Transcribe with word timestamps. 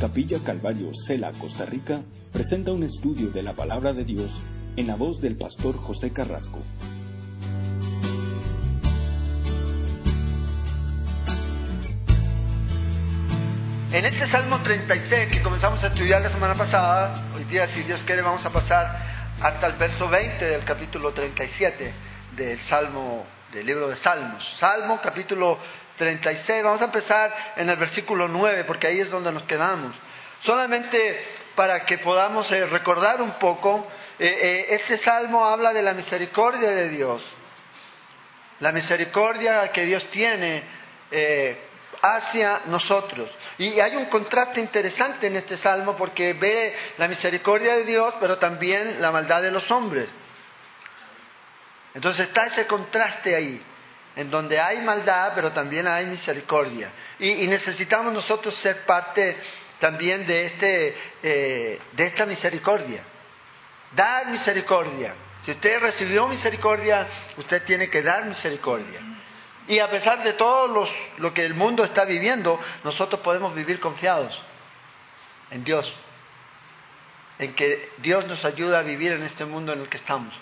Capilla 0.00 0.42
Calvario, 0.42 0.92
Cela, 1.06 1.30
Costa 1.32 1.66
Rica, 1.66 2.00
presenta 2.32 2.72
un 2.72 2.82
estudio 2.84 3.28
de 3.32 3.42
la 3.42 3.52
palabra 3.52 3.92
de 3.92 4.04
Dios 4.04 4.30
en 4.74 4.86
la 4.86 4.96
voz 4.96 5.20
del 5.20 5.36
pastor 5.36 5.76
José 5.76 6.10
Carrasco. 6.10 6.58
En 13.92 14.06
este 14.06 14.26
Salmo 14.30 14.62
36 14.62 15.28
que 15.32 15.42
comenzamos 15.42 15.84
a 15.84 15.88
estudiar 15.88 16.22
la 16.22 16.30
semana 16.30 16.54
pasada, 16.54 17.34
hoy 17.36 17.44
día, 17.44 17.68
si 17.68 17.82
Dios 17.82 18.02
quiere, 18.04 18.22
vamos 18.22 18.46
a 18.46 18.50
pasar 18.50 19.36
hasta 19.38 19.66
el 19.66 19.74
verso 19.74 20.08
20 20.08 20.42
del 20.42 20.64
capítulo 20.64 21.12
37 21.12 21.92
del 22.38 22.58
Salmo, 22.60 23.26
del 23.52 23.66
libro 23.66 23.90
de 23.90 23.96
Salmos. 23.96 24.42
Salmo, 24.58 24.98
capítulo 25.02 25.58
36. 26.00 26.64
Vamos 26.64 26.80
a 26.80 26.86
empezar 26.86 27.52
en 27.56 27.68
el 27.68 27.76
versículo 27.76 28.26
9, 28.26 28.64
porque 28.64 28.86
ahí 28.86 29.00
es 29.00 29.10
donde 29.10 29.30
nos 29.30 29.42
quedamos. 29.42 29.94
Solamente 30.42 31.22
para 31.54 31.84
que 31.84 31.98
podamos 31.98 32.50
eh, 32.50 32.64
recordar 32.64 33.20
un 33.20 33.32
poco, 33.32 33.86
eh, 34.18 34.26
eh, 34.26 34.66
este 34.76 34.96
salmo 34.98 35.44
habla 35.44 35.74
de 35.74 35.82
la 35.82 35.92
misericordia 35.92 36.70
de 36.70 36.88
Dios, 36.88 37.22
la 38.60 38.72
misericordia 38.72 39.70
que 39.72 39.84
Dios 39.84 40.02
tiene 40.10 40.80
hacia 42.00 42.62
nosotros. 42.66 43.28
Y 43.58 43.78
hay 43.78 43.96
un 43.96 44.06
contraste 44.06 44.60
interesante 44.60 45.26
en 45.26 45.36
este 45.36 45.58
salmo 45.58 45.96
porque 45.96 46.32
ve 46.32 46.74
la 46.96 47.08
misericordia 47.08 47.74
de 47.74 47.84
Dios, 47.84 48.14
pero 48.20 48.38
también 48.38 49.02
la 49.02 49.10
maldad 49.10 49.42
de 49.42 49.50
los 49.50 49.70
hombres. 49.70 50.08
Entonces 51.92 52.28
está 52.28 52.46
ese 52.46 52.66
contraste 52.66 53.34
ahí 53.34 53.60
en 54.20 54.30
donde 54.30 54.60
hay 54.60 54.82
maldad, 54.82 55.32
pero 55.34 55.50
también 55.50 55.86
hay 55.86 56.04
misericordia. 56.04 56.90
Y, 57.18 57.46
necesitamos 57.46 58.12
nosotros 58.12 58.54
ser 58.56 58.84
parte 58.84 59.34
también 59.78 60.26
de, 60.26 60.44
este, 60.44 60.96
eh, 61.22 61.80
de 61.92 62.06
esta 62.06 62.26
misericordia. 62.26 63.02
Dar 63.92 64.26
misericordia. 64.26 65.14
Si 65.42 65.52
usted 65.52 65.80
recibió 65.80 66.28
misericordia, 66.28 67.06
usted 67.38 67.64
tiene 67.64 67.88
que 67.88 68.02
dar 68.02 68.26
misericordia. 68.26 69.00
Y 69.66 69.78
a 69.78 69.88
pesar 69.88 70.22
de 70.22 70.34
todo 70.34 70.86
lo 71.16 71.32
que 71.32 71.46
el 71.46 71.54
mundo 71.54 71.82
está 71.82 72.04
viviendo, 72.04 72.60
nosotros 72.84 73.22
podemos 73.22 73.54
vivir 73.54 73.80
confiados 73.80 74.38
en 75.50 75.64
Dios, 75.64 75.90
en 77.38 77.54
que 77.54 77.92
Dios 77.98 78.26
nos 78.26 78.44
ayuda 78.44 78.80
a 78.80 78.82
vivir 78.82 79.12
en 79.12 79.22
este 79.22 79.46
mundo 79.46 79.72
en 79.72 79.80
el 79.80 79.88
que 79.88 79.96
estamos 79.96 80.34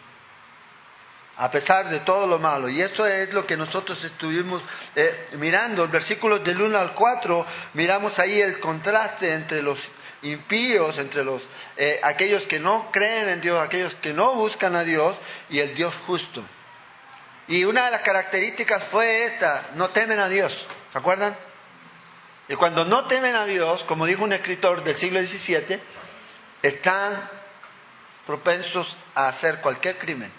a 1.39 1.51
pesar 1.51 1.89
de 1.89 2.01
todo 2.01 2.27
lo 2.27 2.39
malo. 2.39 2.69
Y 2.69 2.83
eso 2.83 3.07
es 3.07 3.33
lo 3.33 3.47
que 3.47 3.57
nosotros 3.57 4.03
estuvimos 4.03 4.61
eh, 4.95 5.29
mirando. 5.39 5.85
En 5.85 5.91
versículos 5.91 6.43
del 6.43 6.61
1 6.61 6.77
al 6.77 6.93
4 6.95 7.47
miramos 7.75 8.19
ahí 8.19 8.41
el 8.41 8.59
contraste 8.59 9.33
entre 9.33 9.63
los 9.63 9.79
impíos, 10.23 10.99
entre 10.99 11.23
los, 11.23 11.41
eh, 11.77 12.01
aquellos 12.03 12.43
que 12.47 12.59
no 12.59 12.91
creen 12.91 13.29
en 13.29 13.41
Dios, 13.41 13.65
aquellos 13.65 13.95
que 13.97 14.13
no 14.13 14.35
buscan 14.35 14.75
a 14.75 14.83
Dios 14.83 15.17
y 15.49 15.61
el 15.61 15.77
Dios 15.77 15.95
justo. 16.07 16.43
Y 17.47 17.65
una 17.65 17.87
de 17.87 17.93
las 17.93 18.03
características 18.03 18.85
fue 18.91 19.27
esta, 19.27 19.71
no 19.77 19.91
temen 19.91 20.19
a 20.19 20.29
Dios, 20.29 20.53
¿se 20.93 20.99
acuerdan? 20.99 21.37
Y 22.49 22.55
cuando 22.57 22.85
no 22.85 23.07
temen 23.07 23.37
a 23.37 23.47
Dios, 23.47 23.85
como 23.85 24.07
dijo 24.07 24.25
un 24.25 24.33
escritor 24.33 24.83
del 24.83 24.97
siglo 24.97 25.21
XVII, 25.21 25.81
están 26.63 27.29
propensos 28.27 28.97
a 29.15 29.29
hacer 29.29 29.61
cualquier 29.61 29.99
crimen. 29.99 30.33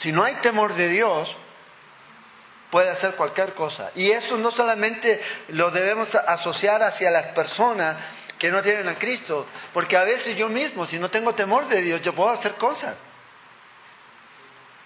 Si 0.00 0.12
no 0.12 0.24
hay 0.24 0.36
temor 0.36 0.74
de 0.74 0.88
Dios, 0.88 1.34
puede 2.70 2.90
hacer 2.90 3.14
cualquier 3.16 3.54
cosa. 3.54 3.90
Y 3.94 4.10
eso 4.10 4.36
no 4.38 4.50
solamente 4.50 5.20
lo 5.48 5.70
debemos 5.70 6.14
asociar 6.14 6.82
hacia 6.82 7.10
las 7.10 7.26
personas 7.28 7.96
que 8.38 8.50
no 8.50 8.62
tienen 8.62 8.88
a 8.88 8.98
Cristo, 8.98 9.46
porque 9.74 9.96
a 9.96 10.04
veces 10.04 10.36
yo 10.36 10.48
mismo, 10.48 10.86
si 10.86 10.98
no 10.98 11.10
tengo 11.10 11.34
temor 11.34 11.68
de 11.68 11.82
Dios, 11.82 12.02
yo 12.02 12.14
puedo 12.14 12.30
hacer 12.30 12.54
cosas. 12.54 12.96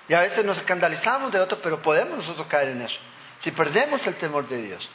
Y 0.09 0.15
a 0.15 0.21
veces 0.21 0.44
nos 0.44 0.59
escandalizamos 0.59 1.33
de 1.33 1.41
otros, 1.41 1.61
pero 1.62 1.81
podemos 1.81 2.19
nosotros 2.19 2.47
caer 2.49 2.71
en 2.71 2.83
eso. 2.83 2.99
Si 3.41 3.53
perdemos 3.53 4.05
el 4.06 4.17
temor 4.17 4.49
de 4.49 4.61
Dios, 4.61 4.88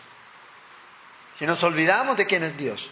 si 1.38 1.46
nos 1.46 1.64
olvidamos 1.64 2.18
de 2.18 2.26
quién 2.26 2.44
es 2.44 2.58
Dios. 2.58 2.86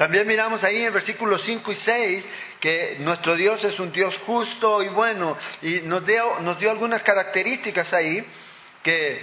También 0.00 0.26
miramos 0.26 0.64
ahí 0.64 0.82
en 0.82 0.94
versículos 0.94 1.42
5 1.44 1.72
y 1.72 1.74
6 1.74 2.24
que 2.58 2.96
nuestro 3.00 3.34
Dios 3.34 3.62
es 3.62 3.78
un 3.78 3.92
Dios 3.92 4.16
justo 4.24 4.82
y 4.82 4.88
bueno 4.88 5.36
y 5.60 5.80
nos 5.80 6.06
dio, 6.06 6.40
nos 6.40 6.58
dio 6.58 6.70
algunas 6.70 7.02
características 7.02 7.92
ahí 7.92 8.24
que 8.82 9.22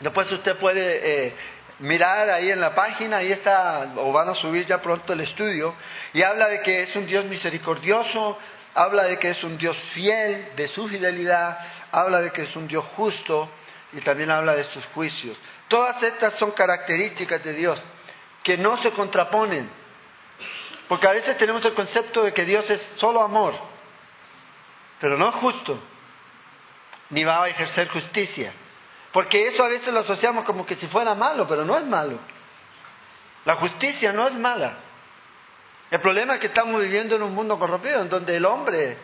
después 0.00 0.32
usted 0.32 0.56
puede 0.56 1.26
eh, 1.28 1.32
mirar 1.78 2.28
ahí 2.28 2.50
en 2.50 2.60
la 2.60 2.74
página, 2.74 3.18
ahí 3.18 3.30
está, 3.30 3.92
o 3.98 4.10
van 4.10 4.30
a 4.30 4.34
subir 4.34 4.66
ya 4.66 4.82
pronto 4.82 5.12
el 5.12 5.20
estudio, 5.20 5.76
y 6.12 6.24
habla 6.24 6.48
de 6.48 6.60
que 6.62 6.82
es 6.82 6.96
un 6.96 7.06
Dios 7.06 7.24
misericordioso, 7.26 8.36
habla 8.74 9.04
de 9.04 9.16
que 9.16 9.30
es 9.30 9.44
un 9.44 9.56
Dios 9.58 9.76
fiel, 9.94 10.56
de 10.56 10.66
su 10.66 10.88
fidelidad, 10.88 11.56
habla 11.92 12.20
de 12.20 12.32
que 12.32 12.42
es 12.42 12.56
un 12.56 12.66
Dios 12.66 12.84
justo 12.96 13.48
y 13.92 14.00
también 14.00 14.32
habla 14.32 14.56
de 14.56 14.64
sus 14.64 14.84
juicios. 14.86 15.38
Todas 15.68 16.02
estas 16.02 16.34
son 16.34 16.50
características 16.50 17.44
de 17.44 17.52
Dios 17.52 17.80
que 18.42 18.56
no 18.56 18.76
se 18.82 18.90
contraponen, 18.90 19.78
porque 20.90 21.06
a 21.06 21.12
veces 21.12 21.38
tenemos 21.38 21.64
el 21.64 21.72
concepto 21.72 22.24
de 22.24 22.34
que 22.34 22.44
Dios 22.44 22.68
es 22.68 22.82
solo 22.96 23.22
amor, 23.22 23.54
pero 24.98 25.16
no 25.16 25.28
es 25.28 25.36
justo, 25.36 25.78
ni 27.10 27.22
va 27.22 27.44
a 27.44 27.48
ejercer 27.48 27.88
justicia. 27.90 28.52
Porque 29.12 29.46
eso 29.46 29.62
a 29.62 29.68
veces 29.68 29.94
lo 29.94 30.00
asociamos 30.00 30.44
como 30.44 30.66
que 30.66 30.74
si 30.74 30.88
fuera 30.88 31.14
malo, 31.14 31.46
pero 31.46 31.64
no 31.64 31.78
es 31.78 31.84
malo. 31.84 32.18
La 33.44 33.54
justicia 33.54 34.10
no 34.10 34.26
es 34.26 34.34
mala. 34.34 34.78
El 35.92 36.00
problema 36.00 36.34
es 36.34 36.40
que 36.40 36.48
estamos 36.48 36.82
viviendo 36.82 37.14
en 37.14 37.22
un 37.22 37.36
mundo 37.36 37.56
corrompido, 37.56 38.02
en 38.02 38.08
donde 38.08 38.36
el 38.36 38.44
hombre 38.44 38.98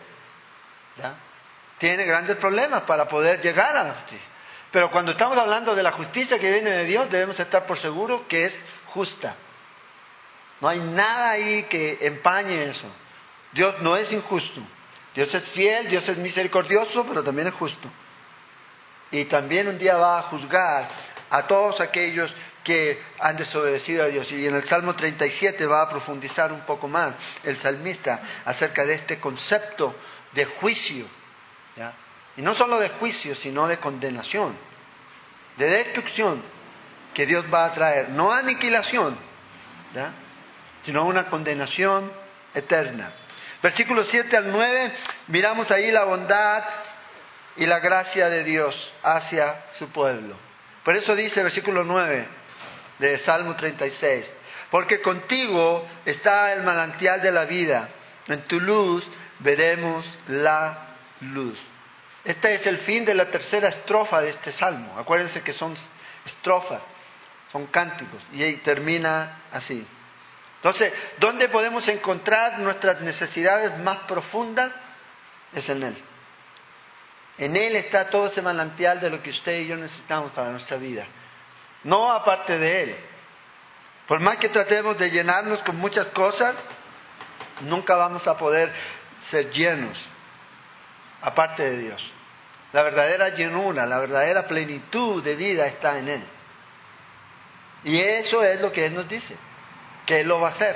tiene 1.77 2.03
grandes 2.03 2.35
problemas 2.35 2.83
para 2.83 3.07
poder 3.07 3.39
llegar 3.41 3.77
a 3.77 3.85
la 3.85 3.93
justicia. 3.93 4.27
Pero 4.73 4.91
cuando 4.91 5.13
estamos 5.13 5.37
hablando 5.37 5.73
de 5.73 5.83
la 5.83 5.93
justicia 5.93 6.37
que 6.37 6.51
viene 6.51 6.69
de 6.69 6.83
Dios, 6.83 7.09
debemos 7.09 7.39
estar 7.39 7.65
por 7.65 7.79
seguro 7.79 8.27
que 8.27 8.47
es 8.47 8.55
justa. 8.87 9.35
No 10.61 10.67
hay 10.67 10.79
nada 10.79 11.31
ahí 11.31 11.63
que 11.63 11.99
empañe 12.01 12.69
eso. 12.69 12.87
Dios 13.51 13.81
no 13.81 13.95
es 13.95 14.11
injusto. 14.11 14.61
Dios 15.13 15.33
es 15.33 15.43
fiel, 15.49 15.87
Dios 15.87 16.07
es 16.07 16.17
misericordioso, 16.17 17.05
pero 17.07 17.23
también 17.23 17.47
es 17.47 17.53
justo. 17.55 17.89
Y 19.11 19.25
también 19.25 19.67
un 19.67 19.77
día 19.77 19.97
va 19.97 20.19
a 20.19 20.23
juzgar 20.23 20.89
a 21.29 21.47
todos 21.47 21.79
aquellos 21.81 22.31
que 22.63 23.01
han 23.19 23.37
desobedecido 23.37 24.03
a 24.03 24.07
Dios. 24.07 24.31
Y 24.31 24.45
en 24.45 24.55
el 24.55 24.67
Salmo 24.67 24.93
37 24.93 25.65
va 25.65 25.83
a 25.83 25.89
profundizar 25.89 26.51
un 26.51 26.61
poco 26.61 26.87
más 26.87 27.13
el 27.43 27.57
salmista 27.57 28.19
acerca 28.45 28.85
de 28.85 28.95
este 28.95 29.19
concepto 29.19 29.95
de 30.33 30.45
juicio. 30.45 31.05
Y 32.35 32.41
no 32.41 32.53
solo 32.53 32.79
de 32.79 32.89
juicio, 32.89 33.33
sino 33.35 33.67
de 33.67 33.77
condenación, 33.77 34.55
de 35.57 35.65
destrucción 35.65 36.43
que 37.13 37.25
Dios 37.25 37.45
va 37.51 37.65
a 37.65 37.73
traer. 37.73 38.09
No 38.09 38.31
aniquilación, 38.31 39.17
¿ya? 39.95 40.11
Sino 40.87 41.03
una 41.03 41.25
condenación 41.25 42.09
eterna. 42.53 43.11
Versículos 43.61 44.07
7 44.09 44.37
al 44.37 44.49
9, 44.53 44.91
miramos 45.27 45.69
ahí 45.69 45.91
la 45.91 46.05
bondad 46.05 46.63
y 47.57 47.65
la 47.65 47.79
gracia 47.79 48.29
de 48.29 48.45
Dios 48.45 48.73
hacia 49.03 49.65
su 49.77 49.89
pueblo. 49.89 50.37
Por 50.85 50.95
eso 50.95 51.13
dice 51.13 51.43
versículo 51.43 51.83
9 51.83 52.25
de 52.99 53.17
Salmo 53.19 53.57
36, 53.57 54.25
porque 54.71 55.01
contigo 55.01 55.85
está 56.05 56.53
el 56.53 56.63
manantial 56.63 57.21
de 57.21 57.33
la 57.33 57.43
vida, 57.43 57.89
en 58.29 58.43
tu 58.43 58.57
luz 58.61 59.05
veremos 59.39 60.05
la 60.29 60.95
luz. 61.19 61.59
Este 62.23 62.55
es 62.55 62.65
el 62.65 62.77
fin 62.77 63.03
de 63.03 63.13
la 63.13 63.29
tercera 63.29 63.67
estrofa 63.67 64.21
de 64.21 64.29
este 64.29 64.53
salmo. 64.53 64.97
Acuérdense 64.97 65.41
que 65.41 65.51
son 65.51 65.75
estrofas, 66.25 66.81
son 67.51 67.67
cánticos, 67.67 68.21
y 68.31 68.41
ahí 68.41 68.55
termina 68.63 69.41
así. 69.51 69.85
Entonces, 70.67 70.91
¿dónde 71.17 71.47
podemos 71.47 71.87
encontrar 71.87 72.59
nuestras 72.59 72.99
necesidades 72.99 73.79
más 73.79 73.99
profundas? 73.99 74.69
Es 75.53 75.69
en 75.69 75.81
Él. 75.81 75.97
En 77.37 77.55
Él 77.55 77.77
está 77.77 78.09
todo 78.09 78.27
ese 78.27 78.41
manantial 78.41 78.99
de 78.99 79.09
lo 79.09 79.23
que 79.23 79.29
usted 79.29 79.61
y 79.61 79.67
yo 79.67 79.77
necesitamos 79.77 80.33
para 80.33 80.49
nuestra 80.49 80.75
vida. 80.75 81.05
No 81.85 82.11
aparte 82.11 82.57
de 82.59 82.83
Él. 82.83 82.95
Por 84.09 84.19
más 84.19 84.39
que 84.39 84.49
tratemos 84.49 84.97
de 84.97 85.09
llenarnos 85.09 85.59
con 85.59 85.77
muchas 85.77 86.07
cosas, 86.07 86.53
nunca 87.61 87.95
vamos 87.95 88.27
a 88.27 88.37
poder 88.37 88.69
ser 89.31 89.49
llenos 89.51 89.97
aparte 91.21 91.63
de 91.63 91.77
Dios. 91.77 92.11
La 92.73 92.83
verdadera 92.83 93.29
llenura, 93.29 93.85
la 93.85 93.99
verdadera 93.99 94.45
plenitud 94.45 95.23
de 95.23 95.33
vida 95.35 95.65
está 95.65 95.97
en 95.97 96.09
Él. 96.09 96.23
Y 97.85 98.01
eso 98.01 98.43
es 98.43 98.59
lo 98.59 98.69
que 98.69 98.85
Él 98.85 98.95
nos 98.95 99.07
dice 99.07 99.46
que 100.07 100.21
Él 100.21 100.27
lo 100.27 100.39
va 100.39 100.47
a 100.47 100.51
hacer, 100.53 100.75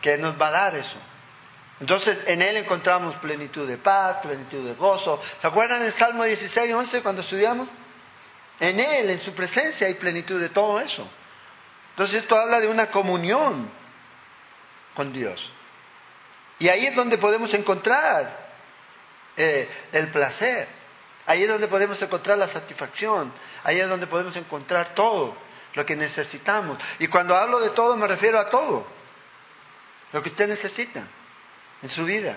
que 0.00 0.14
Él 0.14 0.20
nos 0.20 0.40
va 0.40 0.48
a 0.48 0.50
dar 0.50 0.76
eso. 0.76 0.98
Entonces 1.80 2.18
en 2.26 2.42
Él 2.42 2.58
encontramos 2.58 3.16
plenitud 3.16 3.66
de 3.66 3.78
paz, 3.78 4.18
plenitud 4.18 4.64
de 4.64 4.74
gozo. 4.74 5.20
¿Se 5.40 5.46
acuerdan 5.46 5.82
el 5.82 5.92
Salmo 5.94 6.22
16, 6.22 6.72
11 6.72 7.02
cuando 7.02 7.22
estudiamos? 7.22 7.68
En 8.60 8.78
Él, 8.78 9.10
en 9.10 9.20
su 9.22 9.32
presencia, 9.32 9.86
hay 9.86 9.94
plenitud 9.94 10.38
de 10.38 10.50
todo 10.50 10.78
eso. 10.78 11.08
Entonces 11.90 12.22
esto 12.22 12.36
habla 12.38 12.60
de 12.60 12.68
una 12.68 12.90
comunión 12.90 13.70
con 14.94 15.12
Dios. 15.12 15.42
Y 16.58 16.68
ahí 16.68 16.86
es 16.86 16.94
donde 16.94 17.16
podemos 17.16 17.52
encontrar 17.54 18.50
eh, 19.34 19.66
el 19.92 20.08
placer. 20.08 20.68
Ahí 21.24 21.42
es 21.42 21.48
donde 21.48 21.68
podemos 21.68 22.00
encontrar 22.02 22.36
la 22.36 22.48
satisfacción. 22.48 23.32
Ahí 23.64 23.80
es 23.80 23.88
donde 23.88 24.06
podemos 24.06 24.36
encontrar 24.36 24.94
todo 24.94 25.34
lo 25.74 25.86
que 25.86 25.96
necesitamos. 25.96 26.78
Y 26.98 27.08
cuando 27.08 27.36
hablo 27.36 27.60
de 27.60 27.70
todo 27.70 27.96
me 27.96 28.06
refiero 28.06 28.38
a 28.38 28.48
todo. 28.48 28.86
Lo 30.12 30.22
que 30.22 30.30
usted 30.30 30.48
necesita 30.48 31.02
en 31.82 31.88
su 31.88 32.04
vida. 32.04 32.36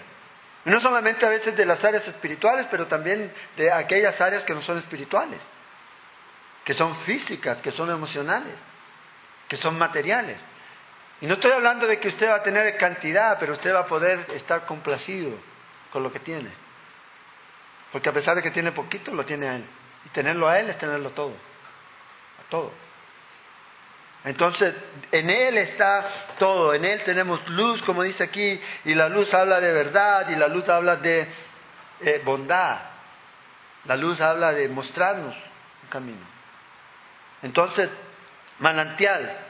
Y 0.66 0.70
no 0.70 0.80
solamente 0.80 1.26
a 1.26 1.30
veces 1.30 1.56
de 1.56 1.66
las 1.66 1.84
áreas 1.84 2.08
espirituales, 2.08 2.68
pero 2.72 2.88
también 2.88 3.32
de 3.58 3.72
aquellas 3.72 4.20
áreas 4.22 4.44
que 4.44 4.54
no 4.54 4.62
son 4.62 4.78
espirituales. 4.78 5.42
Que 6.64 6.74
son 6.74 6.96
físicas, 7.00 7.62
que 7.62 7.72
son 7.72 7.90
emocionales, 7.90 8.56
que 9.50 9.58
son 9.58 9.78
materiales. 9.78 10.38
Y 11.20 11.26
no 11.26 11.34
estoy 11.34 11.52
hablando 11.52 11.88
de 11.88 12.00
que 12.00 12.08
usted 12.08 12.30
va 12.30 12.36
a 12.36 12.44
tener 12.44 12.78
cantidad, 12.78 13.38
pero 13.40 13.54
usted 13.54 13.74
va 13.74 13.82
a 13.82 13.88
poder 13.88 14.26
estar 14.34 14.66
complacido 14.66 15.38
con 15.92 16.04
lo 16.04 16.12
que 16.12 16.20
tiene. 16.20 16.50
Porque 17.92 18.10
a 18.10 18.14
pesar 18.14 18.36
de 18.36 18.42
que 18.42 18.52
tiene 18.52 18.72
poquito, 18.72 19.14
lo 19.14 19.26
tiene 19.26 19.48
a 19.48 19.56
Él. 19.56 19.66
Y 20.06 20.10
tenerlo 20.10 20.48
a 20.48 20.60
Él 20.60 20.70
es 20.70 20.78
tenerlo 20.78 21.12
todo. 21.12 21.34
A 22.40 22.50
todo. 22.50 22.72
Entonces, 24.26 24.74
en 25.12 25.30
Él 25.30 25.58
está 25.58 26.36
todo. 26.40 26.74
En 26.74 26.86
Él 26.86 27.02
tenemos 27.04 27.48
luz, 27.50 27.82
como 27.84 28.04
dice 28.04 28.24
aquí, 28.24 28.60
y 28.86 28.96
la 28.96 29.10
luz 29.10 29.34
habla 29.34 29.60
de 29.60 29.72
verdad, 29.72 30.30
y 30.30 30.36
la 30.36 30.48
luz 30.48 30.68
habla 30.70 30.96
de 30.98 31.28
eh, 32.02 32.22
bondad. 32.24 32.80
La 33.86 33.98
luz 33.98 34.22
habla 34.22 34.54
de 34.54 34.70
mostrarnos 34.70 35.36
un 35.84 35.90
camino. 35.90 36.26
Entonces, 37.42 37.90
manantial, 38.60 39.44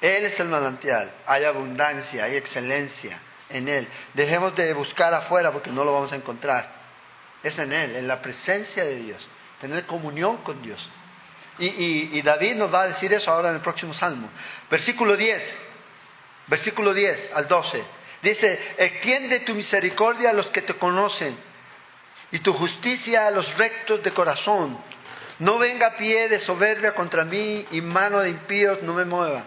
él 0.00 0.24
es 0.26 0.38
el 0.38 0.48
manantial. 0.48 1.10
Hay 1.26 1.44
abundancia, 1.44 2.24
hay 2.24 2.36
excelencia 2.36 3.18
en 3.48 3.68
Él. 3.68 3.88
Dejemos 4.14 4.54
de 4.54 4.72
buscar 4.74 5.12
afuera 5.14 5.52
porque 5.52 5.70
no 5.70 5.84
lo 5.84 5.92
vamos 5.92 6.12
a 6.12 6.16
encontrar. 6.16 6.68
Es 7.42 7.58
en 7.58 7.72
Él, 7.72 7.96
en 7.96 8.08
la 8.08 8.20
presencia 8.20 8.84
de 8.84 8.96
Dios. 8.96 9.26
Tener 9.60 9.86
comunión 9.86 10.38
con 10.38 10.60
Dios. 10.62 10.86
Y, 11.58 12.20
David 12.22 12.56
nos 12.56 12.72
va 12.72 12.82
a 12.82 12.88
decir 12.88 13.12
eso 13.12 13.30
ahora 13.30 13.48
en 13.48 13.56
el 13.56 13.60
próximo 13.60 13.94
salmo. 13.94 14.28
Versículo 14.70 15.16
10. 15.16 15.42
Versículo 16.48 16.92
10 16.92 17.30
al 17.34 17.48
12. 17.48 17.84
Dice, 18.22 18.74
extiende 18.76 19.40
tu 19.40 19.54
misericordia 19.54 20.30
a 20.30 20.32
los 20.32 20.48
que 20.48 20.62
te 20.62 20.74
conocen 20.74 21.36
y 22.30 22.40
tu 22.40 22.52
justicia 22.52 23.26
a 23.26 23.30
los 23.30 23.56
rectos 23.56 24.02
de 24.02 24.12
corazón. 24.12 24.78
No 25.38 25.58
venga 25.58 25.96
pie 25.96 26.28
de 26.28 26.40
soberbia 26.40 26.94
contra 26.94 27.24
mí 27.24 27.66
y 27.70 27.80
mano 27.80 28.20
de 28.20 28.30
impíos 28.30 28.82
no 28.82 28.94
me 28.94 29.04
mueva. 29.04 29.44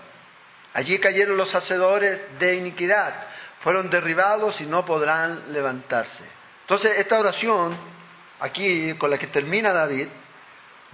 Allí 0.73 0.99
cayeron 0.99 1.35
los 1.35 1.53
hacedores 1.53 2.39
de 2.39 2.55
iniquidad, 2.55 3.13
fueron 3.61 3.89
derribados 3.89 4.61
y 4.61 4.65
no 4.65 4.85
podrán 4.85 5.51
levantarse. 5.51 6.23
Entonces, 6.61 6.99
esta 6.99 7.17
oración, 7.19 7.75
aquí 8.39 8.93
con 8.93 9.09
la 9.09 9.17
que 9.17 9.27
termina 9.27 9.73
David, 9.73 10.07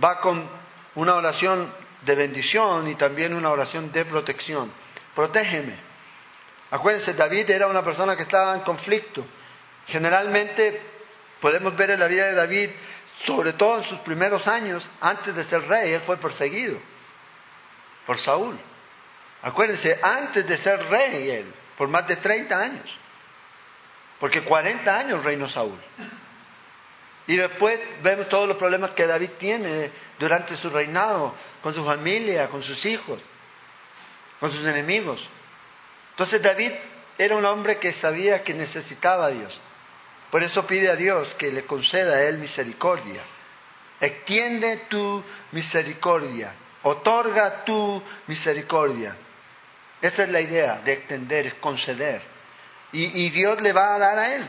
va 0.01 0.21
con 0.21 0.64
una 0.95 1.15
oración 1.15 1.71
de 2.01 2.15
bendición 2.15 2.87
y 2.87 2.95
también 2.95 3.33
una 3.33 3.49
oración 3.49 3.91
de 3.91 4.05
protección. 4.05 4.71
Protégeme. 5.13 5.75
Acuérdense, 6.71 7.13
David 7.13 7.49
era 7.49 7.67
una 7.67 7.83
persona 7.83 8.15
que 8.15 8.23
estaba 8.23 8.55
en 8.55 8.61
conflicto. 8.61 9.25
Generalmente 9.87 10.81
podemos 11.39 11.75
ver 11.75 11.91
en 11.91 11.99
la 11.99 12.07
vida 12.07 12.25
de 12.27 12.33
David, 12.33 12.69
sobre 13.25 13.53
todo 13.53 13.79
en 13.79 13.85
sus 13.85 13.99
primeros 13.99 14.47
años, 14.47 14.87
antes 15.01 15.35
de 15.35 15.45
ser 15.45 15.67
rey, 15.67 15.93
él 15.93 16.01
fue 16.05 16.17
perseguido 16.17 16.77
por 18.05 18.19
Saúl. 18.19 18.57
Acuérdense, 19.41 19.99
antes 20.01 20.47
de 20.47 20.57
ser 20.57 20.83
rey 20.89 21.29
él, 21.29 21.53
por 21.77 21.87
más 21.87 22.07
de 22.07 22.17
30 22.17 22.57
años. 22.57 22.99
Porque 24.19 24.43
40 24.43 24.97
años 24.97 25.23
reinó 25.23 25.49
Saúl. 25.49 25.77
Y 27.27 27.35
después 27.35 27.79
vemos 28.03 28.29
todos 28.29 28.47
los 28.47 28.57
problemas 28.57 28.91
que 28.91 29.07
David 29.07 29.31
tiene 29.39 29.89
durante 30.19 30.55
su 30.57 30.69
reinado, 30.69 31.33
con 31.61 31.73
su 31.73 31.83
familia, 31.83 32.47
con 32.47 32.61
sus 32.61 32.85
hijos, 32.85 33.19
con 34.39 34.51
sus 34.51 34.65
enemigos. 34.65 35.27
Entonces 36.11 36.41
David 36.41 36.71
era 37.17 37.35
un 37.35 37.45
hombre 37.45 37.77
que 37.77 37.93
sabía 37.93 38.43
que 38.43 38.53
necesitaba 38.53 39.25
a 39.27 39.29
Dios. 39.29 39.59
Por 40.29 40.43
eso 40.43 40.67
pide 40.67 40.89
a 40.89 40.95
Dios 40.95 41.33
que 41.37 41.51
le 41.51 41.63
conceda 41.63 42.15
a 42.15 42.23
él 42.23 42.37
misericordia. 42.37 43.21
Extiende 43.99 44.85
tu 44.89 45.23
misericordia. 45.51 46.53
Otorga 46.83 47.63
tu 47.63 48.03
misericordia. 48.27 49.15
Esa 50.01 50.23
es 50.23 50.29
la 50.29 50.41
idea 50.41 50.81
de 50.83 50.93
extender, 50.93 51.47
es 51.47 51.53
conceder. 51.55 52.21
Y, 52.91 53.29
Dios 53.31 53.59
le 53.61 53.73
va 53.73 53.95
a 53.95 53.99
dar 53.99 54.17
a 54.17 54.35
él. 54.35 54.47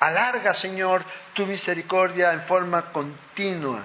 Alarga, 0.00 0.54
Señor, 0.54 1.04
tu 1.34 1.46
misericordia 1.46 2.32
en 2.32 2.42
forma 2.42 2.92
continua. 2.92 3.82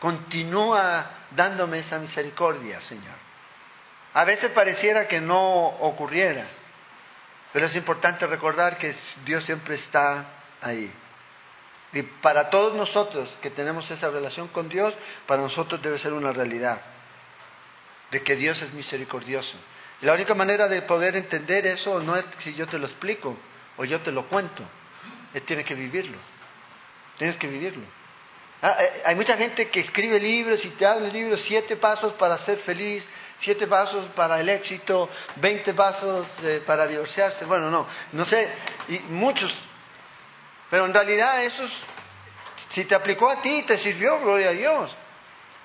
Continúa 0.00 1.06
dándome 1.30 1.80
esa 1.80 1.98
misericordia, 1.98 2.80
Señor. 2.80 3.14
A 4.14 4.24
veces 4.24 4.50
pareciera 4.50 5.06
que 5.06 5.20
no 5.20 5.66
ocurriera, 5.66 6.44
pero 7.52 7.66
es 7.66 7.76
importante 7.76 8.26
recordar 8.26 8.78
que 8.78 8.94
Dios 9.24 9.44
siempre 9.44 9.76
está 9.76 10.24
ahí. 10.60 10.92
Y 11.92 12.02
para 12.02 12.50
todos 12.50 12.74
nosotros 12.74 13.28
que 13.42 13.50
tenemos 13.50 13.88
esa 13.90 14.10
relación 14.10 14.48
con 14.48 14.68
Dios, 14.68 14.94
para 15.26 15.42
nosotros 15.42 15.80
debe 15.82 15.98
ser 15.98 16.12
una 16.12 16.32
realidad 16.32 16.80
de 18.10 18.22
que 18.22 18.36
Dios 18.36 18.60
es 18.62 18.72
misericordioso. 18.72 19.56
La 20.00 20.14
única 20.14 20.34
manera 20.34 20.66
de 20.66 20.82
poder 20.82 21.14
entender 21.14 21.66
eso 21.66 22.00
no 22.00 22.16
es 22.16 22.24
si 22.38 22.54
yo 22.54 22.66
te 22.66 22.78
lo 22.78 22.86
explico 22.86 23.36
o 23.76 23.84
yo 23.84 24.00
te 24.00 24.12
lo 24.12 24.26
cuento, 24.28 24.64
tienes 25.46 25.66
que 25.66 25.74
vivirlo. 25.74 26.18
Tienes 27.18 27.36
que 27.36 27.46
vivirlo. 27.46 27.84
Ah, 28.62 28.76
eh, 28.80 29.02
hay 29.06 29.14
mucha 29.14 29.36
gente 29.36 29.68
que 29.68 29.80
escribe 29.80 30.20
libros 30.20 30.64
y 30.64 30.70
te 30.70 30.84
habla 30.84 31.06
de 31.06 31.12
libros, 31.12 31.42
siete 31.46 31.76
pasos 31.76 32.12
para 32.14 32.38
ser 32.38 32.58
feliz, 32.58 33.06
siete 33.38 33.66
pasos 33.66 34.06
para 34.14 34.38
el 34.40 34.48
éxito, 34.48 35.08
veinte 35.36 35.72
pasos 35.72 36.26
eh, 36.42 36.62
para 36.66 36.86
divorciarse. 36.86 37.44
Bueno, 37.44 37.70
no, 37.70 37.86
no 38.12 38.24
sé, 38.24 38.48
y 38.88 38.98
muchos. 39.10 39.52
Pero 40.68 40.84
en 40.84 40.92
realidad 40.92 41.42
eso, 41.42 41.64
si 42.72 42.84
te 42.84 42.94
aplicó 42.94 43.30
a 43.30 43.40
ti, 43.40 43.64
te 43.66 43.78
sirvió, 43.78 44.20
gloria 44.20 44.50
a 44.50 44.52
Dios. 44.52 44.96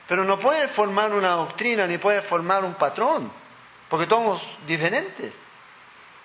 Pero 0.08 0.24
no 0.24 0.40
puede 0.40 0.70
formar 0.70 1.14
una 1.14 1.32
doctrina 1.32 1.86
ni 1.88 1.98
puede 1.98 2.22
formar 2.24 2.64
un 2.64 2.76
patrón, 2.76 3.32
porque 3.90 4.08
somos 4.08 4.42
diferentes. 4.66 5.34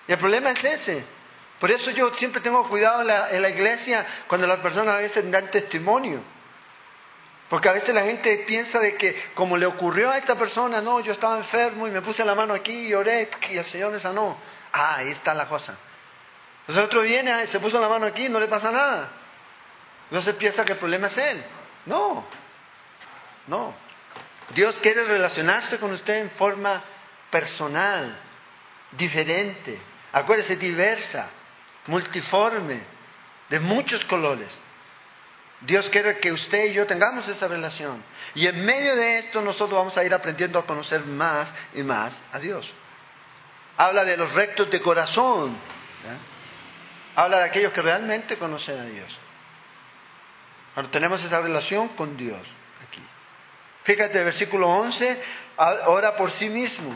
Y 0.07 0.11
el 0.11 0.17
problema 0.17 0.51
es 0.51 0.63
ese. 0.63 1.20
Por 1.61 1.69
eso 1.69 1.91
yo 1.91 2.11
siempre 2.15 2.41
tengo 2.41 2.67
cuidado 2.67 3.01
en 3.01 3.41
la, 3.41 3.49
iglesia 3.49 4.03
cuando 4.25 4.47
las 4.47 4.57
personas 4.61 4.95
a 4.95 4.97
veces 4.97 5.29
dan 5.29 5.51
testimonio. 5.51 6.19
Porque 7.49 7.69
a 7.69 7.73
veces 7.73 7.93
la 7.93 8.01
gente 8.01 8.45
piensa 8.47 8.79
de 8.79 8.95
que 8.95 9.29
como 9.35 9.55
le 9.55 9.67
ocurrió 9.67 10.09
a 10.09 10.17
esta 10.17 10.33
persona, 10.33 10.81
no, 10.81 11.01
yo 11.01 11.13
estaba 11.13 11.37
enfermo 11.37 11.87
y 11.87 11.91
me 11.91 12.01
puse 12.01 12.25
la 12.25 12.33
mano 12.33 12.55
aquí 12.55 12.87
y 12.87 12.93
oré 12.95 13.29
y 13.51 13.57
el 13.57 13.65
Señor 13.65 13.91
me 13.91 13.99
sanó. 13.99 14.37
Ah, 14.73 14.95
ahí 14.95 15.11
está 15.11 15.35
la 15.35 15.47
cosa. 15.47 15.77
Entonces 16.61 16.83
otro 16.83 17.01
viene, 17.03 17.45
se 17.45 17.59
puso 17.59 17.79
la 17.79 17.87
mano 17.87 18.07
aquí 18.07 18.25
y 18.25 18.29
no 18.29 18.39
le 18.39 18.47
pasa 18.47 18.71
nada. 18.71 19.09
Entonces 20.05 20.33
piensa 20.37 20.65
que 20.65 20.71
el 20.71 20.79
problema 20.79 21.09
es 21.09 21.17
él. 21.19 21.43
No, 21.85 22.25
no. 23.45 23.75
Dios 24.55 24.75
quiere 24.81 25.03
relacionarse 25.03 25.77
con 25.77 25.91
usted 25.91 26.23
en 26.23 26.31
forma 26.31 26.81
personal, 27.29 28.17
diferente. 28.93 29.79
Acuérdese, 30.11 30.55
diversa, 30.55 31.29
multiforme, 31.87 32.81
de 33.49 33.59
muchos 33.59 34.03
colores. 34.05 34.49
Dios 35.61 35.87
quiere 35.89 36.17
que 36.17 36.31
usted 36.31 36.65
y 36.65 36.73
yo 36.73 36.87
tengamos 36.87 37.27
esa 37.27 37.47
relación. 37.47 38.03
Y 38.33 38.47
en 38.47 38.65
medio 38.65 38.95
de 38.95 39.19
esto 39.19 39.41
nosotros 39.41 39.71
vamos 39.71 39.95
a 39.97 40.03
ir 40.03 40.13
aprendiendo 40.13 40.57
a 40.57 40.65
conocer 40.65 41.01
más 41.05 41.49
y 41.73 41.83
más 41.83 42.13
a 42.31 42.39
Dios. 42.39 42.69
Habla 43.77 44.03
de 44.03 44.17
los 44.17 44.31
rectos 44.33 44.69
de 44.71 44.81
corazón. 44.81 45.55
Habla 47.15 47.39
de 47.39 47.43
aquellos 47.43 47.73
que 47.73 47.81
realmente 47.81 48.37
conocen 48.37 48.79
a 48.79 48.85
Dios. 48.85 49.17
Ahora 50.75 50.89
tenemos 50.89 51.23
esa 51.23 51.41
relación 51.41 51.89
con 51.89 52.17
Dios 52.17 52.41
aquí. 52.81 53.01
Fíjate, 53.83 54.23
versículo 54.23 54.67
11, 54.69 55.21
ora 55.87 56.15
por 56.15 56.31
sí 56.31 56.49
mismo. 56.49 56.95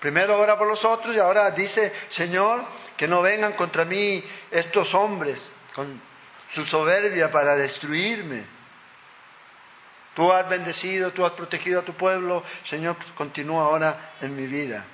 Primero 0.00 0.38
ora 0.38 0.56
por 0.56 0.66
los 0.68 0.84
otros 0.84 1.14
y 1.14 1.18
ahora 1.18 1.50
dice, 1.50 1.92
Señor, 2.10 2.64
que 2.98 3.06
no 3.06 3.22
vengan 3.22 3.52
contra 3.52 3.84
mí 3.84 4.22
estos 4.50 4.92
hombres 4.92 5.40
con 5.72 6.02
su 6.52 6.66
soberbia 6.66 7.30
para 7.30 7.54
destruirme. 7.54 8.44
Tú 10.16 10.32
has 10.32 10.48
bendecido, 10.48 11.12
tú 11.12 11.24
has 11.24 11.32
protegido 11.32 11.80
a 11.80 11.84
tu 11.84 11.94
pueblo, 11.94 12.42
Señor, 12.68 12.96
continúa 13.14 13.66
ahora 13.66 14.14
en 14.20 14.34
mi 14.34 14.48
vida. 14.48 14.84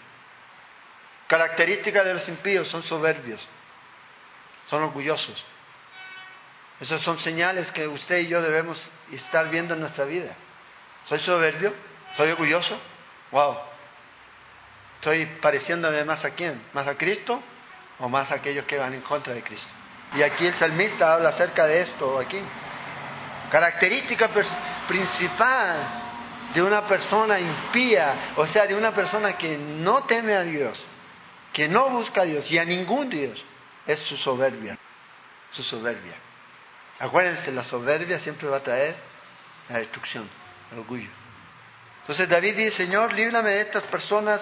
Característica 1.27 2.05
de 2.05 2.13
los 2.13 2.29
impíos 2.29 2.69
son 2.69 2.83
soberbios, 2.83 3.41
son 4.69 4.83
orgullosos. 4.83 5.43
Esas 6.81 7.01
son 7.01 7.19
señales 7.21 7.71
que 7.71 7.89
usted 7.89 8.19
y 8.19 8.29
yo 8.29 8.43
debemos 8.43 8.79
estar 9.13 9.49
viendo 9.49 9.73
en 9.73 9.81
nuestra 9.81 10.05
vida. 10.05 10.35
¿Soy 11.09 11.21
soberbio? 11.21 11.73
¿Soy 12.17 12.31
orgulloso? 12.33 12.79
Wow. 13.31 13.57
¿Estoy 14.97 15.25
pareciéndome 15.41 16.05
más 16.05 16.23
a 16.27 16.31
quién? 16.31 16.63
¿Más 16.75 16.87
a 16.87 16.99
Cristo 16.99 17.43
o 17.99 18.09
más 18.09 18.31
aquellos 18.31 18.65
que 18.67 18.79
van 18.79 18.95
en 18.95 19.03
contra 19.03 19.35
de 19.35 19.43
Cristo? 19.43 19.69
Y 20.15 20.23
aquí 20.23 20.47
el 20.47 20.55
salmista 20.55 21.15
habla 21.15 21.31
acerca 21.31 21.67
de 21.67 21.83
esto 21.83 22.19
aquí. 22.19 22.41
Característica 23.51 24.31
principal 24.89 26.05
de 26.55 26.63
una 26.63 26.87
persona 26.87 27.39
impía, 27.41 28.33
o 28.37 28.47
sea, 28.47 28.67
de 28.67 28.75
una 28.75 28.93
persona 28.93 29.37
que 29.37 29.57
no 29.57 30.05
teme 30.05 30.35
a 30.35 30.43
Dios, 30.43 30.81
que 31.53 31.69
no 31.69 31.91
busca 31.91 32.23
a 32.23 32.25
Dios 32.25 32.51
y 32.51 32.59
a 32.59 32.65
ningún 32.65 33.11
Dios, 33.11 33.43
es 33.87 34.01
su 34.01 34.17
soberbia. 34.17 34.79
Su 35.53 35.63
soberbia. 35.63 36.15
Acuérdense, 37.01 37.51
la 37.53 37.65
soberbia 37.65 38.19
siempre 38.21 38.49
va 38.49 38.59
a 38.59 38.63
traer 38.63 38.95
la 39.69 39.79
destrucción, 39.79 40.29
el 40.73 40.79
orgullo. 40.79 41.09
Entonces 42.03 42.29
David 42.29 42.57
dice, 42.57 42.77
Señor, 42.77 43.13
líbrame 43.13 43.51
de 43.51 43.61
estas 43.63 43.83
personas 43.85 44.41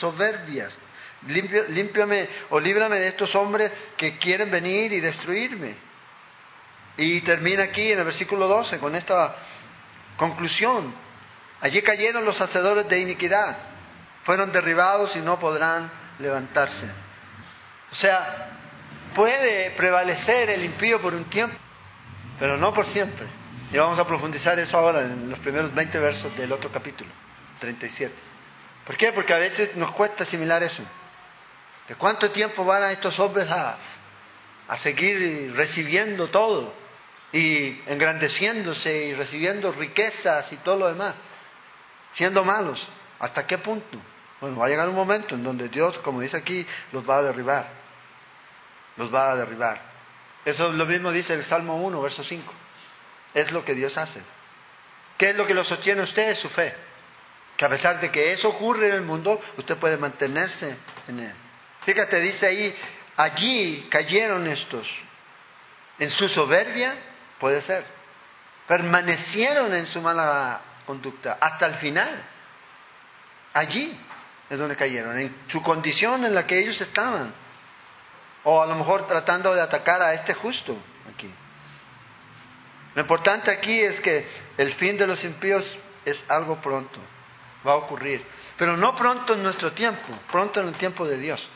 soberbias, 0.00 0.76
límpiame 1.26 2.28
o 2.50 2.58
líbrame 2.58 2.98
de 2.98 3.08
estos 3.08 3.34
hombres 3.34 3.70
que 3.96 4.18
quieren 4.18 4.50
venir 4.50 4.92
y 4.92 5.00
destruirme. 5.00 5.74
Y 6.96 7.20
termina 7.22 7.64
aquí 7.64 7.92
en 7.92 7.98
el 7.98 8.04
versículo 8.04 8.48
12 8.48 8.78
con 8.78 8.94
esta 8.94 9.34
conclusión. 10.16 10.94
Allí 11.60 11.80
cayeron 11.82 12.24
los 12.24 12.40
hacedores 12.40 12.88
de 12.88 13.00
iniquidad, 13.00 13.56
fueron 14.24 14.52
derribados 14.52 15.14
y 15.16 15.20
no 15.20 15.38
podrán 15.38 15.90
levantarse. 16.18 16.86
O 17.90 17.94
sea, 17.94 18.50
puede 19.14 19.70
prevalecer 19.70 20.50
el 20.50 20.64
impío 20.64 21.00
por 21.00 21.14
un 21.14 21.24
tiempo, 21.24 21.56
pero 22.38 22.56
no 22.56 22.72
por 22.72 22.86
siempre. 22.86 23.26
Y 23.70 23.78
vamos 23.78 23.98
a 23.98 24.06
profundizar 24.06 24.58
eso 24.58 24.76
ahora 24.76 25.02
en 25.02 25.30
los 25.30 25.38
primeros 25.38 25.72
20 25.74 25.98
versos 25.98 26.36
del 26.36 26.52
otro 26.52 26.70
capítulo, 26.70 27.10
37. 27.60 28.12
¿Por 28.84 28.96
qué? 28.96 29.12
Porque 29.12 29.32
a 29.32 29.38
veces 29.38 29.76
nos 29.76 29.92
cuesta 29.92 30.24
asimilar 30.24 30.62
eso. 30.62 30.82
¿De 31.88 31.94
cuánto 31.96 32.30
tiempo 32.30 32.64
van 32.64 32.82
a 32.84 32.92
estos 32.92 33.18
hombres 33.18 33.50
a, 33.50 33.76
a 34.68 34.78
seguir 34.78 35.52
recibiendo 35.54 36.28
todo 36.28 36.72
y 37.32 37.80
engrandeciéndose 37.86 39.06
y 39.06 39.14
recibiendo 39.14 39.72
riquezas 39.72 40.52
y 40.52 40.56
todo 40.58 40.78
lo 40.78 40.88
demás? 40.88 41.14
Siendo 42.12 42.44
malos. 42.44 42.86
¿Hasta 43.18 43.46
qué 43.46 43.58
punto? 43.58 43.98
Bueno, 44.40 44.58
va 44.58 44.66
a 44.66 44.68
llegar 44.68 44.88
un 44.88 44.94
momento 44.94 45.34
en 45.34 45.44
donde 45.44 45.68
Dios, 45.68 45.96
como 45.98 46.20
dice 46.20 46.36
aquí, 46.36 46.66
los 46.90 47.08
va 47.08 47.18
a 47.18 47.22
derribar. 47.22 47.66
Los 48.96 49.12
va 49.14 49.32
a 49.32 49.36
derribar. 49.36 49.80
Eso 50.44 50.72
lo 50.72 50.86
mismo 50.86 51.12
dice 51.12 51.34
el 51.34 51.44
Salmo 51.44 51.76
1, 51.76 52.02
verso 52.02 52.24
5. 52.24 52.52
Es 53.34 53.50
lo 53.52 53.64
que 53.64 53.74
Dios 53.74 53.96
hace. 53.96 54.20
¿Qué 55.16 55.30
es 55.30 55.36
lo 55.36 55.46
que 55.46 55.54
lo 55.54 55.64
sostiene 55.64 56.02
usted? 56.02 56.34
Su 56.36 56.48
fe. 56.48 56.74
Que 57.56 57.64
a 57.64 57.68
pesar 57.68 58.00
de 58.00 58.10
que 58.10 58.32
eso 58.32 58.48
ocurre 58.48 58.88
en 58.88 58.94
el 58.94 59.02
mundo, 59.02 59.40
usted 59.56 59.76
puede 59.76 59.96
mantenerse 59.96 60.76
en 61.06 61.20
él. 61.20 61.34
Fíjate, 61.84 62.20
dice 62.20 62.46
ahí, 62.46 62.76
allí 63.16 63.88
cayeron 63.90 64.46
estos. 64.46 64.86
En 65.98 66.10
su 66.10 66.28
soberbia, 66.28 66.94
puede 67.38 67.62
ser. 67.62 67.84
Permanecieron 68.66 69.74
en 69.74 69.86
su 69.88 70.00
mala 70.00 70.60
conducta 70.86 71.38
hasta 71.40 71.66
el 71.66 71.74
final. 71.76 72.22
Allí 73.54 73.98
es 74.48 74.58
donde 74.58 74.76
cayeron, 74.76 75.18
en 75.18 75.34
su 75.48 75.62
condición 75.62 76.24
en 76.24 76.34
la 76.34 76.46
que 76.46 76.58
ellos 76.58 76.80
estaban. 76.80 77.32
O 78.44 78.62
a 78.62 78.66
lo 78.66 78.74
mejor 78.76 79.06
tratando 79.06 79.54
de 79.54 79.60
atacar 79.60 80.02
a 80.02 80.14
este 80.14 80.34
justo 80.34 80.76
aquí. 81.12 81.30
Lo 82.94 83.02
importante 83.02 83.50
aquí 83.50 83.80
es 83.80 84.00
que 84.00 84.26
el 84.58 84.74
fin 84.74 84.98
de 84.98 85.06
los 85.06 85.22
impíos 85.24 85.64
es 86.04 86.22
algo 86.28 86.60
pronto, 86.60 87.00
va 87.66 87.72
a 87.72 87.76
ocurrir. 87.76 88.24
Pero 88.58 88.76
no 88.76 88.94
pronto 88.96 89.34
en 89.34 89.42
nuestro 89.42 89.72
tiempo, 89.72 90.12
pronto 90.30 90.60
en 90.60 90.68
el 90.68 90.74
tiempo 90.74 91.06
de 91.06 91.18
Dios. 91.18 91.48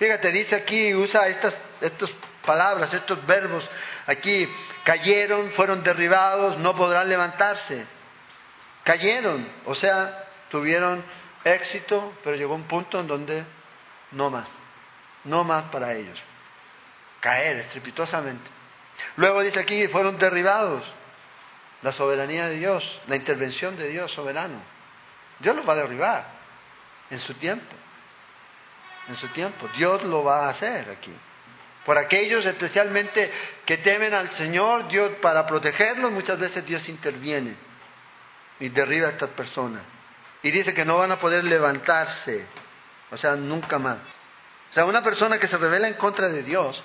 Fíjate, 0.00 0.32
dice 0.32 0.56
aquí, 0.56 0.94
usa 0.94 1.28
estas, 1.28 1.54
estas 1.78 2.10
palabras, 2.42 2.90
estos 2.94 3.24
verbos. 3.26 3.68
Aquí, 4.06 4.48
cayeron, 4.82 5.50
fueron 5.50 5.82
derribados, 5.82 6.56
no 6.56 6.74
podrán 6.74 7.06
levantarse. 7.06 7.84
Cayeron, 8.82 9.46
o 9.66 9.74
sea, 9.74 10.24
tuvieron 10.50 11.04
éxito, 11.44 12.14
pero 12.24 12.34
llegó 12.34 12.54
un 12.54 12.64
punto 12.64 12.98
en 12.98 13.06
donde 13.08 13.44
no 14.12 14.30
más, 14.30 14.50
no 15.24 15.44
más 15.44 15.64
para 15.64 15.92
ellos. 15.92 16.18
Caer 17.20 17.58
estrepitosamente. 17.58 18.48
Luego 19.16 19.42
dice 19.42 19.60
aquí, 19.60 19.86
fueron 19.88 20.16
derribados. 20.16 20.82
La 21.82 21.92
soberanía 21.92 22.46
de 22.48 22.56
Dios, 22.56 23.00
la 23.06 23.16
intervención 23.16 23.76
de 23.76 23.88
Dios 23.88 24.10
soberano. 24.12 24.62
Dios 25.40 25.54
los 25.54 25.68
va 25.68 25.74
a 25.74 25.76
derribar 25.76 26.26
en 27.10 27.18
su 27.18 27.34
tiempo. 27.34 27.76
En 29.08 29.16
su 29.16 29.28
tiempo. 29.28 29.68
Dios 29.76 30.02
lo 30.04 30.22
va 30.24 30.46
a 30.46 30.50
hacer 30.50 30.90
aquí. 30.90 31.12
Por 31.84 31.96
aquellos 31.98 32.44
especialmente 32.44 33.30
que 33.64 33.78
temen 33.78 34.12
al 34.12 34.30
Señor, 34.32 34.88
Dios 34.88 35.12
para 35.22 35.46
protegerlos, 35.46 36.12
muchas 36.12 36.38
veces 36.38 36.64
Dios 36.64 36.88
interviene 36.88 37.54
y 38.60 38.68
derriba 38.68 39.08
a 39.08 39.10
estas 39.12 39.30
personas. 39.30 39.82
Y 40.42 40.50
dice 40.50 40.74
que 40.74 40.84
no 40.84 40.98
van 40.98 41.12
a 41.12 41.18
poder 41.18 41.44
levantarse, 41.44 42.46
o 43.10 43.16
sea, 43.16 43.34
nunca 43.34 43.78
más. 43.78 43.98
O 44.70 44.72
sea, 44.74 44.84
una 44.84 45.02
persona 45.02 45.38
que 45.38 45.48
se 45.48 45.56
revela 45.56 45.88
en 45.88 45.94
contra 45.94 46.28
de 46.28 46.42
Dios, 46.42 46.80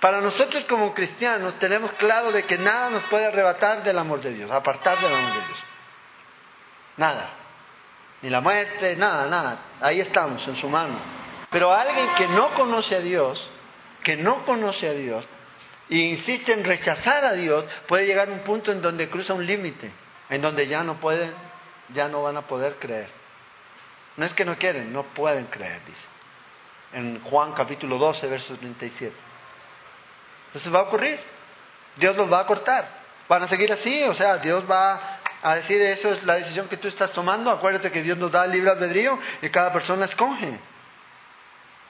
para 0.00 0.20
nosotros 0.20 0.64
como 0.66 0.94
cristianos 0.94 1.58
tenemos 1.58 1.92
claro 1.92 2.30
de 2.30 2.44
que 2.44 2.58
nada 2.58 2.90
nos 2.90 3.04
puede 3.04 3.26
arrebatar 3.26 3.82
del 3.82 3.98
amor 3.98 4.20
de 4.20 4.34
Dios, 4.34 4.50
apartar 4.50 5.00
del 5.00 5.12
amor 5.12 5.32
de 5.32 5.46
Dios. 5.46 5.58
Nada. 6.98 7.30
Ni 8.22 8.30
la 8.30 8.40
muerte, 8.40 8.96
nada, 8.96 9.26
nada. 9.26 9.58
Ahí 9.80 10.00
estamos, 10.00 10.46
en 10.46 10.56
su 10.56 10.68
mano. 10.68 11.13
Pero 11.54 11.72
alguien 11.72 12.08
que 12.16 12.26
no 12.26 12.52
conoce 12.54 12.96
a 12.96 12.98
Dios, 12.98 13.40
que 14.02 14.16
no 14.16 14.44
conoce 14.44 14.88
a 14.88 14.92
Dios, 14.92 15.24
e 15.88 15.94
insiste 15.94 16.52
en 16.52 16.64
rechazar 16.64 17.24
a 17.24 17.34
Dios, 17.34 17.64
puede 17.86 18.06
llegar 18.06 18.28
a 18.28 18.32
un 18.32 18.40
punto 18.40 18.72
en 18.72 18.82
donde 18.82 19.08
cruza 19.08 19.34
un 19.34 19.46
límite, 19.46 19.88
en 20.30 20.42
donde 20.42 20.66
ya 20.66 20.82
no 20.82 20.94
pueden, 20.94 21.32
ya 21.90 22.08
no 22.08 22.24
van 22.24 22.38
a 22.38 22.42
poder 22.42 22.74
creer. 22.80 23.06
No 24.16 24.26
es 24.26 24.32
que 24.32 24.44
no 24.44 24.56
quieren, 24.56 24.92
no 24.92 25.04
pueden 25.04 25.46
creer, 25.46 25.80
dice. 25.86 26.06
En 26.92 27.22
Juan 27.22 27.52
capítulo 27.52 27.98
12, 27.98 28.26
verso 28.26 28.56
37. 28.56 29.14
Entonces 30.48 30.74
va 30.74 30.80
a 30.80 30.82
ocurrir. 30.82 31.20
Dios 31.94 32.16
los 32.16 32.32
va 32.32 32.40
a 32.40 32.46
cortar. 32.46 32.88
Van 33.28 33.44
a 33.44 33.46
seguir 33.46 33.72
así, 33.72 34.02
o 34.02 34.14
sea, 34.14 34.38
Dios 34.38 34.68
va 34.68 35.20
a 35.40 35.54
decir 35.54 35.80
eso 35.80 36.10
es 36.14 36.24
la 36.24 36.34
decisión 36.34 36.66
que 36.66 36.78
tú 36.78 36.88
estás 36.88 37.12
tomando. 37.12 37.48
Acuérdate 37.48 37.92
que 37.92 38.02
Dios 38.02 38.18
nos 38.18 38.32
da 38.32 38.44
libre 38.44 38.72
albedrío 38.72 39.16
y 39.40 39.48
cada 39.50 39.72
persona 39.72 40.06
escoge. 40.06 40.73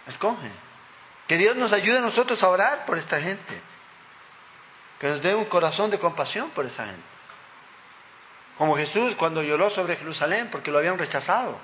Escoge. 0.06 0.50
Que 1.26 1.36
Dios 1.36 1.56
nos 1.56 1.72
ayude 1.72 1.98
a 1.98 2.02
nosotros 2.02 2.42
a 2.42 2.48
orar 2.48 2.86
por 2.86 2.98
esta 2.98 3.20
gente. 3.20 3.60
Que 5.00 5.08
nos 5.08 5.22
dé 5.22 5.34
un 5.34 5.46
corazón 5.46 5.90
de 5.90 5.98
compasión 5.98 6.50
por 6.50 6.66
esa 6.66 6.84
gente. 6.84 7.02
Como 8.58 8.76
Jesús 8.76 9.14
cuando 9.16 9.42
lloró 9.42 9.70
sobre 9.70 9.96
Jerusalén 9.96 10.48
porque 10.50 10.70
lo 10.70 10.78
habían 10.78 10.98
rechazado. 10.98 11.58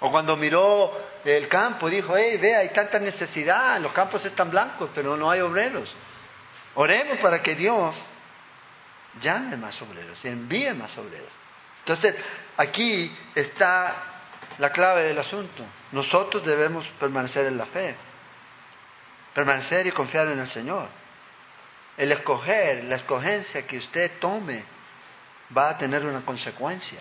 O 0.00 0.10
cuando 0.10 0.36
miró 0.36 0.98
el 1.24 1.48
campo, 1.48 1.90
dijo, 1.90 2.16
hey, 2.16 2.38
ve, 2.38 2.56
hay 2.56 2.70
tanta 2.70 2.98
necesidad, 2.98 3.78
los 3.80 3.92
campos 3.92 4.24
están 4.24 4.50
blancos, 4.50 4.90
pero 4.94 5.14
no 5.16 5.30
hay 5.30 5.40
obreros. 5.40 5.94
Oremos 6.74 7.18
para 7.18 7.42
que 7.42 7.54
Dios 7.54 7.94
llame 9.20 9.56
más 9.58 9.80
obreros, 9.82 10.24
envíe 10.24 10.72
más 10.72 10.96
obreros. 10.96 11.28
Entonces, 11.80 12.14
aquí 12.56 13.14
está 13.34 14.19
la 14.60 14.70
clave 14.70 15.04
del 15.04 15.18
asunto. 15.18 15.64
Nosotros 15.92 16.44
debemos 16.44 16.86
permanecer 17.00 17.46
en 17.46 17.56
la 17.56 17.66
fe, 17.66 17.94
permanecer 19.34 19.86
y 19.86 19.90
confiar 19.90 20.28
en 20.28 20.38
el 20.38 20.50
Señor. 20.50 20.86
El 21.96 22.12
escoger, 22.12 22.84
la 22.84 22.96
escogencia 22.96 23.66
que 23.66 23.78
usted 23.78 24.18
tome 24.20 24.62
va 25.56 25.70
a 25.70 25.78
tener 25.78 26.04
una 26.04 26.20
consecuencia 26.20 27.00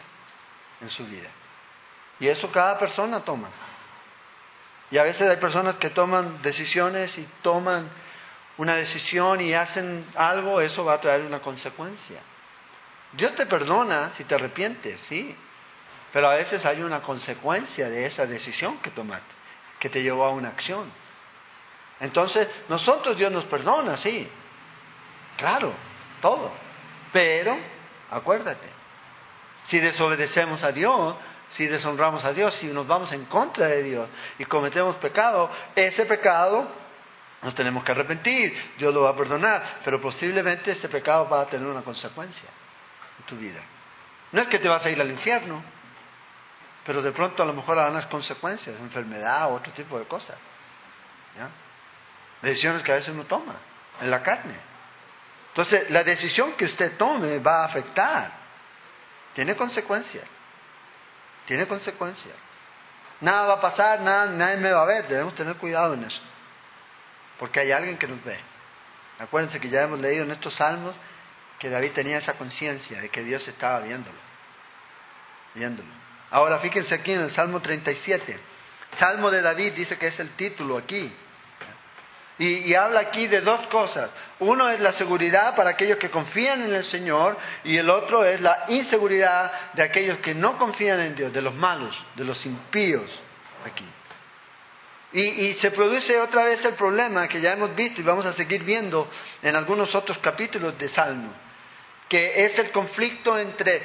en 0.80 0.90
su 0.90 1.06
vida. 1.06 1.30
Y 2.20 2.28
eso 2.28 2.50
cada 2.50 2.78
persona 2.80 3.20
toma. 3.22 3.50
Y 4.90 4.98
a 4.98 5.04
veces 5.04 5.30
hay 5.30 5.38
personas 5.38 5.76
que 5.76 5.90
toman 5.90 6.42
decisiones 6.42 7.16
y 7.18 7.28
toman 7.42 7.90
una 8.58 8.76
decisión 8.76 9.42
y 9.42 9.54
hacen 9.54 10.06
algo, 10.16 10.62
eso 10.62 10.84
va 10.86 10.94
a 10.94 11.02
traer 11.02 11.22
una 11.22 11.40
consecuencia. 11.40 12.22
Dios 13.12 13.36
te 13.36 13.46
perdona 13.46 14.12
si 14.16 14.24
te 14.24 14.36
arrepientes, 14.36 15.00
sí, 15.02 15.36
pero 16.12 16.30
a 16.30 16.36
veces 16.36 16.66
hay 16.66 16.82
una 16.82 17.02
consecuencia 17.02 17.90
de 17.90 18.06
esa 18.06 18.26
decisión 18.26 18.80
que 18.80 18.92
tomaste, 18.92 19.34
que 19.80 19.90
te 19.90 20.02
llevó 20.02 20.26
a 20.26 20.32
una 20.32 20.50
acción. 20.50 20.92
Entonces, 22.00 22.48
nosotros 22.68 23.18
Dios 23.18 23.32
nos 23.32 23.46
perdona, 23.46 23.98
sí, 23.98 24.28
claro, 25.38 25.74
todo, 26.22 26.52
pero 27.12 27.58
acuérdate, 28.10 28.68
si 29.66 29.80
desobedecemos 29.80 30.64
a 30.64 30.72
Dios, 30.72 31.16
si 31.50 31.68
deshonramos 31.68 32.24
a 32.24 32.32
Dios, 32.32 32.56
si 32.56 32.68
nos 32.68 32.88
vamos 32.88 33.12
en 33.12 33.26
contra 33.26 33.68
de 33.68 33.84
Dios 33.84 34.10
y 34.38 34.46
cometemos 34.46 34.96
pecado, 34.98 35.50
ese 35.76 36.06
pecado 36.06 36.68
nos 37.42 37.56
tenemos 37.56 37.84
que 37.84 37.92
arrepentir, 37.92 38.74
Dios 38.78 38.94
lo 38.94 39.02
va 39.02 39.12
a 39.12 39.16
perdonar, 39.16 39.80
pero 39.84 40.02
posiblemente 40.02 40.72
ese 40.72 40.90
pecado 40.90 41.28
va 41.30 41.42
a 41.42 41.46
tener 41.46 41.68
una 41.68 41.82
consecuencia 41.82 42.50
en 43.20 43.26
tu 43.26 43.36
vida. 43.36 43.62
No 44.32 44.42
es 44.42 44.48
que 44.48 44.60
te 44.60 44.68
vas 44.68 44.86
a 44.86 44.90
ir 44.90 45.00
al 45.00 45.10
infierno, 45.10 45.64
pero 46.86 47.02
de 47.02 47.12
pronto 47.12 47.44
a 47.44 47.46
lo 47.46 47.54
mejor 47.54 47.78
habrá 47.78 47.92
unas 47.92 48.06
consecuencias, 48.08 48.80
enfermedad 48.80 49.52
o 49.52 49.56
otro 49.56 49.72
tipo 49.74 50.00
de 50.00 50.06
cosas. 50.06 50.38
¿ya? 51.38 51.50
Decisiones 52.42 52.84
que 52.84 52.92
a 52.92 52.96
veces 52.96 53.10
uno 53.10 53.26
toma 53.26 53.56
en 54.02 54.10
la 54.10 54.24
carne. 54.24 54.56
Entonces, 55.50 55.90
la 55.90 56.04
decisión 56.04 56.54
que 56.54 56.66
usted 56.66 56.98
tome 56.98 57.40
va 57.40 57.64
a 57.64 57.66
afectar. 57.66 58.32
Tiene 59.34 59.56
consecuencias. 59.56 60.26
Tiene 61.46 61.68
consecuencias. 61.68 62.36
Nada 63.22 63.48
va 63.48 63.54
a 63.56 63.62
pasar, 63.62 64.00
nada, 64.02 64.28
nadie 64.28 64.58
me 64.58 64.72
va 64.72 64.84
a 64.84 64.86
ver. 64.86 65.08
Debemos 65.08 65.36
tener 65.36 65.56
cuidado 65.58 65.96
en 65.96 66.04
eso. 66.04 66.22
Porque 67.38 67.60
hay 67.60 67.72
alguien 67.72 67.98
que 67.98 68.08
nos 68.08 68.24
ve. 68.24 68.40
Acuérdense 69.20 69.60
que 69.60 69.70
ya 69.70 69.84
hemos 69.84 70.00
leído 70.00 70.24
en 70.24 70.32
estos 70.32 70.56
salmos 70.56 70.96
que 71.58 71.70
David 71.70 71.92
tenía 71.92 72.20
esa 72.20 72.34
conciencia 72.34 73.02
de 73.02 73.10
que 73.10 73.24
Dios 73.24 73.46
estaba 73.48 73.82
viéndolo. 73.82 74.18
Viéndolo. 75.56 75.90
Ahora 76.32 76.60
fíjense 76.60 76.94
aquí 76.94 77.12
en 77.12 77.22
el 77.22 77.32
Salmo 77.32 77.60
37. 77.60 78.38
Salmo 78.98 79.32
de 79.32 79.42
David 79.42 79.74
dice 79.74 79.98
que 79.98 80.08
es 80.08 80.20
el 80.20 80.32
título 80.32 80.78
aquí. 80.78 81.12
Y, 82.38 82.74
habla 82.74 83.02
aquí 83.02 83.28
de 83.28 83.42
dos 83.42 83.68
cosas. 83.68 84.10
Uno 84.40 84.70
es 84.70 84.80
la 84.80 84.94
seguridad 84.94 85.58
para 85.58 85.72
aquellos 85.72 85.98
que 85.98 86.10
confían 86.10 86.62
en 86.62 86.74
el 86.74 86.86
Señor 86.86 87.38
y 87.66 87.76
el 87.76 87.90
otro 87.90 88.24
es 88.24 88.40
la 88.40 88.64
inseguridad 88.70 89.74
de 89.74 89.84
aquellos 89.84 90.20
que 90.20 90.34
no 90.34 90.58
confían 90.58 91.02
en 91.02 91.16
Dios, 91.16 91.34
de 91.34 91.42
los 91.42 91.54
malos, 91.54 91.94
de 92.16 92.24
los 92.24 92.46
impíos 92.46 93.10
aquí. 93.66 93.84
Y, 95.12 95.22
y, 95.22 95.54
se 95.56 95.72
produce 95.72 96.18
otra 96.18 96.46
vez 96.46 96.64
el 96.64 96.76
problema 96.76 97.28
que 97.28 97.42
ya 97.42 97.52
hemos 97.52 97.76
visto 97.76 98.00
y 98.00 98.06
vamos 98.06 98.26
a 98.26 98.32
seguir 98.32 98.64
viendo 98.64 99.10
en 99.42 99.56
algunos 99.58 99.94
otros 99.94 100.18
capítulos 100.20 100.78
de 100.78 100.88
Salmo, 100.88 101.34
que 102.08 102.46
es 102.46 102.58
el 102.58 102.72
conflicto 102.72 103.38
entre 103.38 103.82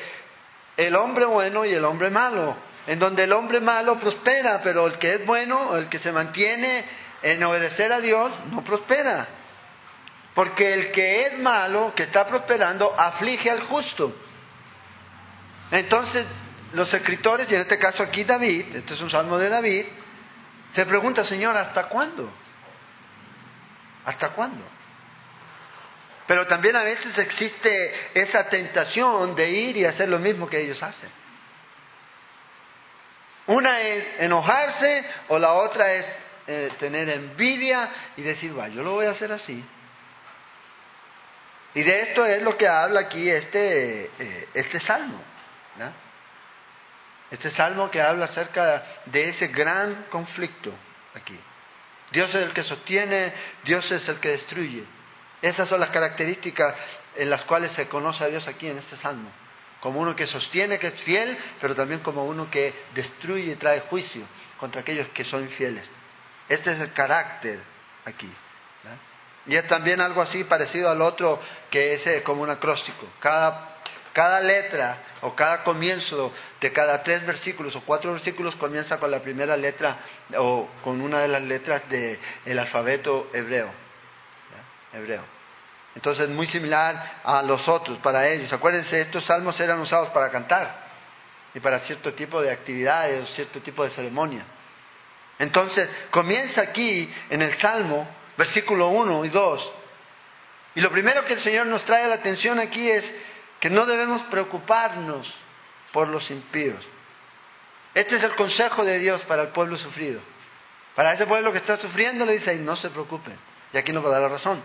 el 0.77 0.97
hombre 0.97 1.25
bueno 1.25 1.65
y 1.65 1.73
el 1.73 1.85
hombre 1.85 2.11
malo, 2.11 2.57
en 2.87 2.99
donde 2.99 3.25
el 3.25 3.33
hombre 3.33 3.61
malo 3.61 3.99
prospera, 3.99 4.61
pero 4.63 4.87
el 4.87 4.99
que 4.99 5.15
es 5.15 5.27
bueno, 5.27 5.77
el 5.77 5.89
que 5.89 5.99
se 5.99 6.13
mantiene 6.13 6.85
en 7.23 7.43
obedecer 7.43 7.93
a 7.93 8.01
Dios 8.01 8.33
no 8.51 8.63
prospera. 8.63 9.27
Porque 10.35 10.75
el 10.75 10.91
que 10.91 11.27
es 11.27 11.39
malo, 11.39 11.93
que 11.95 12.05
está 12.05 12.27
prosperando, 12.27 12.93
aflige 12.99 13.51
al 13.51 13.63
justo. 13.63 14.15
Entonces, 15.71 16.27
los 16.73 16.93
escritores, 16.93 17.51
y 17.51 17.55
en 17.55 17.63
este 17.63 17.79
caso 17.79 18.03
aquí 18.03 18.25
David, 18.25 18.77
este 18.77 18.95
es 18.95 19.01
un 19.01 19.11
salmo 19.11 19.39
de 19.39 19.49
David, 19.49 19.87
se 20.75 20.85
pregunta, 20.87 21.25
Señor, 21.25 21.57
¿hasta 21.57 21.85
cuándo? 21.85 22.31
¿Hasta 24.05 24.31
cuándo? 24.31 24.74
Pero 26.27 26.47
también 26.47 26.75
a 26.77 26.83
veces 26.83 27.17
existe 27.19 28.11
esa 28.15 28.49
tentación 28.49 29.35
de 29.35 29.51
ir 29.51 29.77
y 29.77 29.85
hacer 29.85 30.09
lo 30.09 30.19
mismo 30.19 30.49
que 30.49 30.61
ellos 30.61 30.83
hacen. 30.83 31.11
Una 33.47 33.81
es 33.83 34.21
enojarse 34.21 35.05
o 35.29 35.39
la 35.39 35.53
otra 35.53 35.93
es 35.93 36.07
eh, 36.47 36.73
tener 36.79 37.09
envidia 37.11 37.91
y 38.17 38.23
decir, 38.23 38.59
va, 38.59 38.69
yo 38.69 38.83
lo 38.83 38.93
voy 38.93 39.07
a 39.07 39.11
hacer 39.11 39.31
así. 39.33 39.63
Y 41.75 41.83
de 41.83 42.03
esto 42.03 42.25
es 42.25 42.43
lo 42.43 42.57
que 42.57 42.69
habla 42.69 43.01
aquí 43.01 43.29
este, 43.29 44.11
eh, 44.19 44.49
este 44.55 44.81
salmo. 44.81 45.21
Este 47.31 47.51
salmo 47.51 47.91
que 47.91 48.01
habla 48.01 48.27
acerca 48.27 48.83
de 49.07 49.31
ese 49.31 49.49
gran 49.49 50.05
conflicto 50.05 50.73
aquí. 51.15 51.39
Dios 52.13 52.31
es 52.31 52.43
el 52.43 52.53
que 52.53 52.63
sostiene, 52.63 53.33
Dios 53.65 53.91
es 53.91 54.09
el 54.09 54.21
que 54.21 54.29
destruye. 54.29 54.85
Esas 55.45 55.69
son 55.69 55.79
las 55.79 55.91
características 55.91 56.75
en 57.17 57.29
las 57.29 57.45
cuales 57.45 57.73
se 57.73 57.87
conoce 57.87 58.25
a 58.25 58.29
Dios 58.29 58.49
aquí 58.49 58.67
en 58.67 58.79
este 58.79 58.97
salmo. 58.97 59.31
Como 59.81 60.01
uno 60.01 60.17
que 60.17 60.27
sostiene, 60.27 60.79
que 60.79 60.87
es 60.87 60.95
fiel, 61.03 61.37
pero 61.61 61.75
también 61.75 62.01
como 62.01 62.25
uno 62.25 62.51
que 62.51 62.73
destruye 62.95 63.53
y 63.53 63.57
trae 63.57 63.81
juicio 63.81 64.25
contra 64.57 64.81
aquellos 64.81 65.07
que 65.09 65.23
son 65.23 65.43
infieles. 65.43 65.85
Este 66.49 66.73
es 66.73 66.81
el 66.81 66.95
carácter 66.95 67.61
aquí. 68.07 68.33
Y 69.45 69.55
es 69.55 69.69
también 69.69 70.01
algo 70.01 70.23
así 70.23 70.45
parecido 70.45 70.89
al 70.89 71.03
otro 71.03 71.39
que 71.71 71.93
es 71.93 72.23
como 72.23 72.41
un 72.41 72.49
acróstico. 72.49 73.07
Cada, 73.21 73.81
cada 74.15 74.41
letra 74.41 74.97
o 75.21 75.35
cada 75.35 75.63
comienzo 75.63 76.33
de 76.59 76.73
cada 76.73 77.03
tres 77.03 77.27
versículos 77.27 77.77
o 77.77 77.83
cuatro 77.83 78.13
versículos 78.13 78.57
comienza 78.57 78.99
con 78.99 79.11
la 79.11 79.19
primera 79.19 79.59
letra 79.59 79.99
o 80.39 80.71
con 80.83 81.03
una 81.03 81.21
de 81.21 81.29
las 81.29 81.43
letras 81.43 81.83
del 81.91 82.59
alfabeto 82.59 83.29
hebreo. 83.35 83.85
Hebreo. 84.95 85.34
Entonces, 85.95 86.29
muy 86.29 86.47
similar 86.49 87.21
a 87.23 87.43
los 87.43 87.69
otros, 87.69 87.99
para 87.99 88.29
ellos. 88.29 88.53
Acuérdense, 88.53 89.01
estos 89.01 89.25
salmos 89.25 89.59
eran 89.61 89.79
usados 89.81 90.11
para 90.11 90.31
cantar 90.31 90.85
y 91.55 91.61
para 91.61 91.81
cierto 91.81 92.13
tipo 92.15 92.43
de 92.43 92.51
actividades 92.51 93.23
o 93.23 93.27
cierto 93.35 93.61
tipo 93.61 93.85
de 93.85 93.91
ceremonias. 93.91 94.45
Entonces, 95.39 95.89
comienza 96.11 96.63
aquí 96.63 97.13
en 97.31 97.43
el 97.43 97.59
Salmo, 97.59 98.09
versículo 98.37 98.89
1 98.89 99.25
y 99.25 99.29
2. 99.29 99.73
Y 100.77 100.81
lo 100.81 100.91
primero 100.91 101.25
que 101.25 101.35
el 101.35 101.43
Señor 101.43 101.67
nos 101.67 101.85
trae 101.85 102.05
a 102.05 102.09
la 102.09 102.17
atención 102.17 102.59
aquí 102.59 102.91
es 102.91 103.05
que 103.61 103.71
no 103.71 103.87
debemos 103.87 104.23
preocuparnos 104.25 105.33
por 105.93 106.09
los 106.09 106.29
impíos. 106.31 106.87
Este 107.95 108.17
es 108.17 108.25
el 108.25 108.35
consejo 108.35 108.85
de 108.85 108.99
Dios 108.99 109.23
para 109.23 109.43
el 109.43 109.49
pueblo 109.49 109.77
sufrido. 109.77 110.21
Para 110.97 111.15
ese 111.15 111.27
pueblo 111.27 111.53
que 111.53 111.59
está 111.59 111.77
sufriendo 111.77 112.25
le 112.25 112.35
dice, 112.35 112.57
no 112.57 112.75
se 112.75 112.91
preocupen. 112.91 113.39
Y 113.73 113.79
aquí 113.79 113.93
nos 113.93 114.05
va 114.05 114.09
a 114.09 114.13
dar 114.13 114.23
la 114.23 114.29
razón. 114.29 114.61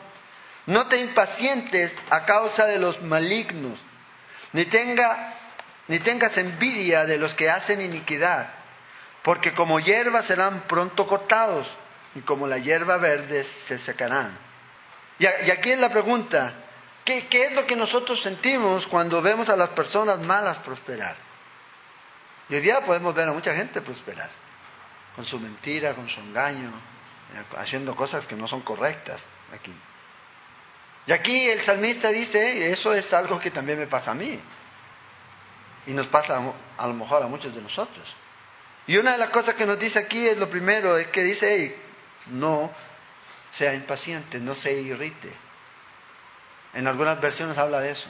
No 0.69 0.88
te 0.88 0.97
impacientes 0.97 1.91
a 2.10 2.25
causa 2.25 2.65
de 2.65 2.79
los 2.79 3.01
malignos, 3.01 3.79
ni, 4.53 4.65
tenga, 4.65 5.34
ni 5.88 5.99
tengas 5.99 6.38
envidia 6.38 7.05
de 7.05 7.17
los 7.17 7.34
que 7.34 7.49
hacen 7.49 7.82
iniquidad 7.82 8.60
porque 9.23 9.53
como 9.53 9.79
hierba 9.79 10.23
serán 10.23 10.62
pronto 10.62 11.05
cortados 11.05 11.67
y 12.15 12.21
como 12.21 12.47
la 12.47 12.58
hierba 12.58 12.97
verde 12.97 13.45
se 13.67 13.79
secarán. 13.79 14.38
Y, 15.17 15.25
aquí 15.25 15.71
es 15.71 15.79
la 15.79 15.89
pregunta, 15.89 16.53
¿qué, 17.03 17.27
¿qué 17.27 17.47
es 17.47 17.53
lo 17.53 17.65
que 17.65 17.75
nosotros 17.75 18.21
sentimos 18.23 18.88
cuando 18.88 19.21
vemos 19.21 19.49
a 19.49 19.55
las 19.55 19.69
personas 19.69 20.19
malas 20.19 20.58
prosperar? 20.60 21.15
Y 22.47 22.55
hoy 22.55 22.62
día 22.62 22.82
podemos 22.82 23.13
ver 23.13 23.27
a 23.27 23.34
mucha 23.34 23.53
gente 23.53 23.82
prosperar, 23.82 24.29
con 25.15 25.25
su 25.25 25.39
mentira, 25.39 25.93
con 25.93 26.10
su 26.10 26.19
engaño, 26.21 26.69
eh, 26.69 27.43
haciendo 27.58 27.95
cosas 27.95 28.25
que 28.25 28.36
no 28.36 28.47
son 28.47 28.62
correctas 28.62 29.21
aquí. 29.53 29.73
Y 31.10 31.12
aquí 31.12 31.50
el 31.50 31.63
salmista 31.63 32.10
dice, 32.10 32.72
eso 32.72 32.93
es 32.93 33.12
algo 33.12 33.39
que 33.39 33.50
también 33.50 33.80
me 33.80 33.88
pasa 33.88 34.12
a 34.12 34.13
mí. 34.13 34.39
Y 35.88 35.91
nos 35.91 36.06
pasa 36.06 36.39
a 36.78 36.86
lo 36.86 36.93
mejor 36.93 37.24
a 37.24 37.26
muchos 37.26 37.56
de 37.56 37.60
nosotros. 37.63 38.08
Y 38.86 38.95
una 38.95 39.13
de 39.13 39.17
las 39.17 39.32
cosas 39.32 39.56
que 39.56 39.65
nos 39.65 39.80
dice 39.80 39.98
aquí 39.98 40.28
es 40.28 40.38
lo 40.38 40.52
primero, 40.52 41.00
es 41.00 41.08
que 41.08 41.24
dice, 41.24 41.76
no 42.28 42.72
sea 43.54 43.74
impaciente, 43.74 44.38
no 44.38 44.54
se 44.54 44.72
irrite. 44.72 45.34
En 46.76 46.86
algunas 46.86 47.19
versiones 47.19 47.58
habla 47.58 47.80
de 47.80 47.89
eso, 47.89 48.10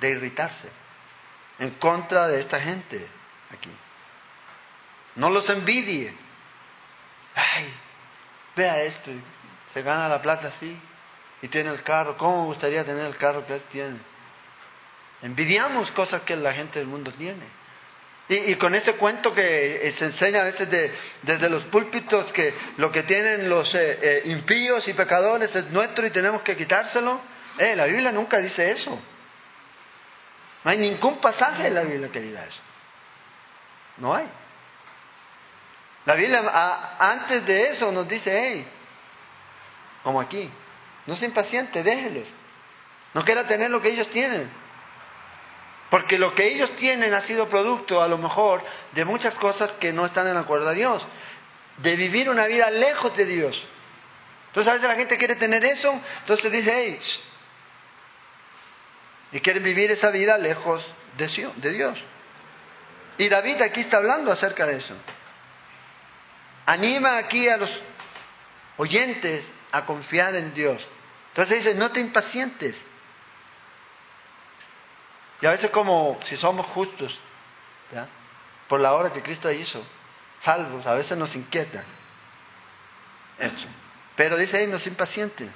de 0.00 0.08
irritarse, 0.08 0.70
en 1.58 1.72
contra 1.72 2.28
de 2.28 2.40
esta 2.40 2.58
gente 2.62 3.06
aquí. 3.52 3.72
No 5.16 5.28
los 5.28 5.50
envidie. 5.50 6.14
Ay, 7.34 7.74
vea 8.56 8.80
esto, 8.84 9.10
se 9.74 9.82
gana 9.82 10.08
la 10.08 10.22
plata 10.22 10.48
así 10.48 10.80
tiene 11.48 11.70
el 11.70 11.82
carro. 11.82 12.16
¿Cómo 12.16 12.42
me 12.42 12.46
gustaría 12.46 12.84
tener 12.84 13.06
el 13.06 13.16
carro 13.16 13.46
que 13.46 13.54
él 13.54 13.62
tiene? 13.70 13.98
Envidiamos 15.22 15.90
cosas 15.92 16.22
que 16.22 16.36
la 16.36 16.52
gente 16.52 16.78
del 16.78 16.88
mundo 16.88 17.12
tiene. 17.12 17.44
Y, 18.28 18.56
con 18.56 18.74
ese 18.74 18.94
cuento 18.94 19.32
que 19.32 19.86
eh, 19.86 19.92
se 19.92 20.06
enseña 20.06 20.40
a 20.40 20.44
veces 20.44 20.68
desde 21.22 21.48
los 21.48 21.62
púlpitos 21.64 22.32
que 22.32 22.52
lo 22.76 22.90
que 22.90 23.04
tienen 23.04 23.48
los 23.48 23.72
eh, 23.72 23.98
eh, 24.02 24.22
impíos 24.24 24.86
y 24.88 24.94
pecadores 24.94 25.54
es 25.54 25.70
nuestro 25.70 26.04
y 26.04 26.10
tenemos 26.10 26.42
que 26.42 26.56
quitárselo, 26.56 27.20
la 27.58 27.84
Biblia 27.84 28.10
nunca 28.10 28.38
dice 28.38 28.72
eso. 28.72 29.00
No 30.64 30.70
hay 30.70 30.78
ningún 30.78 31.18
pasaje 31.20 31.68
en 31.68 31.74
la 31.74 31.82
Biblia 31.82 32.08
que 32.10 32.20
diga 32.20 32.44
eso. 32.44 32.60
No 33.98 34.12
hay. 34.12 34.26
La 36.04 36.14
Biblia 36.14 36.96
antes 36.98 37.46
de 37.46 37.70
eso 37.70 37.90
nos 37.92 38.08
dice, 38.08 38.30
hey, 38.30 38.68
como 40.02 40.20
aquí, 40.20 40.50
no 41.06 41.16
sea 41.16 41.28
impaciente, 41.28 41.82
déjelos. 41.82 42.26
No 43.14 43.24
quiera 43.24 43.46
tener 43.46 43.70
lo 43.70 43.80
que 43.80 43.90
ellos 43.90 44.08
tienen. 44.10 44.48
Porque 45.90 46.18
lo 46.18 46.34
que 46.34 46.46
ellos 46.48 46.74
tienen 46.76 47.14
ha 47.14 47.20
sido 47.20 47.48
producto, 47.48 48.02
a 48.02 48.08
lo 48.08 48.18
mejor, 48.18 48.62
de 48.92 49.04
muchas 49.04 49.34
cosas 49.36 49.70
que 49.72 49.92
no 49.92 50.04
están 50.04 50.26
en 50.26 50.36
acuerdo 50.36 50.68
a 50.68 50.72
Dios. 50.72 51.06
De 51.78 51.94
vivir 51.94 52.28
una 52.28 52.46
vida 52.46 52.70
lejos 52.70 53.16
de 53.16 53.24
Dios. 53.24 53.62
Entonces 54.48 54.70
a 54.70 54.74
veces 54.74 54.88
la 54.88 54.96
gente 54.96 55.16
quiere 55.16 55.36
tener 55.36 55.64
eso, 55.64 56.00
entonces 56.20 56.50
dice, 56.50 56.72
hey, 56.74 56.98
y 59.32 59.40
quieren 59.40 59.62
vivir 59.62 59.90
esa 59.90 60.10
vida 60.10 60.38
lejos 60.38 60.82
de 61.18 61.70
Dios. 61.72 61.98
Y 63.18 63.28
David 63.28 63.60
aquí 63.62 63.82
está 63.82 63.98
hablando 63.98 64.32
acerca 64.32 64.66
de 64.66 64.76
eso. 64.76 64.94
Anima 66.66 67.18
aquí 67.18 67.48
a 67.48 67.56
los 67.56 67.70
oyentes 68.76 69.46
a 69.72 69.84
confiar 69.84 70.34
en 70.36 70.54
Dios. 70.54 70.86
Entonces 71.36 71.58
dice, 71.58 71.74
no 71.74 71.90
te 71.90 72.00
impacientes. 72.00 72.74
Y 75.42 75.44
a 75.44 75.50
veces 75.50 75.70
como 75.70 76.18
si 76.24 76.34
somos 76.38 76.64
justos, 76.68 77.14
por 78.68 78.80
la 78.80 78.94
obra 78.94 79.12
que 79.12 79.20
Cristo 79.20 79.52
hizo, 79.52 79.84
salvos, 80.40 80.86
a 80.86 80.94
veces 80.94 81.18
nos 81.18 81.34
inquieta 81.36 81.84
esto. 83.38 83.68
Pero 84.16 84.38
dice 84.38 84.56
ahí, 84.56 84.66
no 84.66 84.78
se 84.78 84.88
impaciente. 84.88 85.46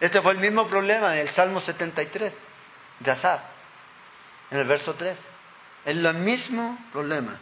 Este 0.00 0.20
fue 0.20 0.32
el 0.32 0.38
mismo 0.38 0.66
problema 0.66 1.12
en 1.14 1.28
el 1.28 1.32
Salmo 1.32 1.60
73 1.60 2.34
de 2.98 3.10
Asaf, 3.12 3.40
en 4.50 4.58
el 4.58 4.66
verso 4.66 4.94
3. 4.94 5.16
Es 5.16 5.96
el 5.96 6.14
mismo 6.14 6.76
problema. 6.90 7.38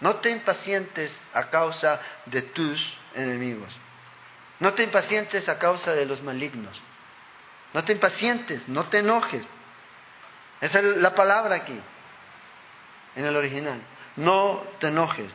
No 0.00 0.16
te 0.16 0.28
impacientes 0.28 1.10
a 1.32 1.48
causa 1.48 1.98
de 2.26 2.42
tus 2.42 2.98
enemigos. 3.14 3.74
No 4.60 4.74
te 4.74 4.82
impacientes 4.82 5.48
a 5.48 5.58
causa 5.58 5.92
de 5.92 6.04
los 6.04 6.22
malignos. 6.22 6.80
No 7.72 7.84
te 7.84 7.92
impacientes, 7.92 8.68
no 8.68 8.84
te 8.84 8.98
enojes. 8.98 9.42
Esa 10.60 10.78
es 10.80 10.84
la 10.98 11.14
palabra 11.14 11.56
aquí, 11.56 11.78
en 13.16 13.24
el 13.24 13.34
original. 13.34 13.80
No 14.16 14.62
te 14.78 14.88
enojes. 14.88 15.30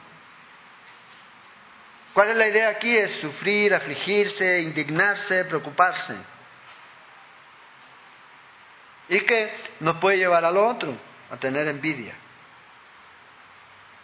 ¿Cuál 2.13 2.29
es 2.29 2.37
la 2.37 2.47
idea 2.47 2.69
aquí? 2.69 2.95
Es 2.95 3.19
sufrir, 3.19 3.73
afligirse, 3.73 4.61
indignarse, 4.61 5.45
preocuparse. 5.45 6.15
Y 9.09 9.19
que 9.21 9.51
nos 9.79 9.97
puede 9.97 10.17
llevar 10.17 10.45
al 10.45 10.57
otro, 10.57 10.95
a 11.31 11.37
tener 11.37 11.67
envidia. 11.67 12.13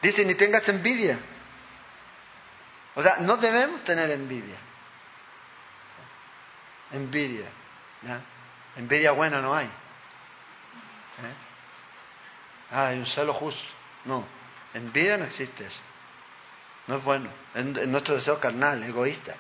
Dice, 0.02 0.26
ni 0.26 0.36
tengas 0.36 0.68
envidia. 0.68 1.20
O 2.96 3.04
sea, 3.04 3.18
no 3.20 3.38
debemos 3.38 3.84
tener 3.84 4.10
envidia. 4.10 4.58
Envidia. 6.94 7.48
Envidia 8.76 9.12
buena 9.12 9.42
no 9.42 9.56
hay. 9.56 9.68
¿Eh? 9.68 9.70
Ah, 12.72 12.88
hay 12.88 13.00
un 13.00 13.06
celo 13.06 13.34
justo. 13.34 13.62
No, 14.06 14.26
envidia 14.74 15.18
no 15.18 15.26
existe 15.26 15.66
eso. 15.66 15.80
No 16.88 16.98
es 16.98 17.04
bueno. 17.04 17.30
Es 17.54 17.66
nuestro 17.88 18.16
deseo 18.16 18.40
carnal, 18.40 18.82
egoísta. 18.84 19.36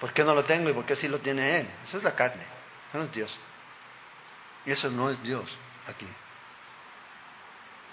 ¿Por 0.00 0.12
qué 0.12 0.24
no 0.24 0.34
lo 0.34 0.44
tengo 0.44 0.70
y 0.70 0.72
por 0.72 0.84
qué 0.84 0.96
sí 0.96 1.08
lo 1.08 1.18
tiene 1.18 1.60
él? 1.60 1.68
Eso 1.86 1.98
es 1.98 2.04
la 2.04 2.14
carne. 2.14 2.42
Eso 2.88 2.98
no 2.98 3.04
es 3.04 3.12
Dios. 3.12 3.38
Y 4.66 4.72
eso 4.72 4.90
no 4.90 5.10
es 5.10 5.22
Dios 5.22 5.50
aquí. 5.86 6.08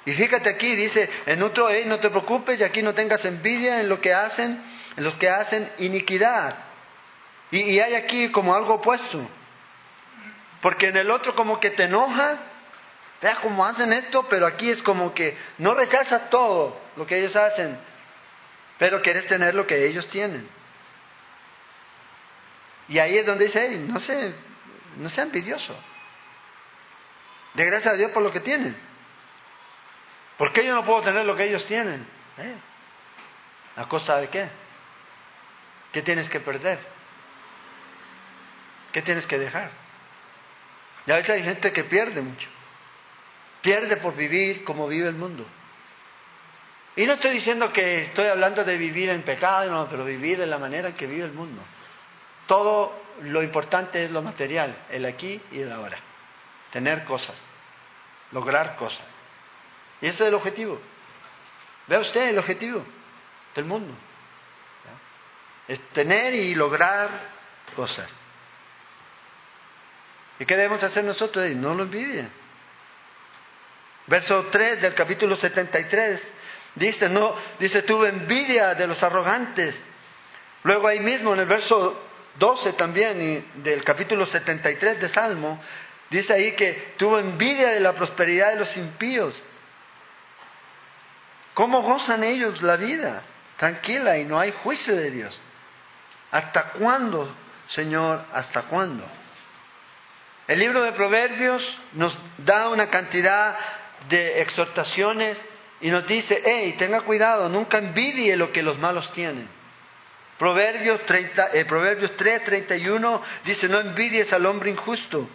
Y 0.05 0.13
fíjate 0.13 0.49
aquí, 0.49 0.75
dice, 0.75 1.09
en 1.27 1.43
otro, 1.43 1.69
no 1.85 1.99
te 1.99 2.09
preocupes 2.09 2.59
y 2.59 2.63
aquí 2.63 2.81
no 2.81 2.93
tengas 2.93 3.23
envidia 3.23 3.81
en 3.81 3.89
lo 3.89 4.01
que 4.01 4.13
hacen, 4.13 4.61
en 4.97 5.03
los 5.03 5.15
que 5.15 5.29
hacen 5.29 5.71
iniquidad. 5.77 6.55
Y, 7.51 7.79
hay 7.79 7.95
aquí 7.95 8.31
como 8.31 8.55
algo 8.55 8.75
opuesto. 8.75 9.27
Porque 10.61 10.87
en 10.87 10.97
el 10.97 11.11
otro 11.11 11.35
como 11.35 11.59
que 11.59 11.71
te 11.71 11.83
enojas, 11.83 12.39
vea 13.21 13.37
cómo 13.41 13.65
hacen 13.65 13.91
esto, 13.91 14.25
pero 14.29 14.47
aquí 14.47 14.69
es 14.69 14.81
como 14.83 15.13
que 15.13 15.37
no 15.57 15.73
rechazas 15.73 16.29
todo 16.29 16.79
lo 16.95 17.05
que 17.05 17.19
ellos 17.19 17.35
hacen, 17.35 17.77
pero 18.77 19.01
quieres 19.01 19.27
tener 19.27 19.53
lo 19.53 19.67
que 19.67 19.85
ellos 19.87 20.07
tienen. 20.09 20.47
Y 22.87 22.99
ahí 22.99 23.17
es 23.17 23.25
donde 23.25 23.45
dice, 23.45 23.69
no 23.79 23.99
sé, 23.99 24.33
no 24.97 25.09
sea 25.09 25.23
envidioso. 25.23 25.75
De 27.53 27.65
gracias 27.65 27.93
a 27.93 27.97
Dios 27.97 28.11
por 28.11 28.23
lo 28.23 28.31
que 28.31 28.39
tienen. 28.39 28.75
¿Por 30.37 30.53
qué 30.53 30.65
yo 30.65 30.73
no 30.73 30.85
puedo 30.85 31.01
tener 31.01 31.25
lo 31.25 31.35
que 31.35 31.43
ellos 31.43 31.65
tienen? 31.65 32.05
¿Eh? 32.37 32.55
¿A 33.75 33.87
costa 33.87 34.17
de 34.17 34.29
qué? 34.29 34.49
¿Qué 35.91 36.01
tienes 36.01 36.29
que 36.29 36.39
perder? 36.39 36.79
¿Qué 38.91 39.01
tienes 39.01 39.25
que 39.25 39.37
dejar? 39.37 39.71
Y 41.05 41.11
a 41.11 41.15
veces 41.15 41.31
hay 41.31 41.43
gente 41.43 41.71
que 41.71 41.85
pierde 41.85 42.21
mucho. 42.21 42.47
Pierde 43.61 43.97
por 43.97 44.15
vivir 44.15 44.63
como 44.63 44.87
vive 44.87 45.07
el 45.07 45.15
mundo. 45.15 45.45
Y 46.95 47.05
no 47.05 47.13
estoy 47.13 47.31
diciendo 47.31 47.71
que 47.71 48.03
estoy 48.03 48.27
hablando 48.27 48.63
de 48.63 48.77
vivir 48.77 49.09
en 49.09 49.21
pecado, 49.21 49.71
no, 49.71 49.87
pero 49.89 50.03
vivir 50.03 50.37
de 50.37 50.47
la 50.47 50.57
manera 50.57 50.89
en 50.89 50.95
que 50.95 51.07
vive 51.07 51.25
el 51.25 51.31
mundo. 51.31 51.61
Todo 52.47 53.01
lo 53.21 53.41
importante 53.41 54.03
es 54.03 54.11
lo 54.11 54.21
material, 54.21 54.75
el 54.89 55.05
aquí 55.05 55.41
y 55.51 55.61
el 55.61 55.71
ahora. 55.71 55.97
Tener 56.71 57.05
cosas, 57.05 57.35
lograr 58.31 58.75
cosas. 58.75 59.05
Y 60.01 60.07
ese 60.07 60.23
es 60.23 60.27
el 60.29 60.33
objetivo. 60.33 60.81
Vea 61.87 61.99
usted 61.99 62.29
el 62.29 62.39
objetivo 62.39 62.83
del 63.55 63.65
mundo. 63.65 63.93
Es 65.67 65.79
tener 65.89 66.33
y 66.33 66.55
lograr 66.55 67.09
cosas. 67.75 68.09
¿Y 70.41 70.45
qué 70.47 70.57
debemos 70.57 70.81
hacer 70.81 71.03
nosotros? 71.03 71.47
No 71.51 71.75
lo 71.75 71.83
envidien. 71.83 72.27
Verso 74.07 74.47
3 74.51 74.81
del 74.81 74.95
capítulo 74.95 75.35
73 75.35 76.19
dice, 76.73 77.07
no, 77.09 77.35
dice, 77.59 77.83
tuve 77.83 78.09
envidia 78.09 78.73
de 78.73 78.87
los 78.87 79.03
arrogantes. 79.03 79.75
Luego 80.63 80.87
ahí 80.87 80.99
mismo 80.99 81.35
en 81.35 81.41
el 81.41 81.45
verso 81.45 82.07
12 82.39 82.73
también 82.73 83.51
del 83.57 83.83
capítulo 83.83 84.25
73 84.25 84.99
de 84.99 85.09
Salmo, 85.09 85.61
dice 86.09 86.33
ahí 86.33 86.53
que 86.53 86.95
tuvo 86.97 87.19
envidia 87.19 87.69
de 87.69 87.79
la 87.79 87.93
prosperidad 87.93 88.53
de 88.53 88.61
los 88.61 88.75
impíos. 88.77 89.39
¿Cómo 91.53 91.83
gozan 91.83 92.23
ellos 92.23 92.63
la 92.63 92.77
vida? 92.77 93.21
Tranquila 93.57 94.17
y 94.17 94.25
no 94.25 94.39
hay 94.39 94.53
juicio 94.63 94.95
de 94.95 95.11
Dios. 95.11 95.39
¿Hasta 96.31 96.71
cuándo, 96.71 97.31
Señor? 97.67 98.25
¿Hasta 98.33 98.63
cuándo? 98.63 99.20
El 100.51 100.59
libro 100.59 100.83
de 100.83 100.91
Proverbios 100.91 101.63
nos 101.93 102.13
da 102.39 102.67
una 102.67 102.89
cantidad 102.89 103.55
de 104.09 104.41
exhortaciones 104.41 105.39
y 105.79 105.89
nos 105.89 106.05
dice, 106.05 106.41
hey, 106.43 106.75
tenga 106.77 106.99
cuidado, 107.03 107.47
nunca 107.47 107.77
envidie 107.77 108.35
lo 108.35 108.51
que 108.51 108.61
los 108.61 108.77
malos 108.77 109.09
tienen. 109.13 109.47
Proverbios, 110.37 111.05
30, 111.05 111.51
eh, 111.53 111.63
Proverbios 111.63 112.17
3, 112.17 112.43
31 112.43 113.21
dice, 113.45 113.69
no 113.69 113.79
envidies 113.79 114.33
al 114.33 114.45
hombre 114.45 114.71
injusto 114.71 115.29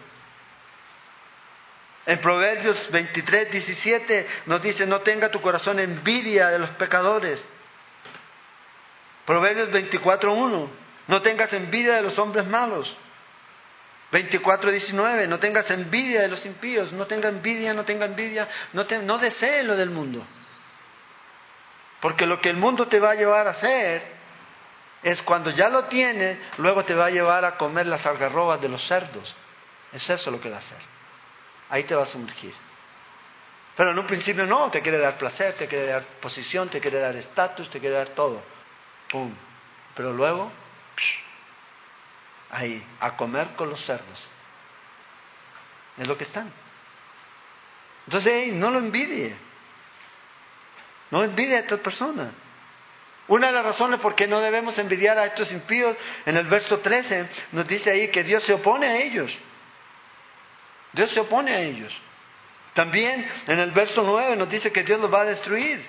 en 2.04 2.20
Proverbios 2.20 2.76
23, 2.90 3.52
17 3.52 4.26
nos 4.44 4.60
dice, 4.60 4.84
no 4.84 5.00
tenga 5.00 5.30
tu 5.30 5.40
corazón 5.40 5.80
envidia 5.80 6.48
de 6.48 6.58
los 6.58 6.68
pecadores. 6.72 7.42
Proverbios 9.24 9.70
24, 9.72 10.30
1, 10.30 10.70
no 11.08 11.22
tengas 11.22 11.50
envidia 11.54 11.94
de 11.94 12.02
los 12.02 12.18
hombres 12.18 12.46
malos. 12.46 12.94
24, 14.16 14.70
19, 14.70 15.26
no 15.26 15.38
tengas 15.38 15.70
envidia 15.70 16.22
de 16.22 16.28
los 16.28 16.44
impíos, 16.46 16.90
no 16.92 17.06
tenga 17.06 17.28
envidia, 17.28 17.74
no 17.74 17.84
tenga 17.84 18.06
envidia, 18.06 18.48
no, 18.72 18.86
te, 18.86 18.98
no 18.98 19.18
desee 19.18 19.62
lo 19.62 19.76
del 19.76 19.90
mundo. 19.90 20.26
Porque 22.00 22.24
lo 22.24 22.40
que 22.40 22.48
el 22.48 22.56
mundo 22.56 22.86
te 22.88 22.98
va 22.98 23.10
a 23.10 23.14
llevar 23.14 23.46
a 23.46 23.50
hacer 23.50 24.02
es 25.02 25.20
cuando 25.22 25.50
ya 25.50 25.68
lo 25.68 25.84
tienes, 25.84 26.38
luego 26.58 26.84
te 26.84 26.94
va 26.94 27.06
a 27.06 27.10
llevar 27.10 27.44
a 27.44 27.56
comer 27.56 27.86
las 27.86 28.06
algarrobas 28.06 28.60
de 28.60 28.68
los 28.68 28.86
cerdos. 28.86 29.34
Es 29.92 30.08
eso 30.08 30.30
lo 30.30 30.40
que 30.40 30.48
va 30.50 30.56
a 30.56 30.60
hacer 30.60 30.96
ahí 31.70 31.84
te 31.84 31.94
vas 31.94 32.08
a 32.08 32.12
sumergir. 32.12 32.54
Pero 33.76 33.90
en 33.90 33.98
un 33.98 34.06
principio 34.06 34.46
no, 34.46 34.70
te 34.70 34.80
quiere 34.80 34.98
dar 34.98 35.18
placer, 35.18 35.54
te 35.54 35.68
quiere 35.68 35.86
dar 35.86 36.02
posición, 36.20 36.68
te 36.70 36.80
quiere 36.80 37.00
dar 37.00 37.14
estatus, 37.16 37.68
te 37.68 37.78
quiere 37.78 37.96
dar 37.96 38.08
todo. 38.10 38.42
¡Pum! 39.10 39.34
Pero 39.94 40.12
luego, 40.12 40.50
ahí, 42.56 42.84
a 43.00 43.16
comer 43.16 43.48
con 43.56 43.70
los 43.70 43.84
cerdos. 43.84 44.24
Es 45.98 46.06
lo 46.06 46.16
que 46.16 46.24
están. 46.24 46.52
Entonces, 48.06 48.52
no 48.52 48.70
lo 48.70 48.78
envidie. 48.78 49.34
No 51.10 51.22
envidie 51.22 51.56
a 51.56 51.60
estas 51.60 51.80
personas. 51.80 52.28
Una 53.28 53.48
de 53.48 53.52
las 53.52 53.64
razones 53.64 54.00
por 54.00 54.14
qué 54.14 54.26
no 54.26 54.40
debemos 54.40 54.78
envidiar 54.78 55.18
a 55.18 55.26
estos 55.26 55.50
impíos, 55.50 55.96
en 56.24 56.36
el 56.36 56.46
verso 56.46 56.78
13, 56.78 57.28
nos 57.52 57.66
dice 57.66 57.90
ahí 57.90 58.08
que 58.08 58.22
Dios 58.22 58.42
se 58.44 58.52
opone 58.52 58.86
a 58.86 58.96
ellos. 58.98 59.36
Dios 60.92 61.10
se 61.10 61.20
opone 61.20 61.52
a 61.52 61.60
ellos. 61.60 61.92
También 62.74 63.28
en 63.48 63.58
el 63.58 63.72
verso 63.72 64.02
9 64.02 64.36
nos 64.36 64.48
dice 64.48 64.70
que 64.70 64.84
Dios 64.84 65.00
los 65.00 65.12
va 65.12 65.22
a 65.22 65.24
destruir. 65.24 65.84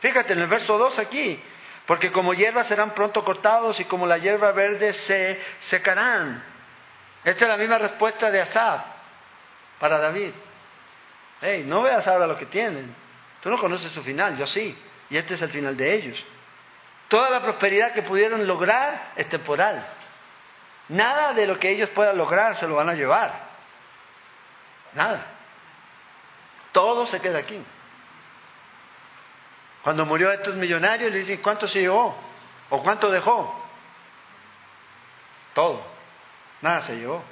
Fíjate 0.00 0.34
en 0.34 0.40
el 0.40 0.48
verso 0.48 0.76
2 0.76 0.98
aquí, 0.98 1.40
porque 1.86 2.10
como 2.10 2.32
hierba 2.32 2.64
serán 2.64 2.94
pronto 2.94 3.24
cortados 3.24 3.78
y 3.78 3.84
como 3.84 4.06
la 4.06 4.18
hierba 4.18 4.52
verde 4.52 4.92
se 4.92 5.40
secarán. 5.68 6.42
Esta 7.24 7.44
es 7.44 7.48
la 7.50 7.56
misma 7.56 7.78
respuesta 7.78 8.30
de 8.30 8.40
Asaf 8.40 8.82
para 9.78 9.98
David. 9.98 10.32
Hey, 11.40 11.64
no 11.66 11.82
veas 11.82 12.06
ahora 12.06 12.26
lo 12.26 12.38
que 12.38 12.46
tienen. 12.46 12.94
Tú 13.42 13.50
no 13.50 13.58
conoces 13.58 13.92
su 13.92 14.02
final, 14.02 14.36
yo 14.38 14.46
sí. 14.46 14.76
Y 15.10 15.16
este 15.16 15.34
es 15.34 15.42
el 15.42 15.50
final 15.50 15.76
de 15.76 15.94
ellos. 15.94 16.24
Toda 17.08 17.28
la 17.28 17.42
prosperidad 17.42 17.92
que 17.92 18.02
pudieron 18.02 18.46
lograr 18.46 19.12
es 19.16 19.28
temporal. 19.28 19.86
Nada 20.88 21.34
de 21.34 21.46
lo 21.46 21.58
que 21.58 21.70
ellos 21.70 21.90
puedan 21.90 22.16
lograr 22.16 22.56
se 22.56 22.66
lo 22.66 22.76
van 22.76 22.88
a 22.88 22.94
llevar. 22.94 23.32
Nada. 24.94 25.26
Todo 26.72 27.06
se 27.06 27.20
queda 27.20 27.40
aquí. 27.40 27.62
Cuando 29.84 30.06
murió 30.06 30.32
estos 30.32 30.54
millonarios 30.54 31.12
le 31.12 31.18
dicen, 31.18 31.42
¿cuánto 31.42 31.68
se 31.68 31.80
llevó? 31.80 32.16
¿O 32.70 32.82
cuánto 32.82 33.10
dejó? 33.10 33.62
Todo. 35.52 35.84
Nada 36.62 36.82
se 36.86 36.96
llevó. 36.96 37.22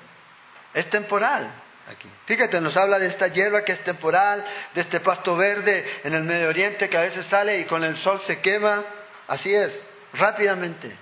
Es 0.75 0.89
temporal. 0.91 1.51
aquí. 1.91 2.09
Fíjate, 2.27 2.61
nos 2.61 2.77
habla 2.77 2.99
de 2.99 3.07
esta 3.07 3.29
hierba 3.29 3.65
que 3.65 3.73
es 3.73 3.85
temporal, 3.85 4.45
de 4.75 4.83
este 4.83 5.01
pasto 5.01 5.35
verde 5.35 6.01
en 6.05 6.13
el 6.13 6.25
Medio 6.25 6.51
Oriente 6.51 6.91
que 6.91 6.97
a 6.99 7.01
veces 7.01 7.25
sale 7.27 7.61
y 7.61 7.65
con 7.65 7.83
el 7.85 7.97
sol 7.97 8.21
se 8.27 8.43
quema. 8.43 8.85
Así 9.29 9.53
es, 9.55 9.73
rápidamente. 10.13 10.95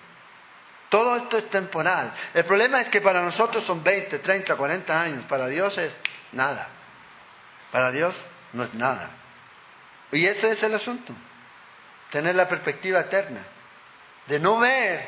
Todo 0.88 1.16
esto 1.16 1.36
es 1.36 1.50
temporal. 1.50 2.12
El 2.32 2.44
problema 2.44 2.80
es 2.80 2.88
que 2.90 3.00
para 3.00 3.22
nosotros 3.22 3.64
son 3.64 3.82
20, 3.82 4.20
30, 4.20 4.54
40 4.54 5.00
años. 5.00 5.24
Para 5.24 5.48
Dios 5.48 5.76
es 5.78 5.92
nada. 6.30 6.68
Para 7.72 7.90
Dios 7.90 8.14
no 8.52 8.62
es 8.62 8.74
nada. 8.74 9.10
Y 10.12 10.24
ese 10.26 10.52
es 10.52 10.62
el 10.62 10.74
asunto. 10.74 11.12
Tener 12.10 12.34
la 12.34 12.48
perspectiva 12.48 13.00
eterna. 13.00 13.40
De 14.26 14.38
no 14.38 14.58
ver 14.58 15.06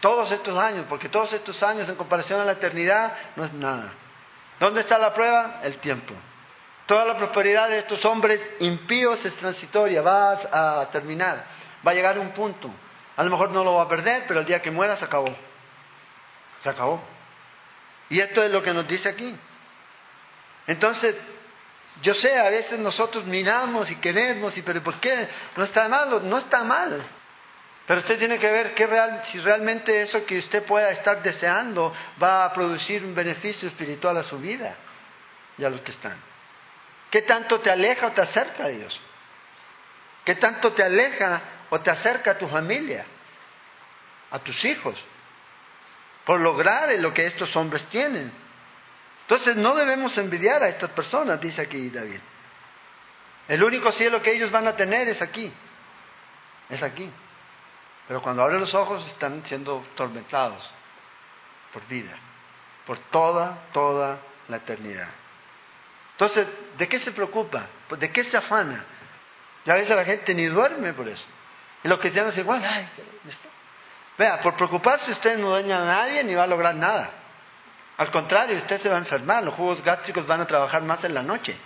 todos 0.00 0.30
estos 0.32 0.58
años, 0.58 0.86
porque 0.88 1.08
todos 1.08 1.32
estos 1.32 1.62
años 1.62 1.88
en 1.88 1.94
comparación 1.94 2.40
a 2.40 2.44
la 2.44 2.52
eternidad 2.52 3.12
no 3.36 3.44
es 3.44 3.52
nada. 3.52 3.92
¿Dónde 4.58 4.80
está 4.80 4.98
la 4.98 5.14
prueba? 5.14 5.60
El 5.62 5.78
tiempo. 5.78 6.14
Toda 6.86 7.04
la 7.04 7.16
prosperidad 7.16 7.68
de 7.68 7.80
estos 7.80 8.04
hombres 8.04 8.40
impíos 8.60 9.24
es 9.24 9.34
transitoria, 9.36 10.02
va 10.02 10.80
a 10.80 10.90
terminar, 10.90 11.44
va 11.86 11.92
a 11.92 11.94
llegar 11.94 12.16
a 12.16 12.20
un 12.20 12.30
punto. 12.30 12.70
A 13.16 13.22
lo 13.22 13.30
mejor 13.30 13.50
no 13.50 13.62
lo 13.62 13.74
va 13.74 13.82
a 13.82 13.88
perder, 13.88 14.24
pero 14.26 14.40
el 14.40 14.46
día 14.46 14.60
que 14.60 14.70
muera 14.70 14.96
se 14.96 15.04
acabó. 15.04 15.34
Se 16.60 16.68
acabó. 16.68 17.00
Y 18.08 18.20
esto 18.20 18.42
es 18.42 18.50
lo 18.50 18.62
que 18.62 18.72
nos 18.72 18.86
dice 18.88 19.08
aquí. 19.08 19.36
Entonces, 20.66 21.16
yo 22.02 22.14
sé, 22.14 22.38
a 22.38 22.50
veces 22.50 22.78
nosotros 22.78 23.24
miramos 23.24 23.90
y 23.90 23.96
queremos, 23.96 24.56
y 24.56 24.62
pero 24.62 24.82
¿por 24.82 25.00
qué? 25.00 25.28
No 25.56 25.64
está 25.64 25.88
mal, 25.88 26.28
no 26.28 26.38
está 26.38 26.64
mal. 26.64 27.02
Pero 27.86 28.00
usted 28.00 28.18
tiene 28.18 28.38
que 28.38 28.50
ver 28.50 28.74
qué 28.74 28.86
real, 28.86 29.22
si 29.30 29.40
realmente 29.40 30.02
eso 30.02 30.24
que 30.26 30.38
usted 30.38 30.64
pueda 30.64 30.90
estar 30.90 31.22
deseando 31.22 31.94
va 32.22 32.44
a 32.44 32.52
producir 32.52 33.04
un 33.04 33.14
beneficio 33.14 33.68
espiritual 33.68 34.16
a 34.16 34.22
su 34.22 34.38
vida 34.38 34.76
y 35.58 35.64
a 35.64 35.70
los 35.70 35.80
que 35.80 35.92
están. 35.92 36.16
¿Qué 37.10 37.22
tanto 37.22 37.60
te 37.60 37.70
aleja 37.70 38.06
o 38.06 38.12
te 38.12 38.22
acerca 38.22 38.64
a 38.64 38.68
Dios? 38.68 39.00
¿Qué 40.24 40.36
tanto 40.36 40.72
te 40.72 40.82
aleja 40.82 41.40
o 41.70 41.80
te 41.80 41.90
acerca 41.90 42.32
a 42.32 42.38
tu 42.38 42.48
familia, 42.48 43.04
a 44.30 44.38
tus 44.38 44.64
hijos, 44.64 44.94
por 46.24 46.40
lograr 46.40 46.90
lo 46.98 47.12
que 47.12 47.26
estos 47.26 47.54
hombres 47.56 47.82
tienen. 47.88 48.32
Entonces 49.22 49.56
no 49.56 49.74
debemos 49.74 50.16
envidiar 50.18 50.62
a 50.62 50.68
estas 50.68 50.90
personas, 50.90 51.40
dice 51.40 51.62
aquí 51.62 51.90
David. 51.90 52.20
El 53.48 53.62
único 53.62 53.90
cielo 53.92 54.22
que 54.22 54.32
ellos 54.32 54.50
van 54.50 54.66
a 54.66 54.76
tener 54.76 55.08
es 55.08 55.20
aquí, 55.20 55.52
es 56.68 56.82
aquí. 56.82 57.10
Pero 58.08 58.22
cuando 58.22 58.42
abren 58.42 58.60
los 58.60 58.74
ojos 58.74 59.06
están 59.08 59.44
siendo 59.46 59.84
tormentados 59.94 60.68
por 61.72 61.86
vida, 61.86 62.12
por 62.86 62.98
toda, 63.10 63.58
toda 63.72 64.18
la 64.48 64.56
eternidad. 64.58 65.08
Entonces, 66.12 66.46
¿de 66.76 66.88
qué 66.88 66.98
se 66.98 67.12
preocupa? 67.12 67.66
¿De 67.98 68.12
qué 68.12 68.24
se 68.24 68.36
afana? 68.36 68.84
Ya 69.64 69.74
a 69.74 69.76
veces 69.76 69.96
la 69.96 70.04
gente 70.04 70.34
ni 70.34 70.46
duerme 70.46 70.92
por 70.92 71.08
eso. 71.08 71.24
Y 71.84 71.88
los 71.88 71.98
cristianos 71.98 72.36
igual, 72.36 72.62
ay, 72.64 72.88
vea, 74.18 74.40
por 74.40 74.54
preocuparse 74.54 75.12
usted 75.12 75.38
no 75.38 75.52
daña 75.52 75.82
a 75.82 75.84
nadie 75.84 76.22
ni 76.22 76.34
va 76.34 76.44
a 76.44 76.46
lograr 76.46 76.74
nada. 76.74 77.10
Al 77.98 78.10
contrario, 78.10 78.56
usted 78.56 78.80
se 78.80 78.88
va 78.88 78.96
a 78.96 78.98
enfermar, 78.98 79.42
los 79.42 79.54
jugos 79.54 79.82
gástricos 79.82 80.26
van 80.26 80.40
a 80.40 80.46
trabajar 80.46 80.82
más 80.82 81.04
en 81.04 81.14
la 81.14 81.22
noche, 81.22 81.56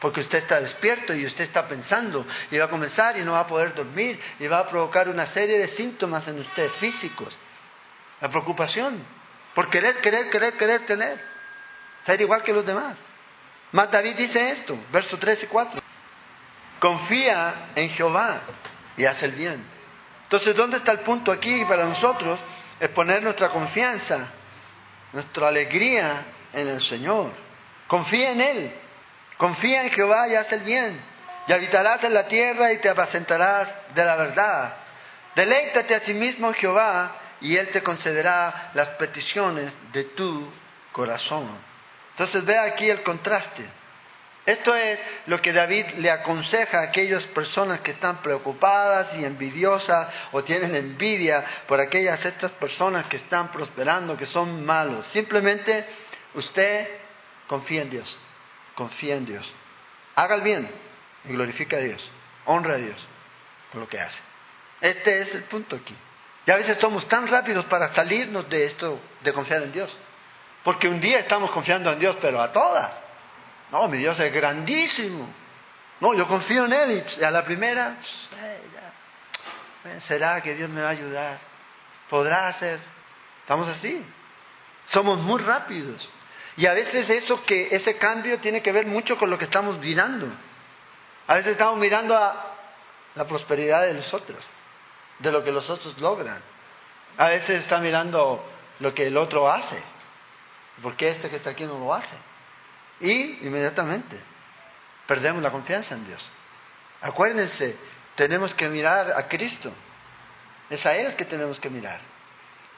porque 0.00 0.20
usted 0.20 0.38
está 0.38 0.60
despierto 0.60 1.14
y 1.14 1.26
usted 1.26 1.44
está 1.44 1.66
pensando 1.68 2.26
y 2.50 2.58
va 2.58 2.66
a 2.66 2.68
comenzar 2.68 3.16
y 3.18 3.22
no 3.22 3.32
va 3.32 3.40
a 3.40 3.46
poder 3.46 3.74
dormir 3.74 4.18
y 4.38 4.46
va 4.46 4.60
a 4.60 4.68
provocar 4.68 5.08
una 5.08 5.26
serie 5.26 5.58
de 5.58 5.68
síntomas 5.68 6.26
en 6.28 6.38
usted 6.40 6.70
físicos. 6.80 7.36
La 8.20 8.28
preocupación 8.28 9.02
por 9.54 9.70
querer, 9.70 10.02
querer, 10.02 10.28
querer, 10.28 10.52
querer 10.58 10.86
tener, 10.86 11.18
ser 12.04 12.20
igual 12.20 12.42
que 12.42 12.52
los 12.52 12.66
demás. 12.66 12.94
Más 13.72 13.90
David 13.90 14.14
dice 14.16 14.50
esto, 14.50 14.78
verso 14.92 15.18
3 15.18 15.44
y 15.44 15.46
4. 15.46 15.82
Confía 16.78 17.70
en 17.74 17.88
Jehová 17.90 18.40
y 18.98 19.06
hace 19.06 19.24
el 19.24 19.32
bien. 19.32 19.64
Entonces, 20.24 20.54
¿dónde 20.54 20.76
está 20.76 20.92
el 20.92 21.00
punto 21.00 21.32
aquí 21.32 21.64
para 21.64 21.84
nosotros? 21.84 22.38
Es 22.78 22.90
poner 22.90 23.22
nuestra 23.22 23.48
confianza, 23.48 24.28
nuestra 25.16 25.48
alegría 25.48 26.24
en 26.52 26.68
el 26.68 26.82
Señor. 26.82 27.32
Confía 27.86 28.32
en 28.32 28.40
Él, 28.42 28.72
confía 29.38 29.82
en 29.82 29.90
Jehová 29.90 30.28
y 30.28 30.34
haz 30.34 30.52
el 30.52 30.60
bien. 30.60 31.00
Y 31.48 31.52
habitarás 31.52 32.04
en 32.04 32.12
la 32.12 32.28
tierra 32.28 32.70
y 32.70 32.78
te 32.82 32.90
apacentarás 32.90 33.94
de 33.94 34.04
la 34.04 34.14
verdad. 34.16 34.74
Deleítate 35.34 35.94
a 35.94 36.00
sí 36.00 36.12
mismo 36.12 36.52
Jehová 36.52 37.16
y 37.40 37.56
Él 37.56 37.68
te 37.68 37.82
concederá 37.82 38.72
las 38.74 38.88
peticiones 38.90 39.72
de 39.90 40.04
tu 40.04 40.52
corazón. 40.92 41.48
Entonces 42.10 42.44
ve 42.44 42.58
aquí 42.58 42.90
el 42.90 43.02
contraste. 43.02 43.64
Esto 44.46 44.76
es 44.76 45.00
lo 45.26 45.42
que 45.42 45.52
David 45.52 45.86
le 45.96 46.08
aconseja 46.08 46.78
a 46.78 46.82
aquellas 46.84 47.24
personas 47.26 47.80
que 47.80 47.90
están 47.90 48.22
preocupadas 48.22 49.18
y 49.18 49.24
envidiosas 49.24 50.08
o 50.30 50.44
tienen 50.44 50.72
envidia 50.76 51.44
por 51.66 51.80
aquellas 51.80 52.24
estas 52.24 52.52
personas 52.52 53.06
que 53.06 53.16
están 53.16 53.50
prosperando, 53.50 54.16
que 54.16 54.26
son 54.26 54.64
malos. 54.64 55.04
Simplemente 55.12 55.84
usted 56.34 56.88
confía 57.48 57.82
en 57.82 57.90
Dios, 57.90 58.18
confía 58.76 59.16
en 59.16 59.26
Dios. 59.26 59.52
Haga 60.14 60.36
el 60.36 60.42
bien 60.42 60.70
y 61.24 61.32
glorifica 61.32 61.78
a 61.78 61.80
Dios, 61.80 62.08
honra 62.44 62.74
a 62.74 62.78
Dios 62.78 63.04
por 63.72 63.80
lo 63.80 63.88
que 63.88 63.98
hace. 63.98 64.20
Este 64.80 65.22
es 65.22 65.34
el 65.34 65.42
punto 65.44 65.74
aquí. 65.74 65.96
Y 66.46 66.50
a 66.52 66.56
veces 66.56 66.78
somos 66.80 67.08
tan 67.08 67.26
rápidos 67.26 67.64
para 67.64 67.92
salirnos 67.92 68.48
de 68.48 68.66
esto, 68.66 69.00
de 69.24 69.32
confiar 69.32 69.64
en 69.64 69.72
Dios. 69.72 69.98
Porque 70.62 70.86
un 70.86 71.00
día 71.00 71.18
estamos 71.18 71.50
confiando 71.50 71.92
en 71.92 71.98
Dios, 71.98 72.16
pero 72.20 72.40
a 72.40 72.52
todas. 72.52 73.05
No, 73.70 73.88
mi 73.88 73.98
Dios 73.98 74.18
es 74.20 74.32
grandísimo. 74.32 75.28
No, 76.00 76.14
yo 76.14 76.26
confío 76.26 76.66
en 76.66 76.72
Él 76.72 77.04
y 77.18 77.24
a 77.24 77.30
la 77.30 77.44
primera, 77.44 77.96
pues, 79.82 80.04
¿será 80.04 80.40
que 80.40 80.54
Dios 80.54 80.68
me 80.68 80.82
va 80.82 80.88
a 80.88 80.92
ayudar? 80.92 81.38
¿Podrá 82.10 82.48
hacer? 82.48 82.78
Estamos 83.40 83.68
así. 83.68 84.04
Somos 84.90 85.20
muy 85.20 85.42
rápidos. 85.42 86.08
Y 86.56 86.66
a 86.66 86.72
veces 86.72 87.08
eso 87.10 87.44
que, 87.44 87.68
ese 87.70 87.96
cambio 87.96 88.38
tiene 88.38 88.62
que 88.62 88.72
ver 88.72 88.86
mucho 88.86 89.18
con 89.18 89.30
lo 89.30 89.38
que 89.38 89.46
estamos 89.46 89.78
mirando. 89.78 90.28
A 91.26 91.34
veces 91.34 91.52
estamos 91.52 91.78
mirando 91.78 92.16
a 92.16 92.54
la 93.14 93.24
prosperidad 93.24 93.82
de 93.82 93.94
los 93.94 94.12
otros, 94.14 94.46
de 95.18 95.32
lo 95.32 95.42
que 95.42 95.50
los 95.50 95.68
otros 95.68 95.98
logran. 95.98 96.40
A 97.18 97.28
veces 97.28 97.62
está 97.62 97.78
mirando 97.78 98.44
lo 98.80 98.94
que 98.94 99.06
el 99.06 99.16
otro 99.16 99.50
hace. 99.50 99.82
¿Por 100.82 100.94
qué 100.94 101.10
este 101.10 101.30
que 101.30 101.36
está 101.36 101.50
aquí 101.50 101.64
no 101.64 101.78
lo 101.78 101.92
hace? 101.92 102.16
Y 103.00 103.46
inmediatamente 103.46 104.18
perdemos 105.06 105.42
la 105.42 105.50
confianza 105.50 105.94
en 105.94 106.06
Dios. 106.06 106.24
Acuérdense, 107.02 107.76
tenemos 108.14 108.54
que 108.54 108.68
mirar 108.68 109.12
a 109.16 109.28
Cristo. 109.28 109.72
Es 110.70 110.84
a 110.86 110.96
Él 110.96 111.14
que 111.16 111.26
tenemos 111.26 111.60
que 111.60 111.70
mirar. 111.70 112.00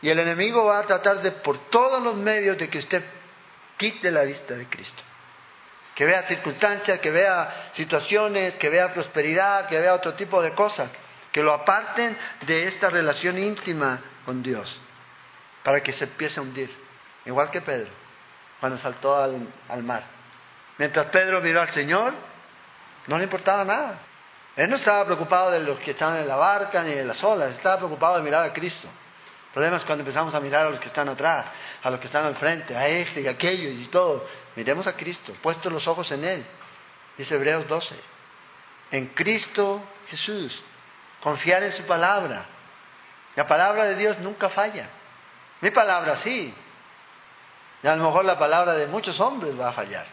Y 0.02 0.11
el 0.11 0.18
enemigo 0.18 0.64
va 0.64 0.81
a 0.81 0.87
tratar 0.87 1.22
de, 1.22 1.33
por 1.33 1.70
todos 1.70 2.02
los 2.02 2.16
medios, 2.16 2.59
de 2.59 2.68
que 2.68 2.78
usted 2.78 3.02
quite 3.76 4.11
la 4.11 4.22
vista 4.22 4.54
de 4.54 4.66
Cristo. 4.66 5.02
Que 5.94 6.04
vea 6.04 6.22
circunstancias, 6.24 7.00
que 7.00 7.11
vea 7.11 7.70
situaciones, 7.74 8.54
que 8.54 8.68
vea 8.68 8.92
prosperidad, 8.92 9.68
que 9.68 9.78
vea 9.81 9.94
otro 9.94 10.14
tipo 10.14 10.42
de 10.42 10.52
cosas. 10.52 10.90
Que 11.33 11.42
lo 11.42 11.52
aparten 11.52 12.16
de 12.42 12.68
esta 12.68 12.90
relación 12.90 13.38
íntima 13.38 14.00
con 14.24 14.42
Dios. 14.42 14.72
Para 15.62 15.83
que 15.83 15.92
se 15.92 16.04
empiece 16.04 16.38
a 16.38 16.42
hundir. 16.42 16.70
Igual 17.24 17.50
que 17.50 17.61
Pedro 17.61 18.08
cuando 18.61 18.79
saltó 18.79 19.16
al, 19.16 19.83
mar. 19.83 20.03
Mientras 20.79 21.07
Pedro 21.07 21.40
miró 21.40 21.61
al 21.61 21.71
Señor, 21.71 22.14
no 23.07 23.18
le 23.18 23.25
importaba 23.25 23.64
nada. 23.64 23.99
Él 24.57 24.68
no 24.68 24.77
estaba 24.77 25.05
preocupado 25.05 25.51
de 25.51 25.61
los 25.61 25.79
que 25.79 25.92
estaban 25.92 26.18
en 26.18 26.29
la 26.29 26.37
barca 26.37 26.83
ni 26.83 26.92
de 26.92 27.05
las 27.05 27.23
olas, 27.23 27.53
estaba 27.53 27.77
preocupado 27.77 28.16
de 28.16 28.23
mirar 28.23 28.44
a 28.44 28.53
Cristo. 28.53 28.88
El 28.88 29.53
problema 29.53 29.77
es 29.77 29.85
cuando 29.85 30.03
empezamos 30.03 30.35
a 30.35 30.40
mirar 30.40 30.66
a 30.66 30.71
los 30.71 30.81
que 30.81 30.88
están 30.88 31.09
atrás, 31.09 31.47
a 31.83 31.90
los 31.90 32.01
que 32.01 32.07
están 32.07 32.27
al 32.27 32.37
frente, 32.37 32.77
a 32.77 32.87
este 32.87 33.21
y 33.21 33.29
aquello 33.29 33.71
y 33.71 33.87
todo. 33.87 34.27
Miremos 34.57 34.87
a 34.87 34.94
Cristo, 34.94 35.35
puestos 35.42 35.73
los 35.73 35.87
ojos 35.87 36.11
en 36.12 36.25
Él. 36.25 36.44
Dice 37.16 37.35
Hebreos 37.35 37.66
12. 37.66 37.94
En 38.90 39.07
Cristo 39.09 39.83
Jesús. 40.09 40.61
Confiar 41.21 41.62
en 41.62 41.73
su 41.73 41.85
palabra. 41.85 42.44
La 43.35 43.47
palabra 43.47 43.85
de 43.85 43.97
Dios 43.97 44.18
nunca 44.18 44.49
falla. 44.49 44.88
Mi 45.61 45.71
palabra 45.71 46.16
sí, 46.16 46.55
y 47.82 47.86
a 47.86 47.94
lo 47.96 48.04
mejor 48.04 48.24
la 48.24 48.38
palabra 48.38 48.72
de 48.74 48.86
muchos 48.86 49.18
hombres 49.20 49.58
va 49.58 49.68
a 49.68 49.72
fallar. 49.72 50.06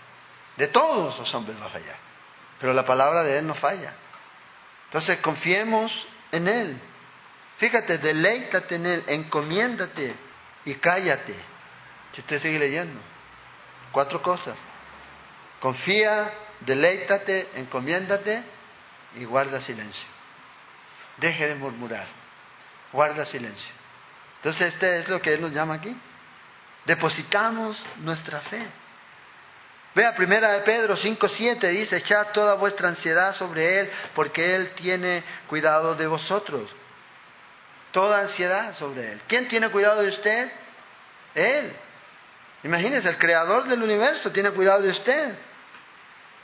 De 0.58 0.68
todos 0.68 1.18
los 1.18 1.34
hombres 1.34 1.60
va 1.60 1.66
a 1.66 1.70
fallar. 1.70 1.96
Pero 2.60 2.74
la 2.74 2.86
palabra 2.86 3.24
de 3.24 3.40
Él 3.40 3.48
no 3.48 3.56
falla. 3.56 3.94
Entonces 4.86 5.20
confiemos 5.20 5.92
en 6.32 6.48
Él. 6.48 6.80
Fíjate, 7.58 7.98
deleítate 7.98 8.76
en 8.76 8.86
Él, 8.86 9.04
encomiéndate 9.08 10.16
y 10.66 10.76
cállate. 10.76 11.36
Si 12.14 12.22
usted 12.22 12.40
sigue 12.40 12.60
leyendo. 12.60 13.00
Cuatro 13.92 14.22
cosas. 14.22 14.56
Confía, 15.60 16.32
deleítate, 16.62 17.50
encomiéndate 17.56 18.44
y 19.16 19.26
guarda 19.26 19.60
silencio. 19.62 20.08
Deje 21.18 21.48
de 21.48 21.56
murmurar. 21.56 22.06
Guarda 22.92 23.26
silencio. 23.26 23.74
Entonces, 24.38 24.74
este 24.74 25.00
es 25.00 25.10
lo 25.10 25.22
que 25.22 25.34
Él 25.34 25.42
nos 25.42 25.52
llama 25.52 25.76
aquí. 25.76 25.96
Depositamos 26.86 27.78
nuestra 27.98 28.42
fe. 28.42 28.66
Vea, 29.96 30.14
primera 30.14 30.52
de 30.52 30.60
Pedro 30.60 30.98
5.7 30.98 31.70
dice, 31.70 31.98
echad 31.98 32.28
toda 32.34 32.56
vuestra 32.56 32.90
ansiedad 32.90 33.34
sobre 33.36 33.80
Él, 33.80 33.92
porque 34.14 34.56
Él 34.56 34.72
tiene 34.76 35.24
cuidado 35.48 35.96
de 35.96 36.06
vosotros. 36.06 36.70
Toda 37.92 38.20
ansiedad 38.20 38.74
sobre 38.74 39.14
Él. 39.14 39.22
¿Quién 39.28 39.48
tiene 39.48 39.70
cuidado 39.70 40.02
de 40.02 40.10
usted? 40.10 40.52
Él. 41.34 41.74
Imagínese, 42.64 43.08
el 43.08 43.18
creador 43.18 43.66
del 43.66 43.82
universo 43.82 44.32
tiene 44.32 44.52
cuidado 44.52 44.82
de 44.82 44.90
usted. 44.90 45.36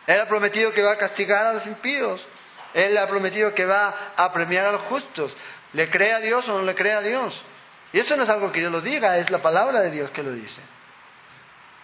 Él 0.07 0.19
ha 0.21 0.27
prometido 0.27 0.71
que 0.71 0.81
va 0.81 0.93
a 0.93 0.97
castigar 0.97 1.45
a 1.47 1.53
los 1.53 1.65
impíos. 1.67 2.25
Él 2.73 2.97
ha 2.97 3.07
prometido 3.07 3.53
que 3.53 3.65
va 3.65 4.13
a 4.15 4.31
premiar 4.31 4.65
a 4.65 4.71
los 4.71 4.81
justos. 4.83 5.35
¿Le 5.73 5.89
cree 5.89 6.13
a 6.13 6.19
Dios 6.19 6.47
o 6.47 6.53
no 6.53 6.63
le 6.63 6.73
cree 6.73 6.93
a 6.93 7.01
Dios? 7.01 7.39
Y 7.93 7.99
eso 7.99 8.15
no 8.15 8.23
es 8.23 8.29
algo 8.29 8.51
que 8.51 8.61
yo 8.61 8.69
lo 8.69 8.81
diga, 8.81 9.17
es 9.17 9.29
la 9.29 9.41
palabra 9.41 9.81
de 9.81 9.91
Dios 9.91 10.11
que 10.11 10.23
lo 10.23 10.31
dice. 10.31 10.61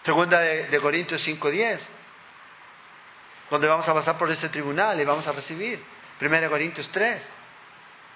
Segunda 0.02 0.40
de, 0.40 0.80
Corintios 0.80 1.26
5.10, 1.26 1.80
donde 3.50 3.68
vamos 3.68 3.86
a 3.88 3.94
pasar 3.94 4.16
por 4.16 4.30
ese 4.30 4.48
tribunal 4.48 4.98
y 5.00 5.04
vamos 5.04 5.26
a 5.26 5.32
recibir. 5.32 5.82
Primera 6.18 6.42
de 6.42 6.48
Corintios 6.48 6.88
3, 6.90 7.22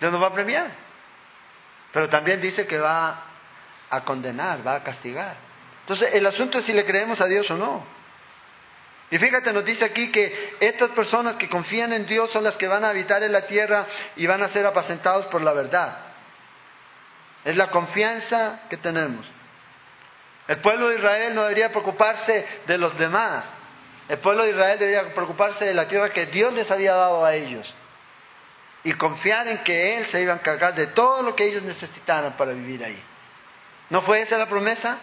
Dios 0.01 0.13
nos 0.13 0.23
va 0.23 0.29
a 0.29 0.33
premiar. 0.33 0.71
Pero 1.93 2.09
también 2.09 2.41
dice 2.41 2.67
que 2.67 2.79
va 2.79 3.25
a 3.91 4.01
condenar, 4.01 4.67
va 4.67 4.77
a 4.77 4.83
castigar. 4.83 5.37
Entonces, 5.81 6.15
el 6.15 6.25
asunto 6.25 6.59
es 6.59 6.65
si 6.65 6.73
le 6.73 6.87
creemos 6.87 7.21
a 7.21 7.27
Dios 7.27 7.51
o 7.51 7.57
no. 7.57 7.85
Y 9.11 9.19
fíjate, 9.19 9.53
nos 9.53 9.65
dice 9.65 9.85
aquí 9.85 10.11
que 10.11 10.57
estas 10.59 10.91
personas 10.93 11.37
que 11.37 11.51
confían 11.51 11.93
en 11.93 12.07
Dios 12.07 12.33
son 12.33 12.45
las 12.45 12.57
que 12.57 12.67
van 12.67 12.83
a 12.83 12.89
habitar 12.89 13.23
en 13.23 13.33
la 13.33 13.47
tierra 13.47 13.85
y 14.17 14.27
van 14.27 14.43
a 14.43 14.49
ser 14.49 14.65
apacentados 14.65 15.27
por 15.27 15.43
la 15.43 15.53
verdad. 15.53 16.12
Es 17.45 17.57
la 17.57 17.69
confianza 17.69 18.61
que 18.71 18.77
tenemos. 18.77 19.27
El 20.49 20.59
pueblo 20.59 20.89
de 20.89 20.97
Israel 20.97 21.35
no 21.35 21.43
debería 21.43 21.71
preocuparse 21.71 22.47
de 22.67 22.79
los 22.79 22.97
demás. 22.99 23.45
El 24.09 24.19
pueblo 24.19 24.45
de 24.45 24.51
Israel 24.51 24.79
debería 24.79 25.15
preocuparse 25.15 25.65
de 25.65 25.75
la 25.75 25.89
tierra 25.89 26.11
que 26.11 26.27
Dios 26.27 26.53
les 26.53 26.71
había 26.71 26.95
dado 26.95 27.25
a 27.25 27.35
ellos. 27.35 27.73
Y 28.85 28.93
confiar 28.95 29.47
en 29.49 29.59
que 29.59 29.97
Él 29.97 30.07
se 30.09 30.21
iba 30.21 30.33
a 30.33 30.37
encargar 30.37 30.75
de 30.75 30.89
todo 30.89 31.23
lo 31.23 31.37
que 31.37 31.45
ellos 31.45 31.63
necesitaran 31.63 32.33
para 32.37 32.53
vivir 32.53 32.85
ahí. 32.85 33.01
¿No 33.91 34.03
fue 34.03 34.23
esa 34.23 34.37
la 34.37 34.47
promesa? 34.47 34.99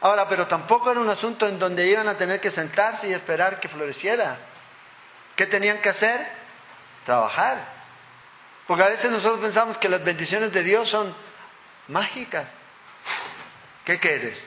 Ahora, 0.00 0.28
pero 0.28 0.46
tampoco 0.46 0.90
era 0.90 1.00
un 1.00 1.10
asunto 1.10 1.46
en 1.46 1.58
donde 1.58 1.86
iban 1.86 2.08
a 2.08 2.16
tener 2.16 2.40
que 2.40 2.50
sentarse 2.50 3.08
y 3.08 3.12
esperar 3.12 3.60
que 3.60 3.68
floreciera. 3.68 4.36
¿Qué 5.34 5.46
tenían 5.46 5.78
que 5.78 5.88
hacer? 5.88 6.26
Trabajar. 7.04 7.58
Porque 8.66 8.82
a 8.82 8.88
veces 8.88 9.10
nosotros 9.10 9.40
pensamos 9.40 9.76
que 9.78 9.88
las 9.88 10.02
bendiciones 10.04 10.52
de 10.52 10.62
Dios 10.62 10.88
son 10.88 11.14
mágicas. 11.88 12.48
¿Qué 13.84 13.98
quieres? 13.98 14.38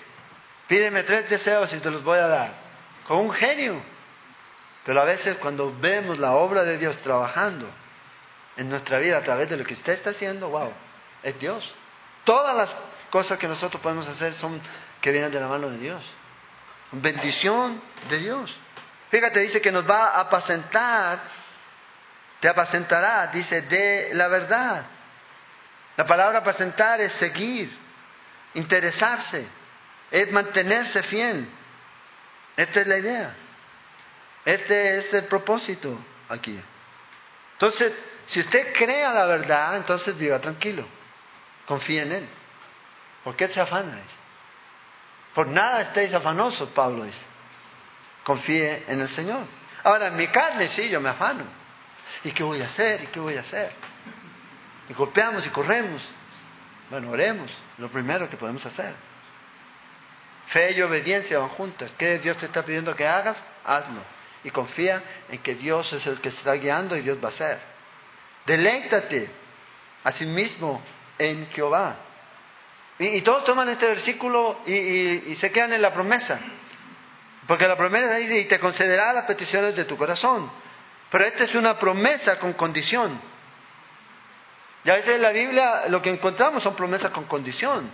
Pídeme 0.68 1.04
tres 1.04 1.30
deseos 1.30 1.74
y 1.74 1.80
te 1.80 1.90
los 1.92 2.04
voy 2.04 2.20
a 2.20 2.28
dar. 2.28 2.52
Con 3.08 3.18
un 3.20 3.34
genio. 3.34 3.82
Pero 4.86 5.02
a 5.02 5.06
veces 5.06 5.38
cuando 5.38 5.76
vemos 5.80 6.18
la 6.18 6.32
obra 6.34 6.64
de 6.64 6.78
Dios 6.78 6.98
trabajando 7.02 7.68
en 8.58 8.70
nuestra 8.70 9.00
vida 9.00 9.18
a 9.18 9.22
través 9.22 9.50
de 9.50 9.58
lo 9.58 9.64
que 9.64 9.74
usted 9.74 9.94
está 9.94 10.12
haciendo, 10.12 10.50
wow, 10.50 10.72
es 11.24 11.38
Dios. 11.40 11.64
Todas 12.24 12.56
las 12.56 12.70
cosas 13.10 13.38
que 13.38 13.48
nosotros 13.48 13.82
podemos 13.82 14.08
hacer 14.08 14.34
son 14.36 14.62
que 15.02 15.12
vienen 15.12 15.32
de 15.32 15.40
la 15.40 15.48
mano 15.48 15.70
de 15.70 15.78
Dios. 15.78 16.04
Bendición 16.92 17.82
de 18.10 18.20
Dios. 18.20 18.56
Fíjate, 19.10 19.40
dice 19.42 19.62
que 19.62 19.72
nos 19.72 19.90
va 19.90 20.10
a 20.10 20.22
apacentar, 20.22 21.20
te 22.40 22.48
apacentará, 22.48 23.28
dice, 23.28 23.62
de 23.64 24.12
la 24.14 24.28
verdad. 24.28 24.86
La 25.98 26.06
palabra 26.06 26.40
apacentar 26.40 27.02
es 27.02 27.14
seguir, 27.14 27.72
interesarse, 28.54 29.46
es 30.10 30.32
mantenerse 30.32 31.04
fiel. 31.04 31.48
Esta 32.56 32.82
es 32.82 32.88
la 32.88 32.98
idea. 32.98 33.34
Este 34.46 35.00
es 35.00 35.14
el 35.14 35.26
propósito 35.26 35.98
aquí. 36.30 36.60
Entonces, 37.54 37.94
si 38.28 38.40
usted 38.40 38.74
cree 38.74 39.06
a 39.06 39.14
la 39.14 39.26
verdad, 39.26 39.78
entonces 39.78 40.18
viva 40.18 40.40
tranquilo. 40.40 40.86
Confíe 41.66 42.02
en 42.02 42.12
Él. 42.12 42.28
¿Por 43.24 43.36
qué 43.36 43.48
se 43.50 43.60
afana? 43.60 44.00
Por 45.34 45.48
nada 45.48 45.82
estéis 45.82 46.14
afanosos, 46.14 46.70
Pablo 46.70 47.04
dice. 47.04 47.24
Confíe 48.24 48.84
en 48.88 49.02
el 49.02 49.10
Señor. 49.10 49.46
Ahora, 49.84 50.08
en 50.08 50.18
mi 50.18 50.28
carne 50.28 50.70
sí, 50.70 50.90
yo 50.90 51.00
me 51.00 51.10
afano. 51.10 51.44
¿Y 52.24 52.32
qué 52.32 52.44
voy 52.44 52.62
a 52.62 52.66
hacer? 52.66 53.04
¿Y 53.04 53.08
qué 53.08 53.20
voy 53.20 53.38
a 53.38 53.42
hacer? 53.42 53.72
Y 54.92 54.94
golpeamos 54.94 55.46
y 55.46 55.50
corremos. 55.52 56.02
Bueno, 56.90 57.12
oremos, 57.12 57.50
lo 57.78 57.88
primero 57.88 58.30
que 58.30 58.36
podemos 58.36 58.66
hacer. 58.66 58.94
Fe 60.48 60.74
y 60.74 60.82
obediencia 60.82 61.40
van 61.40 61.48
juntas. 61.48 61.94
¿Qué 61.98 62.20
Dios 62.20 62.36
te 62.36 62.48
está 62.48 62.62
pidiendo 62.62 62.94
que 62.94 63.08
hagas? 63.08 63.38
Hazlo. 63.64 64.02
Y 64.44 64.50
confía 64.52 65.02
en 65.30 65.40
que 65.40 65.56
Dios 65.56 65.94
es 65.94 66.06
el 66.06 66.20
que 66.20 66.28
está 66.28 66.52
guiando 66.56 66.98
y 66.98 67.04
Dios 67.04 67.20
va 67.24 67.30
a 67.30 67.32
hacer. 67.32 67.58
Deleítate 68.46 69.30
a 70.04 70.12
sí 70.12 70.26
mismo 70.26 70.82
en 71.18 71.48
Jehová. 71.52 71.96
Y, 73.00 73.22
todos 73.22 73.46
toman 73.46 73.70
este 73.70 73.88
versículo 73.88 74.60
y, 74.66 75.34
se 75.36 75.54
quedan 75.54 75.72
en 75.72 75.82
la 75.82 75.94
promesa. 75.94 76.38
Porque 77.48 77.66
la 77.66 77.78
promesa 77.78 78.16
dice, 78.16 78.40
y 78.42 78.46
te 78.46 78.60
concederá 78.60 79.14
las 79.14 79.24
peticiones 79.24 79.74
de 79.74 79.86
tu 79.86 79.96
corazón. 79.96 80.52
Pero 81.10 81.24
esta 81.24 81.46
es 81.46 81.56
una 81.56 81.80
promesa 81.80 82.38
con 82.40 82.52
condición. 82.52 83.31
Y 84.84 84.90
a 84.90 84.96
veces 84.96 85.16
en 85.16 85.22
la 85.22 85.32
Biblia 85.32 85.84
lo 85.90 86.02
que 86.02 86.10
encontramos 86.10 86.64
son 86.64 86.76
promesas 86.76 87.12
con 87.12 87.26
condición. 87.26 87.90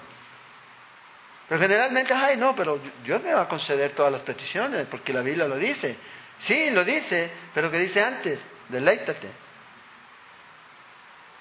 Pero 1.48 1.62
generalmente, 1.62 2.14
ay, 2.14 2.38
no, 2.38 2.56
pero 2.56 2.80
Dios 3.04 3.22
me 3.24 3.34
va 3.34 3.44
a 3.44 3.48
conceder 3.48 3.94
todas 3.94 4.12
las 4.12 4.22
peticiones, 4.22 4.88
porque 4.90 5.14
la 5.14 5.22
Biblia 5.22 5.48
lo 5.48 5.58
dice. 5.58 5.96
Sí, 6.40 6.70
lo 6.72 6.84
dice, 6.84 7.32
pero 7.54 7.72
que 7.72 7.80
dice 7.80 8.02
antes, 8.02 8.40
deleítate. 8.70 9.30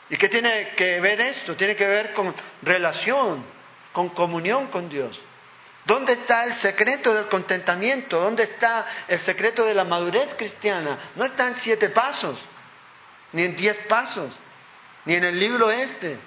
¿Y 0.09 0.17
qué 0.17 0.29
tiene 0.29 0.71
que 0.77 1.01
ver 1.01 1.21
esto? 1.21 1.57
Tiene 1.57 1.75
que 1.75 1.87
ver 1.87 2.13
con 2.13 2.33
relación, 2.63 3.45
con 3.93 4.11
comunión 4.11 4.69
con 4.69 4.89
Dios. 4.89 5.19
¿Dónde 5.85 6.15
está 6.15 6.45
el 6.45 6.55
secreto 6.57 7.15
del 7.15 7.27
contentamiento? 7.27 8.21
¿Dónde 8.21 8.45
está 8.45 8.87
el 9.07 9.21
secreto 9.21 9.65
de 9.65 9.75
la 9.75 9.85
madurez 9.85 10.35
cristiana? 10.37 11.11
No 11.17 11.25
está 11.25 11.49
en 11.49 11.57
siete 11.57 11.89
pasos, 11.91 12.41
ni 13.33 13.43
en 13.43 13.57
diez 13.57 13.77
pasos 13.89 14.33
ni 15.07 15.15
en 15.15 15.25
el 15.25 15.39
libro 15.39 15.71
este, 15.71 16.19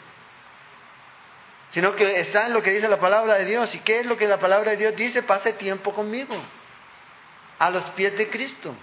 sino 1.71 1.95
que 1.95 2.21
está 2.21 2.47
en 2.47 2.53
lo 2.53 2.63
que 2.63 2.71
dice 2.71 2.87
la 2.87 2.99
palabra 2.99 3.35
de 3.35 3.45
Dios. 3.45 3.73
¿Y 3.75 3.79
qué 3.79 3.99
es 3.99 4.05
lo 4.05 4.17
que 4.17 4.27
la 4.27 4.39
palabra 4.39 4.71
de 4.71 4.77
Dios 4.77 4.95
dice? 4.95 5.21
Pase 5.23 5.53
tiempo 5.53 5.93
conmigo, 5.93 6.35
a 7.59 7.69
los 7.69 7.83
pies 7.91 8.17
de 8.17 8.29
Cristo. 8.29 8.73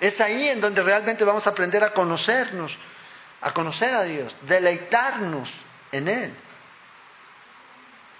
Es 0.00 0.20
ahí 0.20 0.48
en 0.48 0.60
donde 0.60 0.82
realmente 0.82 1.24
vamos 1.24 1.46
a 1.46 1.50
aprender 1.50 1.82
a 1.82 1.92
conocernos, 1.92 2.76
a 3.40 3.52
conocer 3.52 3.94
a 3.94 4.02
Dios, 4.02 4.34
deleitarnos 4.42 5.48
en 5.92 6.08
Él. 6.08 6.34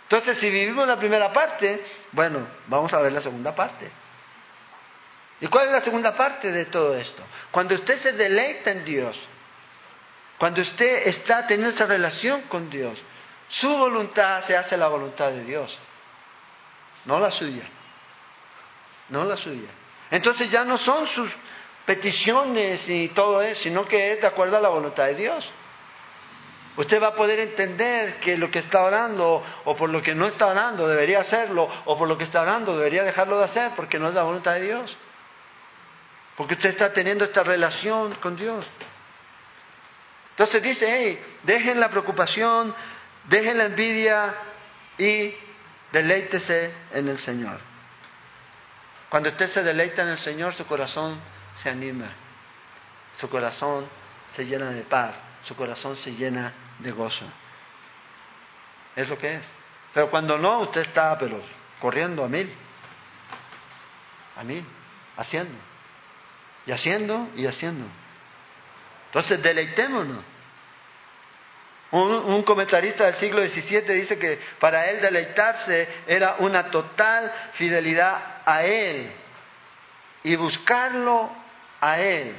Entonces, 0.05 0.38
si 0.38 0.49
vivimos 0.49 0.87
la 0.87 0.97
primera 0.97 1.33
parte, 1.33 1.85
bueno, 2.12 2.47
vamos 2.69 2.93
a 2.93 3.01
ver 3.01 3.12
la 3.12 3.21
segunda 3.21 3.55
parte. 3.55 3.90
¿Y 5.40 5.49
cuál 5.49 5.67
es 5.67 5.73
la 5.73 5.81
segunda 5.83 6.14
parte 6.14 6.53
de 6.53 6.67
todo 6.67 6.95
esto? 6.97 7.25
Cuando 7.51 7.75
usted 7.75 7.99
se 7.99 8.12
deleita 8.12 8.71
en 8.71 8.85
Dios, 8.85 9.19
cuando 10.38 10.62
usted 10.62 11.07
está 11.09 11.47
teniendo 11.47 11.75
esa 11.75 11.87
relación 11.87 12.42
con 12.42 12.68
Dios, 12.68 12.99
su 13.49 13.68
voluntad 13.68 14.44
se 14.47 14.57
hace 14.57 14.77
la 14.77 14.88
voluntad 14.88 15.31
de 15.31 15.44
Dios, 15.44 15.77
no 17.05 17.20
la 17.20 17.31
suya, 17.31 17.64
no 19.11 19.25
la 19.25 19.37
suya. 19.37 19.68
Entonces 20.11 20.51
ya 20.51 20.64
no 20.64 20.79
son 20.79 21.07
sus 21.09 21.31
peticiones 21.87 22.88
y 22.88 23.09
todo 23.09 23.42
eso, 23.42 23.62
sino 23.62 23.87
que 23.87 24.12
es 24.12 24.20
de 24.20 24.27
acuerdo 24.27 24.57
a 24.57 24.61
la 24.61 24.68
voluntad 24.68 25.05
de 25.07 25.14
Dios. 25.14 25.51
Usted 26.77 27.01
va 27.01 27.09
a 27.09 27.14
poder 27.14 27.39
entender 27.39 28.16
que 28.16 28.37
lo 28.37 28.51
que 28.51 28.59
está 28.59 28.82
orando 28.82 29.43
o 29.64 29.76
por 29.76 29.91
lo 29.91 30.03
que 30.03 30.14
no 30.14 30.26
está 30.26 30.47
orando 30.47 30.89
debería 30.89 31.20
hacerlo 31.20 31.68
o 31.85 31.97
por 31.97 32.09
lo 32.09 32.18
que 32.18 32.24
está 32.24 32.43
orando 32.43 32.76
debería 32.76 33.05
dejarlo 33.05 33.39
de 33.39 33.45
hacer 33.45 33.72
porque 33.76 33.99
no 33.99 34.09
es 34.09 34.14
la 34.14 34.24
voluntad 34.24 34.55
de 34.55 34.62
Dios. 34.62 34.97
Porque 36.37 36.55
usted 36.55 36.70
está 36.70 36.93
teniendo 36.93 37.24
esta 37.24 37.45
relación 37.45 38.14
con 38.14 38.35
Dios. 38.35 38.66
Entonces 40.35 40.62
dice, 40.64 40.85
hey, 40.89 41.24
dejen 41.45 41.78
la 41.78 41.89
preocupación, 41.91 42.74
dejen 43.28 43.57
la 43.57 43.66
envidia 43.66 44.35
y 44.99 45.32
deleítese 45.93 46.72
en 46.93 47.09
el 47.09 47.18
Señor. 47.20 47.61
Cuando 49.09 49.28
usted 49.28 49.47
se 49.47 49.62
deleita 49.62 50.03
en 50.03 50.09
el 50.09 50.18
Señor, 50.18 50.53
su 50.55 50.66
corazón 50.66 51.20
se 51.62 51.70
anima, 51.70 52.09
su 53.16 53.30
corazón 53.30 53.87
se 54.35 54.45
llena 54.45 54.70
de 54.70 54.82
paz, 54.82 55.14
su 55.45 55.55
corazón 55.55 55.97
se 55.99 56.11
llena 56.11 56.53
de 56.80 56.91
gozo. 56.91 57.24
Es 58.97 59.09
lo 59.09 59.16
que 59.16 59.37
es. 59.37 59.45
Pero 59.93 60.11
cuando 60.11 60.37
no, 60.37 60.62
usted 60.62 60.80
está 60.80 61.16
pero 61.16 61.41
corriendo 61.80 62.24
a 62.24 62.28
mil, 62.28 62.53
a 64.37 64.43
mil, 64.43 64.64
haciendo, 65.16 65.55
y 66.66 66.72
haciendo 66.72 67.28
y 67.37 67.47
haciendo. 67.47 67.87
Entonces, 69.15 69.41
deleitémonos. 69.41 70.25
Un, 71.93 72.43
comentarista 72.43 73.05
del 73.05 73.15
siglo 73.21 73.47
XVII 73.47 73.83
dice 73.83 74.19
que 74.19 74.41
para 74.59 74.91
él 74.91 75.01
deleitarse 75.01 75.89
era 76.09 76.37
una 76.41 76.65
total 76.65 77.33
fidelidad 77.53 78.43
a 78.45 78.65
Él 78.65 79.12
y 80.25 80.35
buscarlo 80.35 81.31
a 81.81 82.01
Él. 82.01 82.35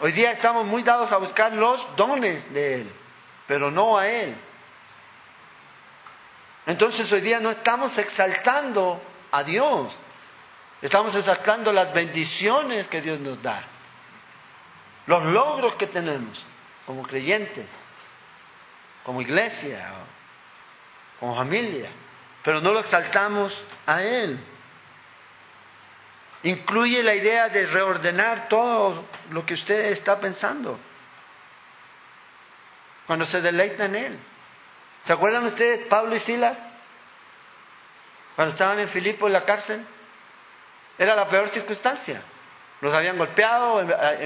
Hoy 0.00 0.12
día 0.12 0.32
estamos 0.32 0.66
muy 0.66 0.82
dados 0.82 1.10
a 1.10 1.16
buscar 1.16 1.54
los 1.54 1.96
dones 1.96 2.52
de 2.52 2.74
Él, 2.74 2.92
pero 3.46 3.70
no 3.70 3.96
a 3.96 4.06
Él. 4.06 4.34
Entonces 6.66 7.10
hoy 7.10 7.22
día 7.22 7.40
no 7.40 7.52
estamos 7.52 7.96
exaltando 7.96 9.00
a 9.30 9.42
Dios, 9.42 9.96
estamos 10.82 11.14
exaltando 11.14 11.72
las 11.72 11.94
bendiciones 11.94 12.86
que 12.88 13.00
Dios 13.00 13.18
nos 13.18 13.40
da, 13.42 13.62
los 15.06 15.24
logros 15.24 15.74
que 15.74 15.86
tenemos 15.86 16.44
como 16.86 17.02
creyentes 17.02 17.66
como 19.04 19.20
iglesia, 19.20 19.90
como 21.18 21.34
familia, 21.36 21.90
pero 22.42 22.60
no 22.60 22.72
lo 22.72 22.80
exaltamos 22.80 23.52
a 23.86 24.02
Él. 24.02 24.38
Incluye 26.44 27.02
la 27.02 27.14
idea 27.14 27.48
de 27.48 27.66
reordenar 27.66 28.48
todo 28.48 29.04
lo 29.30 29.46
que 29.46 29.54
usted 29.54 29.92
está 29.92 30.18
pensando. 30.18 30.78
Cuando 33.06 33.26
se 33.26 33.40
deleita 33.40 33.84
en 33.84 33.94
Él. 33.94 34.18
¿Se 35.04 35.12
acuerdan 35.12 35.46
ustedes 35.46 35.86
Pablo 35.86 36.16
y 36.16 36.20
Silas? 36.20 36.56
Cuando 38.34 38.52
estaban 38.52 38.78
en 38.80 38.88
Filipo 38.88 39.26
en 39.26 39.32
la 39.34 39.44
cárcel. 39.44 39.84
Era 40.98 41.14
la 41.14 41.28
peor 41.28 41.48
circunstancia. 41.50 42.22
Los 42.82 42.92
habían 42.92 43.16
golpeado, 43.16 43.80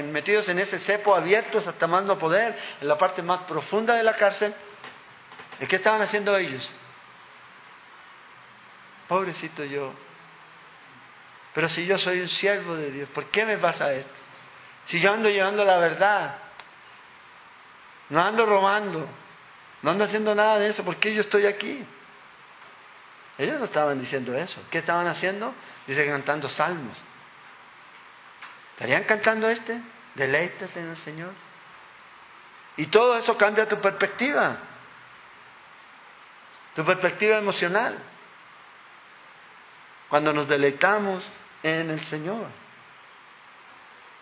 metidos 0.05 0.49
en 0.49 0.57
ese 0.57 0.79
cepo 0.79 1.15
abiertos 1.15 1.67
hasta 1.67 1.85
más 1.85 2.03
no 2.05 2.17
poder, 2.17 2.57
en 2.81 2.87
la 2.87 2.97
parte 2.97 3.21
más 3.21 3.41
profunda 3.41 3.93
de 3.93 4.01
la 4.01 4.15
cárcel. 4.15 4.51
¿Y 5.59 5.67
qué 5.67 5.75
estaban 5.75 6.01
haciendo 6.01 6.35
ellos? 6.35 6.67
Pobrecito 9.07 9.63
yo. 9.63 9.93
Pero 11.53 11.69
si 11.69 11.85
yo 11.85 11.99
soy 11.99 12.21
un 12.21 12.29
siervo 12.29 12.75
de 12.75 12.89
Dios, 12.89 13.09
¿por 13.09 13.25
qué 13.25 13.45
me 13.45 13.59
pasa 13.59 13.93
esto? 13.93 14.19
Si 14.87 14.99
yo 14.99 15.13
ando 15.13 15.29
llevando 15.29 15.63
la 15.63 15.77
verdad, 15.77 16.37
no 18.09 18.23
ando 18.23 18.43
robando, 18.43 19.07
no 19.83 19.91
ando 19.91 20.03
haciendo 20.03 20.33
nada 20.33 20.57
de 20.57 20.69
eso, 20.69 20.83
¿por 20.83 20.95
qué 20.95 21.13
yo 21.13 21.21
estoy 21.21 21.45
aquí? 21.45 21.85
Ellos 23.37 23.59
no 23.59 23.65
estaban 23.65 23.99
diciendo 23.99 24.33
eso. 24.33 24.59
¿Qué 24.71 24.79
estaban 24.79 25.05
haciendo? 25.05 25.53
Dice 25.85 26.07
cantando 26.07 26.49
salmos. 26.49 26.97
¿Estarían 28.77 29.03
cantando 29.03 29.49
este? 29.49 29.81
Deleítate 30.15 30.79
en 30.79 30.89
el 30.89 30.97
Señor. 30.97 31.33
Y 32.77 32.87
todo 32.87 33.17
eso 33.17 33.35
cambia 33.37 33.67
tu 33.67 33.81
perspectiva 33.81 34.57
tu 36.77 36.85
perspectiva 36.85 37.39
emocional, 37.39 37.97
cuando 40.09 40.31
nos 40.31 40.47
deleitamos 40.47 41.23
en 41.63 41.89
el 41.89 42.05
Señor. 42.05 42.45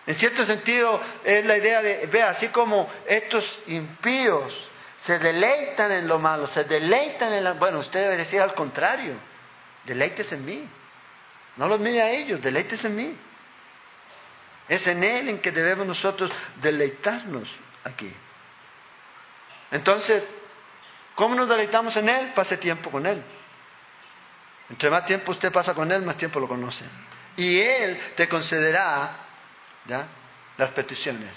En 0.08 0.16
cierto 0.16 0.46
sentido 0.46 1.02
es 1.26 1.44
la 1.44 1.58
idea 1.58 1.82
de, 1.82 2.06
vea, 2.06 2.30
así 2.30 2.48
como 2.48 2.90
estos 3.08 3.44
impíos 3.68 4.54
se 5.00 5.20
deleitan 5.20 5.92
en 5.92 6.08
lo 6.08 6.18
malo, 6.18 6.48
se 6.48 6.64
deleitan 6.64 7.34
en 7.34 7.44
la... 7.44 7.52
Bueno, 7.54 7.80
usted 7.80 8.00
debe 8.00 8.16
decir 8.16 8.40
al 8.40 8.54
contrario, 8.54 9.16
deleites 9.84 10.32
en 10.32 10.46
mí. 10.46 10.66
No 11.58 11.68
los 11.68 11.82
mire 11.82 12.02
a 12.04 12.10
ellos, 12.10 12.42
deleites 12.42 12.86
en 12.86 12.96
mí. 12.96 13.18
Es 14.68 14.86
en 14.88 15.04
Él 15.04 15.30
en 15.30 15.40
que 15.40 15.52
debemos 15.52 15.86
nosotros 15.86 16.32
deleitarnos 16.62 17.48
aquí. 17.84 18.12
Entonces, 19.72 20.24
¿Cómo 21.16 21.34
nos 21.34 21.48
deleitamos 21.48 21.96
en 21.96 22.10
Él? 22.10 22.34
Pase 22.36 22.58
tiempo 22.58 22.92
con 22.92 23.06
Él. 23.06 23.24
Entre 24.70 24.90
más 24.90 25.06
tiempo 25.06 25.32
usted 25.32 25.52
pasa 25.52 25.74
con 25.74 25.92
Él, 25.92 26.04
más 26.04 26.18
tiempo 26.18 26.40
lo 26.40 26.48
conoce. 26.48 26.84
Y 27.38 27.60
Él 27.60 28.00
te 28.16 28.28
concederá 28.28 29.16
¿ya? 29.86 30.08
las 30.58 30.72
peticiones 30.72 31.32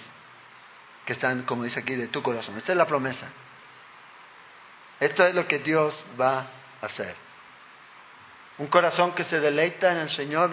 que 1.05 1.13
están, 1.13 1.45
como 1.45 1.63
dice 1.63 1.81
aquí, 1.81 1.95
de 1.95 2.09
tu 2.09 2.23
corazón. 2.23 2.57
Esta 2.57 2.73
es 2.73 2.79
la 2.79 2.87
promesa. 2.87 3.29
Esto 4.99 5.25
es 5.25 5.35
lo 5.35 5.47
que 5.47 5.61
Dios 5.61 5.95
va 6.21 6.47
a 6.83 6.87
hacer. 6.87 7.15
Un 8.59 8.67
corazón 8.67 9.15
que 9.15 9.25
se 9.25 9.39
deleita 9.39 9.93
en 9.93 9.99
el 9.99 10.11
Señor 10.11 10.51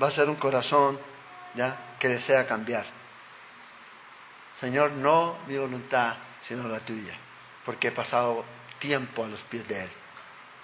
va 0.00 0.08
a 0.08 0.12
ser 0.12 0.28
un 0.28 0.36
corazón 0.36 1.00
¿ya? 1.54 1.76
Que 2.02 2.08
desea 2.08 2.48
cambiar. 2.48 2.84
Señor, 4.58 4.90
no 4.90 5.38
mi 5.46 5.56
voluntad, 5.56 6.16
sino 6.42 6.66
la 6.66 6.80
tuya 6.80 7.14
porque 7.64 7.88
he 7.88 7.92
pasado 7.92 8.44
tiempo 8.78 9.24
a 9.24 9.28
los 9.28 9.40
pies 9.42 9.66
de 9.68 9.84
Él. 9.84 9.90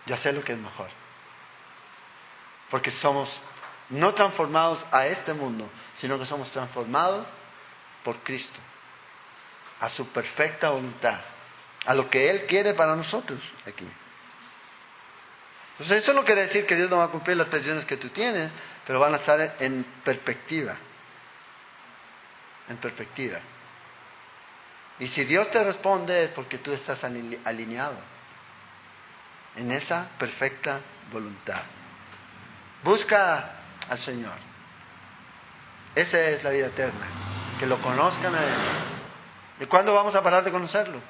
Ya 0.07 0.17
sé 0.17 0.33
lo 0.33 0.43
que 0.43 0.53
es 0.53 0.59
mejor. 0.59 0.89
Porque 2.71 2.91
somos 2.91 3.31
no 3.91 4.13
transformados 4.15 4.85
a 4.91 5.07
este 5.07 5.33
mundo, 5.33 5.71
sino 5.99 6.19
que 6.19 6.27
somos 6.27 6.51
transformados 6.51 7.27
por 8.05 8.19
Cristo, 8.19 8.61
a 9.81 9.89
su 9.91 10.09
perfecta 10.09 10.71
voluntad, 10.71 11.21
a 11.87 11.95
lo 11.95 12.11
que 12.11 12.29
Él 12.29 12.47
quiere 12.47 12.75
para 12.75 12.97
nosotros 12.97 13.41
aquí. 13.67 13.89
Entonces 15.73 16.03
eso 16.03 16.13
no 16.13 16.25
quiere 16.25 16.47
decir 16.47 16.67
que 16.67 16.75
Dios 16.75 16.91
no 16.91 16.99
va 16.99 17.05
a 17.05 17.09
cumplir 17.09 17.37
las 17.37 17.49
peticiones 17.49 17.85
que 17.85 17.97
tú 17.97 18.09
tienes, 18.09 18.51
pero 18.87 18.99
van 18.99 19.15
a 19.15 19.19
estar 19.19 19.57
en 19.61 19.85
perspectiva. 20.05 20.77
En 22.69 22.77
perspectiva. 22.77 23.39
Y 24.99 25.09
si 25.09 25.25
Dios 25.25 25.51
te 25.51 25.63
responde 25.63 26.25
es 26.25 26.31
porque 26.31 26.59
tú 26.59 26.73
estás 26.73 27.03
alineado 27.05 27.97
en 29.57 29.73
esa 29.73 30.09
perfecta 30.19 30.81
voluntad. 31.13 31.63
Busca 32.83 33.53
al 33.89 33.99
Señor. 33.99 34.35
Esa 35.95 36.21
es 36.21 36.45
la 36.45 36.51
vida 36.51 36.67
eterna. 36.67 37.07
Que 37.59 37.67
lo 37.67 37.81
conozcan 37.81 38.35
a 38.35 38.45
Él. 38.45 38.55
¿Y 39.61 39.67
cuándo 39.67 39.93
vamos 39.95 40.15
a 40.15 40.23
parar 40.23 40.45
de 40.45 40.51
conocerlo? 40.51 41.01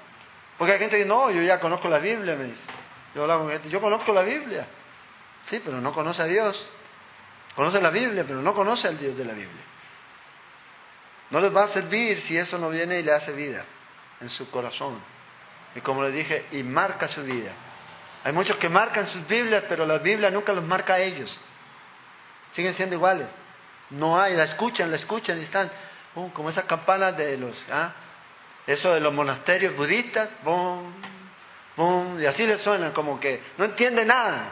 Porque 0.57 0.73
hay 0.73 0.79
gente 0.79 0.97
que 0.97 1.05
dice, 1.05 1.09
no, 1.09 1.31
yo 1.31 1.43
ya 1.43 1.61
conozco 1.61 1.89
la 1.89 1.99
Biblia, 1.99 2.37
me 2.37 2.45
dice. 2.45 2.63
Yo 3.15 3.23
hablo 3.23 3.39
con 3.39 3.51
gente, 3.51 3.69
yo 3.69 3.81
conozco 3.81 4.13
la 4.13 4.23
Biblia. 4.23 4.67
Sí, 5.47 5.61
pero 5.65 5.81
no 5.81 5.93
conoce 5.93 6.23
a 6.23 6.27
Dios. 6.27 6.67
Conoce 7.55 7.81
la 7.81 7.91
Biblia, 7.91 8.25
pero 8.27 8.41
no 8.41 8.55
conoce 8.55 8.89
al 8.89 8.99
Dios 8.99 9.17
de 9.17 9.25
la 9.25 9.33
Biblia. 9.33 9.63
No 11.31 11.41
les 11.41 11.55
va 11.55 11.65
a 11.65 11.69
servir 11.69 12.21
si 12.23 12.37
eso 12.37 12.59
no 12.59 12.71
viene 12.71 13.01
y 13.01 13.03
le 13.03 13.13
hace 13.13 13.33
vida 13.33 13.65
en 14.21 14.31
su 14.31 14.51
corazón. 14.51 14.99
Y 15.75 15.81
como 15.81 16.03
le 16.03 16.11
dije, 16.11 16.47
y 16.53 16.63
marca 16.63 17.09
su 17.09 17.23
vida. 17.23 17.53
Hay 18.25 18.33
muchos 18.33 18.57
que 18.57 18.69
marcan 18.69 19.07
sus 19.09 19.27
Biblias, 19.27 19.65
pero 19.69 19.87
la 19.87 19.99
Biblia 19.99 20.31
nunca 20.31 20.53
los 20.53 20.65
marca 20.65 20.95
a 20.95 20.99
ellos. 20.99 21.37
Siguen 22.53 22.75
siendo 22.75 22.97
iguales. 22.97 23.27
No 23.91 24.21
hay, 24.21 24.35
la 24.35 24.45
escuchan, 24.45 24.91
la 24.91 24.97
escuchan 24.97 25.39
y 25.39 25.45
están 25.45 25.71
uh, 26.15 26.31
como 26.31 26.51
esas 26.51 26.65
campanas 26.65 27.17
de 27.17 27.37
los, 27.37 27.57
¿ah? 27.71 27.93
eso 28.67 28.93
de 28.93 29.01
los 29.01 29.13
monasterios 29.15 29.77
budistas, 29.77 30.29
y 32.19 32.27
así 32.27 32.45
les 32.45 32.61
suenan, 32.63 32.93
como 32.93 33.21
que 33.21 33.41
no 33.57 33.67
entiende 33.67 34.05
nada, 34.05 34.51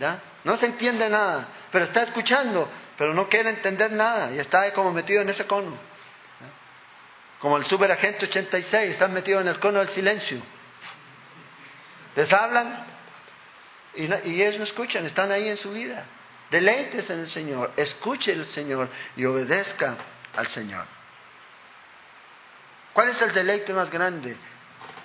¿ya? 0.00 0.18
No 0.42 0.56
se 0.56 0.66
entiende 0.66 1.08
nada, 1.08 1.46
pero 1.70 1.84
está 1.84 2.02
escuchando, 2.04 2.68
pero 2.96 3.14
no 3.14 3.28
quiere 3.28 3.50
entender 3.50 3.92
nada 3.92 4.32
y 4.32 4.38
está 4.38 4.72
como 4.72 4.90
metido 4.90 5.22
en 5.22 5.28
ese 5.28 5.46
cono 5.46 5.76
como 7.44 7.58
el 7.58 7.66
superagente 7.66 8.24
86, 8.24 8.92
están 8.92 9.12
metidos 9.12 9.42
en 9.42 9.48
el 9.48 9.60
cono 9.60 9.78
del 9.80 9.90
silencio. 9.90 10.40
Les 12.16 12.32
hablan 12.32 12.86
y, 13.94 14.40
ellos 14.40 14.56
no 14.56 14.64
escuchan, 14.64 15.04
están 15.04 15.30
ahí 15.30 15.50
en 15.50 15.58
su 15.58 15.70
vida. 15.70 16.06
Deleites 16.50 17.10
en 17.10 17.20
el 17.20 17.28
Señor, 17.28 17.74
escuche 17.76 18.32
el 18.32 18.46
Señor 18.46 18.88
y 19.14 19.26
obedezca 19.26 19.94
al 20.34 20.48
Señor. 20.48 20.86
¿Cuál 22.94 23.10
es 23.10 23.20
el 23.20 23.34
deleite 23.34 23.74
más 23.74 23.90
grande? 23.90 24.34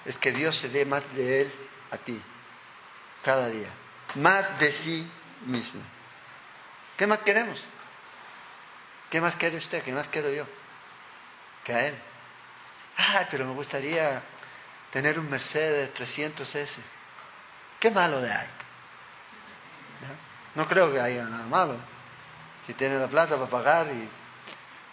Es 0.06 0.18
que 0.18 0.32
Dios 0.32 0.58
se 0.60 0.70
dé 0.70 0.86
más 0.86 1.04
de 1.14 1.42
Él 1.42 1.52
a 1.92 1.98
ti, 1.98 2.22
cada 3.22 3.50
día, 3.50 3.70
más 4.16 4.58
de 4.60 4.72
sí 4.82 5.12
mismo. 5.46 5.82
¿Qué 6.96 7.06
más 7.06 7.20
queremos? 7.20 7.62
¿Qué 9.10 9.20
más 9.20 9.36
quiere 9.36 9.58
usted? 9.58 9.84
¿Qué 9.84 9.92
más 9.92 10.08
quiero 10.08 10.32
yo? 10.32 10.46
Que 11.66 11.74
a 11.74 11.88
Él. 11.88 12.09
Ay, 13.02 13.28
pero 13.32 13.46
me 13.46 13.54
gustaría 13.54 14.22
tener 14.92 15.18
un 15.18 15.30
Mercedes 15.30 15.92
300S. 15.96 16.68
¿Qué 17.80 17.92
malo 17.92 18.20
le 18.20 18.30
hay? 18.30 18.48
¿No? 20.56 20.68
creo 20.68 20.92
que 20.92 21.00
haya 21.00 21.24
nada 21.24 21.46
malo. 21.46 21.76
Si 22.68 22.74
tiene 22.74 23.00
la 23.00 23.08
plata 23.08 23.38
para 23.38 23.50
pagar 23.50 23.88
y, 23.88 24.10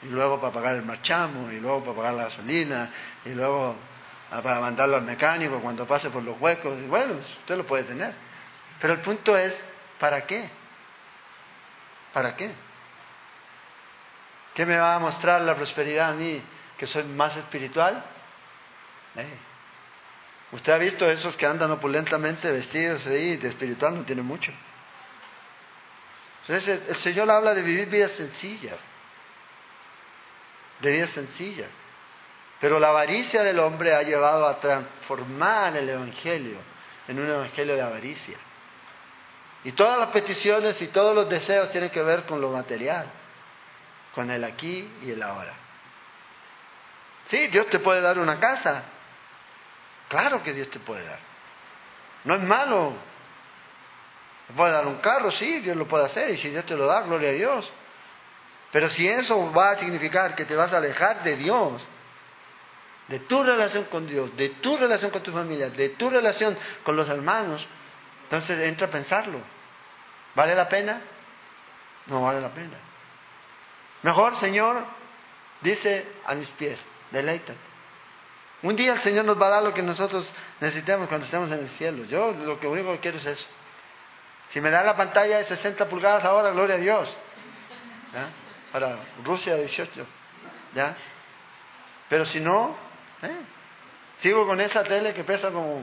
luego 0.08 0.40
para 0.40 0.52
pagar 0.52 0.76
el 0.76 0.82
marchamo 0.82 1.50
y 1.50 1.58
luego 1.58 1.80
para 1.80 1.96
pagar 1.96 2.14
la 2.14 2.24
gasolina 2.24 2.90
y 3.24 3.30
luego 3.30 3.74
para 4.30 4.60
mandarlo 4.60 4.96
al 4.96 5.02
mecánico 5.02 5.58
cuando 5.58 5.84
pase 5.84 6.08
por 6.10 6.22
los 6.22 6.40
huecos, 6.40 6.86
bueno, 6.86 7.14
usted 7.14 7.56
lo 7.56 7.66
puede 7.66 7.84
tener. 7.84 8.14
Pero 8.80 8.92
el 8.92 9.00
punto 9.00 9.36
es, 9.36 9.52
¿para 9.98 10.24
qué? 10.24 10.48
¿Para 12.12 12.36
qué? 12.36 12.52
¿Qué 14.54 14.64
me 14.64 14.76
va 14.76 14.94
a 14.94 14.98
mostrar 15.00 15.40
la 15.40 15.56
prosperidad 15.56 16.10
a 16.10 16.14
mí? 16.14 16.40
Que 16.76 16.86
soy 16.86 17.04
más 17.04 17.36
espiritual. 17.36 18.02
Usted 20.52 20.72
ha 20.72 20.78
visto 20.78 21.08
esos 21.10 21.34
que 21.36 21.46
andan 21.46 21.70
opulentamente 21.70 22.50
vestidos 22.50 23.06
ahí, 23.06 23.36
de 23.36 23.48
espiritual 23.48 23.96
no 23.96 24.02
tiene 24.04 24.22
mucho. 24.22 24.52
Entonces 26.42 26.88
el 26.88 26.96
Señor 26.96 27.30
habla 27.30 27.54
de 27.54 27.62
vivir 27.62 27.88
vidas 27.88 28.12
sencillas, 28.12 28.78
de 30.80 30.90
vidas 30.90 31.10
sencillas. 31.10 31.68
Pero 32.60 32.78
la 32.78 32.88
avaricia 32.88 33.42
del 33.42 33.58
hombre 33.58 33.94
ha 33.94 34.02
llevado 34.02 34.46
a 34.46 34.58
transformar 34.60 35.76
el 35.76 35.88
Evangelio 35.88 36.58
en 37.08 37.18
un 37.18 37.28
Evangelio 37.28 37.74
de 37.74 37.82
avaricia. 37.82 38.38
Y 39.64 39.72
todas 39.72 39.98
las 39.98 40.10
peticiones 40.10 40.80
y 40.80 40.86
todos 40.88 41.14
los 41.14 41.28
deseos 41.28 41.70
tienen 41.72 41.90
que 41.90 42.02
ver 42.02 42.22
con 42.22 42.40
lo 42.40 42.50
material, 42.50 43.10
con 44.14 44.30
el 44.30 44.44
aquí 44.44 44.88
y 45.02 45.10
el 45.10 45.22
ahora. 45.22 45.65
Sí, 47.28 47.48
Dios 47.48 47.68
te 47.68 47.78
puede 47.80 48.00
dar 48.00 48.18
una 48.18 48.38
casa. 48.38 48.84
Claro 50.08 50.42
que 50.42 50.52
Dios 50.52 50.70
te 50.70 50.78
puede 50.78 51.04
dar. 51.04 51.18
No 52.24 52.34
es 52.34 52.42
malo. 52.42 52.94
Te 54.46 54.52
puede 54.52 54.72
dar 54.72 54.86
un 54.86 54.98
carro, 54.98 55.30
sí, 55.32 55.60
Dios 55.60 55.76
lo 55.76 55.86
puede 55.88 56.06
hacer. 56.06 56.30
Y 56.30 56.36
si 56.36 56.50
Dios 56.50 56.64
te 56.66 56.76
lo 56.76 56.86
da, 56.86 57.02
gloria 57.02 57.30
a 57.30 57.32
Dios. 57.32 57.70
Pero 58.70 58.88
si 58.90 59.08
eso 59.08 59.52
va 59.52 59.70
a 59.70 59.78
significar 59.78 60.34
que 60.34 60.44
te 60.44 60.54
vas 60.54 60.72
a 60.72 60.76
alejar 60.76 61.22
de 61.22 61.36
Dios, 61.36 61.84
de 63.08 63.20
tu 63.20 63.42
relación 63.42 63.84
con 63.84 64.06
Dios, 64.06 64.36
de 64.36 64.50
tu 64.50 64.76
relación 64.76 65.10
con 65.10 65.22
tu 65.22 65.32
familia, 65.32 65.70
de 65.70 65.90
tu 65.90 66.10
relación 66.10 66.56
con 66.82 66.96
los 66.96 67.08
hermanos, 67.08 67.66
entonces 68.24 68.58
entra 68.60 68.88
a 68.88 68.90
pensarlo. 68.90 69.38
¿Vale 70.34 70.54
la 70.54 70.68
pena? 70.68 71.00
No 72.06 72.22
vale 72.22 72.40
la 72.40 72.50
pena. 72.50 72.76
Mejor, 74.02 74.36
Señor, 74.38 74.84
dice 75.62 76.06
a 76.24 76.34
mis 76.34 76.48
pies, 76.50 76.78
deleítate. 77.10 77.58
Un 78.62 78.74
día 78.74 78.94
el 78.94 79.00
Señor 79.00 79.24
nos 79.24 79.40
va 79.40 79.48
a 79.48 79.50
dar 79.50 79.62
lo 79.62 79.74
que 79.74 79.82
nosotros 79.82 80.26
necesitamos 80.60 81.08
cuando 81.08 81.26
estemos 81.26 81.50
en 81.50 81.60
el 81.60 81.68
cielo. 81.70 82.04
Yo 82.04 82.32
lo 82.32 82.58
que 82.58 82.66
único 82.66 82.92
que 82.92 83.00
quiero 83.00 83.18
es 83.18 83.26
eso. 83.26 83.46
Si 84.50 84.60
me 84.60 84.70
da 84.70 84.82
la 84.82 84.96
pantalla 84.96 85.38
de 85.38 85.44
60 85.44 85.86
pulgadas 85.88 86.24
ahora, 86.24 86.50
gloria 86.50 86.76
a 86.76 86.78
Dios. 86.78 87.08
Para 88.72 88.96
Rusia 89.24 89.56
18. 89.56 90.06
¿Ya? 90.74 90.96
Pero 92.08 92.24
si 92.24 92.40
no, 92.40 92.76
¿eh? 93.22 93.36
sigo 94.20 94.46
con 94.46 94.60
esa 94.60 94.82
tele 94.84 95.12
que 95.12 95.24
pesa 95.24 95.50
como 95.50 95.82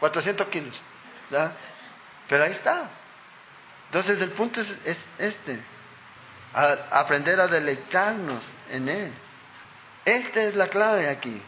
400 0.00 0.48
kilos. 0.48 0.80
¿ya? 1.30 1.52
Pero 2.28 2.44
ahí 2.44 2.52
está. 2.52 2.88
Entonces 3.86 4.20
el 4.20 4.30
punto 4.30 4.60
es, 4.60 4.98
este, 5.18 5.60
aprender 6.52 7.40
a 7.40 7.46
deleitarnos 7.46 8.42
en 8.70 8.88
Él. 8.88 9.12
Esta 10.04 10.42
es 10.42 10.54
la 10.54 10.68
clave 10.68 11.08
aquí. 11.08 11.40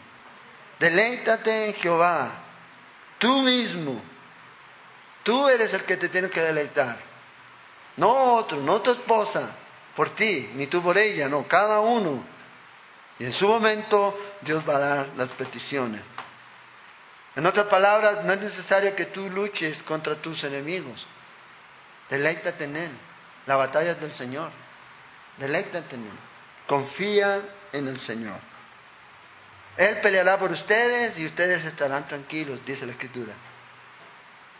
Deleítate 0.79 1.67
en 1.67 1.73
Jehová, 1.75 2.31
tú 3.17 3.41
mismo. 3.41 4.01
Tú 5.23 5.47
eres 5.47 5.73
el 5.73 5.83
que 5.85 5.97
te 5.97 6.09
tiene 6.09 6.29
que 6.29 6.41
deleitar. 6.41 6.97
No 7.97 8.35
otro, 8.35 8.57
no 8.57 8.81
tu 8.81 8.91
esposa, 8.91 9.51
por 9.95 10.09
ti, 10.11 10.51
ni 10.55 10.67
tú 10.67 10.81
por 10.81 10.97
ella, 10.97 11.29
no, 11.29 11.47
cada 11.47 11.79
uno. 11.79 12.23
Y 13.19 13.25
en 13.25 13.33
su 13.33 13.47
momento 13.47 14.17
Dios 14.41 14.67
va 14.67 14.75
a 14.75 14.79
dar 14.79 15.07
las 15.15 15.29
peticiones. 15.29 16.01
En 17.35 17.45
otras 17.45 17.67
palabras, 17.67 18.23
no 18.25 18.33
es 18.33 18.41
necesario 18.41 18.95
que 18.95 19.05
tú 19.05 19.29
luches 19.29 19.81
contra 19.83 20.15
tus 20.15 20.43
enemigos. 20.43 21.05
Deleítate 22.09 22.65
en 22.65 22.75
Él. 22.75 22.91
La 23.47 23.55
batalla 23.55 23.91
es 23.91 24.01
del 24.01 24.13
Señor. 24.13 24.51
Deleítate 25.37 25.95
en 25.95 26.03
Él. 26.03 26.17
Confía 26.67 27.41
en 27.73 27.87
el 27.87 27.99
Señor. 28.01 28.39
Él 29.75 29.99
peleará 30.01 30.37
por 30.37 30.51
ustedes 30.51 31.17
y 31.17 31.25
ustedes 31.25 31.65
estarán 31.65 32.07
tranquilos, 32.07 32.63
dice 32.65 32.85
la 32.85 32.93
Escritura. 32.93 33.33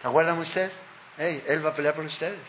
¿Se 0.01 0.07
acuerdan 0.07 0.36
Moisés? 0.36 0.74
él 1.18 1.64
va 1.64 1.70
a 1.70 1.76
pelear 1.76 1.93
por 1.93 2.03
ustedes. 2.05 2.39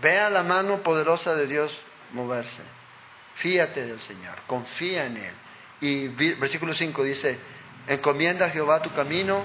Vea 0.00 0.30
la 0.30 0.42
mano 0.42 0.78
poderosa 0.78 1.34
de 1.34 1.46
Dios 1.46 1.76
moverse. 2.12 2.62
Fíate 3.36 3.86
del 3.86 4.00
Señor, 4.00 4.34
confía 4.46 5.06
en 5.06 5.16
Él. 5.18 5.34
Y 5.80 6.08
versículo 6.08 6.72
5 6.74 7.04
dice, 7.04 7.38
encomienda 7.86 8.46
a 8.46 8.50
Jehová 8.50 8.80
tu 8.80 8.92
camino 8.94 9.44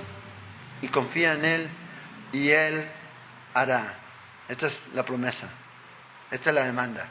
y 0.81 0.87
confía 0.87 1.33
en 1.33 1.45
Él 1.45 1.69
y 2.31 2.49
Él 2.49 2.85
hará. 3.53 3.95
Esta 4.47 4.67
es 4.67 4.79
la 4.93 5.03
promesa. 5.03 5.49
Esta 6.31 6.49
es 6.49 6.55
la 6.55 6.63
demanda. 6.63 7.05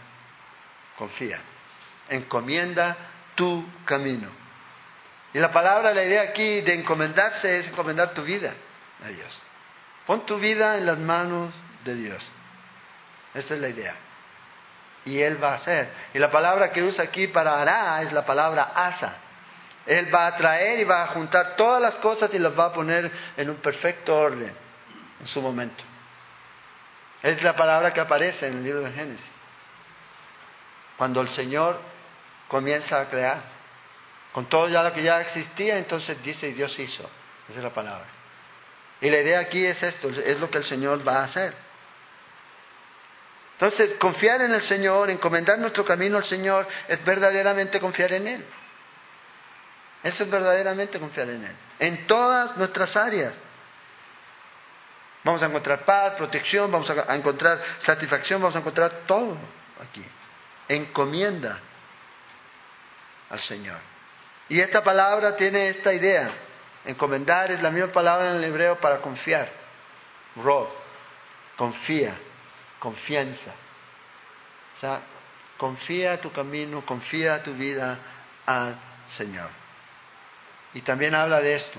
Confía. 0.96 1.38
Encomienda 2.10 2.96
tu 3.34 3.64
camino. 3.86 4.28
Y 5.32 5.38
la 5.38 5.50
palabra, 5.50 5.94
la 5.94 6.04
idea 6.04 6.22
aquí 6.22 6.60
de 6.60 6.74
encomendarse 6.74 7.60
es 7.60 7.68
encomendar 7.68 8.12
tu 8.12 8.22
vida 8.22 8.52
a 9.02 9.08
Dios. 9.08 9.42
Pon 10.06 10.26
tu 10.26 10.38
vida 10.38 10.76
en 10.76 10.86
las 10.86 10.98
manos 10.98 11.52
de 11.84 11.94
Dios. 11.94 12.22
Esa 13.32 13.54
es 13.54 13.60
la 13.60 13.68
idea. 13.68 13.94
Y 15.04 15.20
Él 15.20 15.42
va 15.42 15.52
a 15.52 15.54
hacer. 15.54 15.88
Y 16.12 16.18
la 16.18 16.30
palabra 16.30 16.72
que 16.72 16.82
usa 16.82 17.04
aquí 17.04 17.28
para 17.28 17.60
hará 17.60 18.02
es 18.02 18.12
la 18.12 18.24
palabra 18.24 18.72
asa. 18.74 19.14
Él 19.86 20.14
va 20.14 20.26
a 20.26 20.36
traer 20.36 20.80
y 20.80 20.84
va 20.84 21.04
a 21.04 21.06
juntar 21.08 21.56
todas 21.56 21.80
las 21.80 21.94
cosas 21.96 22.30
y 22.34 22.38
las 22.38 22.58
va 22.58 22.66
a 22.66 22.72
poner 22.72 23.10
en 23.36 23.50
un 23.50 23.56
perfecto 23.56 24.16
orden 24.16 24.52
en 25.20 25.26
su 25.26 25.40
momento. 25.40 25.82
Es 27.22 27.42
la 27.42 27.54
palabra 27.54 27.92
que 27.92 28.00
aparece 28.00 28.46
en 28.46 28.58
el 28.58 28.64
libro 28.64 28.80
de 28.80 28.92
Génesis. 28.92 29.30
Cuando 30.96 31.20
el 31.20 31.28
Señor 31.30 31.80
comienza 32.50 33.00
a 33.00 33.08
crear. 33.08 33.40
Con 34.32 34.46
todo 34.46 34.68
ya 34.68 34.82
lo 34.82 34.92
que 34.92 35.02
ya 35.02 35.20
existía, 35.20 35.78
entonces 35.78 36.22
dice 36.22 36.48
y 36.48 36.52
Dios 36.52 36.76
hizo. 36.78 37.08
Esa 37.48 37.58
es 37.58 37.64
la 37.64 37.70
palabra. 37.70 38.06
Y 39.00 39.08
la 39.08 39.18
idea 39.18 39.40
aquí 39.40 39.64
es 39.64 39.82
esto, 39.82 40.10
es 40.10 40.38
lo 40.38 40.50
que 40.50 40.58
el 40.58 40.64
Señor 40.64 41.06
va 41.06 41.20
a 41.20 41.24
hacer. 41.24 41.54
Entonces, 43.54 43.96
confiar 43.98 44.42
en 44.42 44.52
el 44.52 44.62
Señor, 44.62 45.10
encomendar 45.10 45.58
nuestro 45.58 45.84
camino 45.84 46.18
al 46.18 46.24
Señor, 46.24 46.66
es 46.88 47.02
verdaderamente 47.04 47.80
confiar 47.80 48.12
en 48.12 48.28
Él. 48.28 48.44
Eso 50.02 50.24
es 50.24 50.30
verdaderamente 50.30 50.98
confiar 50.98 51.28
en 51.28 51.44
Él. 51.44 51.56
En 51.78 52.06
todas 52.06 52.56
nuestras 52.56 52.94
áreas. 52.96 53.34
Vamos 55.22 55.42
a 55.42 55.46
encontrar 55.46 55.84
paz, 55.84 56.14
protección, 56.14 56.70
vamos 56.70 56.88
a 56.90 57.14
encontrar 57.14 57.60
satisfacción, 57.80 58.40
vamos 58.40 58.56
a 58.56 58.60
encontrar 58.60 58.90
todo 59.06 59.36
aquí. 59.80 60.04
Encomienda 60.68 61.60
al 63.30 63.40
Señor. 63.40 63.78
Y 64.48 64.60
esta 64.60 64.82
palabra 64.82 65.36
tiene 65.36 65.68
esta 65.68 65.92
idea. 65.92 66.30
Encomendar 66.84 67.50
es 67.52 67.62
la 67.62 67.70
misma 67.70 67.92
palabra 67.92 68.30
en 68.30 68.36
el 68.36 68.44
hebreo 68.44 68.78
para 68.80 68.98
confiar. 68.98 69.48
Rob, 70.36 70.68
confía, 71.56 72.14
confianza. 72.78 73.52
O 74.76 74.80
sea, 74.80 75.00
confía 75.56 76.20
tu 76.20 76.32
camino, 76.32 76.84
confía 76.84 77.42
tu 77.42 77.54
vida 77.54 77.98
al 78.46 78.76
Señor. 79.16 79.48
Y 80.74 80.82
también 80.82 81.14
habla 81.14 81.40
de 81.40 81.54
esto. 81.54 81.78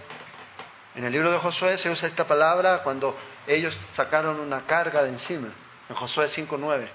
En 0.96 1.06
el 1.06 1.12
libro 1.12 1.32
de 1.32 1.40
Josué 1.40 1.78
se 1.78 1.90
usa 1.90 2.08
esta 2.08 2.26
palabra 2.26 2.84
cuando 2.84 3.18
ellos 3.48 3.78
sacaron 3.96 4.40
una 4.40 4.66
carga 4.66 5.04
de 5.04 5.10
encima, 5.10 5.48
en 5.90 5.96
Josué 5.96 6.28
5.9. 6.28 6.88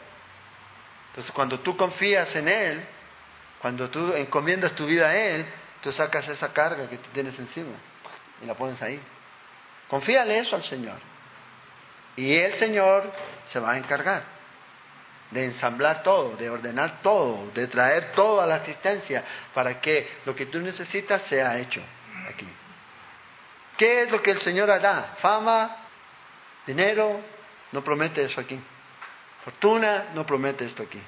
Entonces 1.08 1.32
cuando 1.32 1.60
tú 1.60 1.76
confías 1.76 2.34
en 2.36 2.48
Él, 2.48 2.86
cuando 3.60 3.88
tú 3.90 4.14
encomiendas 4.14 4.74
tu 4.74 4.86
vida 4.86 5.08
a 5.08 5.16
Él, 5.16 5.46
tú 5.80 5.92
sacas 5.92 6.28
esa 6.28 6.52
carga 6.52 6.88
que 6.88 6.98
tú 6.98 7.10
tienes 7.12 7.38
encima 7.38 7.76
y 8.42 8.46
la 8.46 8.54
pones 8.54 8.80
ahí. 8.82 9.00
Confíale 9.88 10.38
eso 10.38 10.56
al 10.56 10.62
Señor. 10.62 10.98
Y 12.16 12.34
el 12.34 12.54
Señor 12.54 13.12
se 13.48 13.58
va 13.58 13.72
a 13.72 13.78
encargar 13.78 14.36
de 15.30 15.44
ensamblar 15.44 16.02
todo, 16.02 16.36
de 16.36 16.48
ordenar 16.48 17.00
todo, 17.02 17.50
de 17.52 17.66
traer 17.66 18.12
toda 18.12 18.46
la 18.46 18.56
asistencia 18.56 19.24
para 19.52 19.80
que 19.80 20.08
lo 20.24 20.34
que 20.34 20.46
tú 20.46 20.60
necesitas 20.60 21.22
sea 21.22 21.58
hecho 21.58 21.82
aquí. 22.28 22.48
¿Qué 23.76 24.04
es 24.04 24.10
lo 24.10 24.22
que 24.22 24.30
el 24.30 24.40
Señor 24.40 24.70
hará? 24.70 25.16
Fama, 25.20 25.76
dinero, 26.66 27.20
no 27.72 27.82
promete 27.82 28.24
eso 28.24 28.40
aquí. 28.40 28.58
Fortuna, 29.44 30.06
no 30.14 30.24
promete 30.24 30.64
esto 30.64 30.84
aquí. 30.84 31.02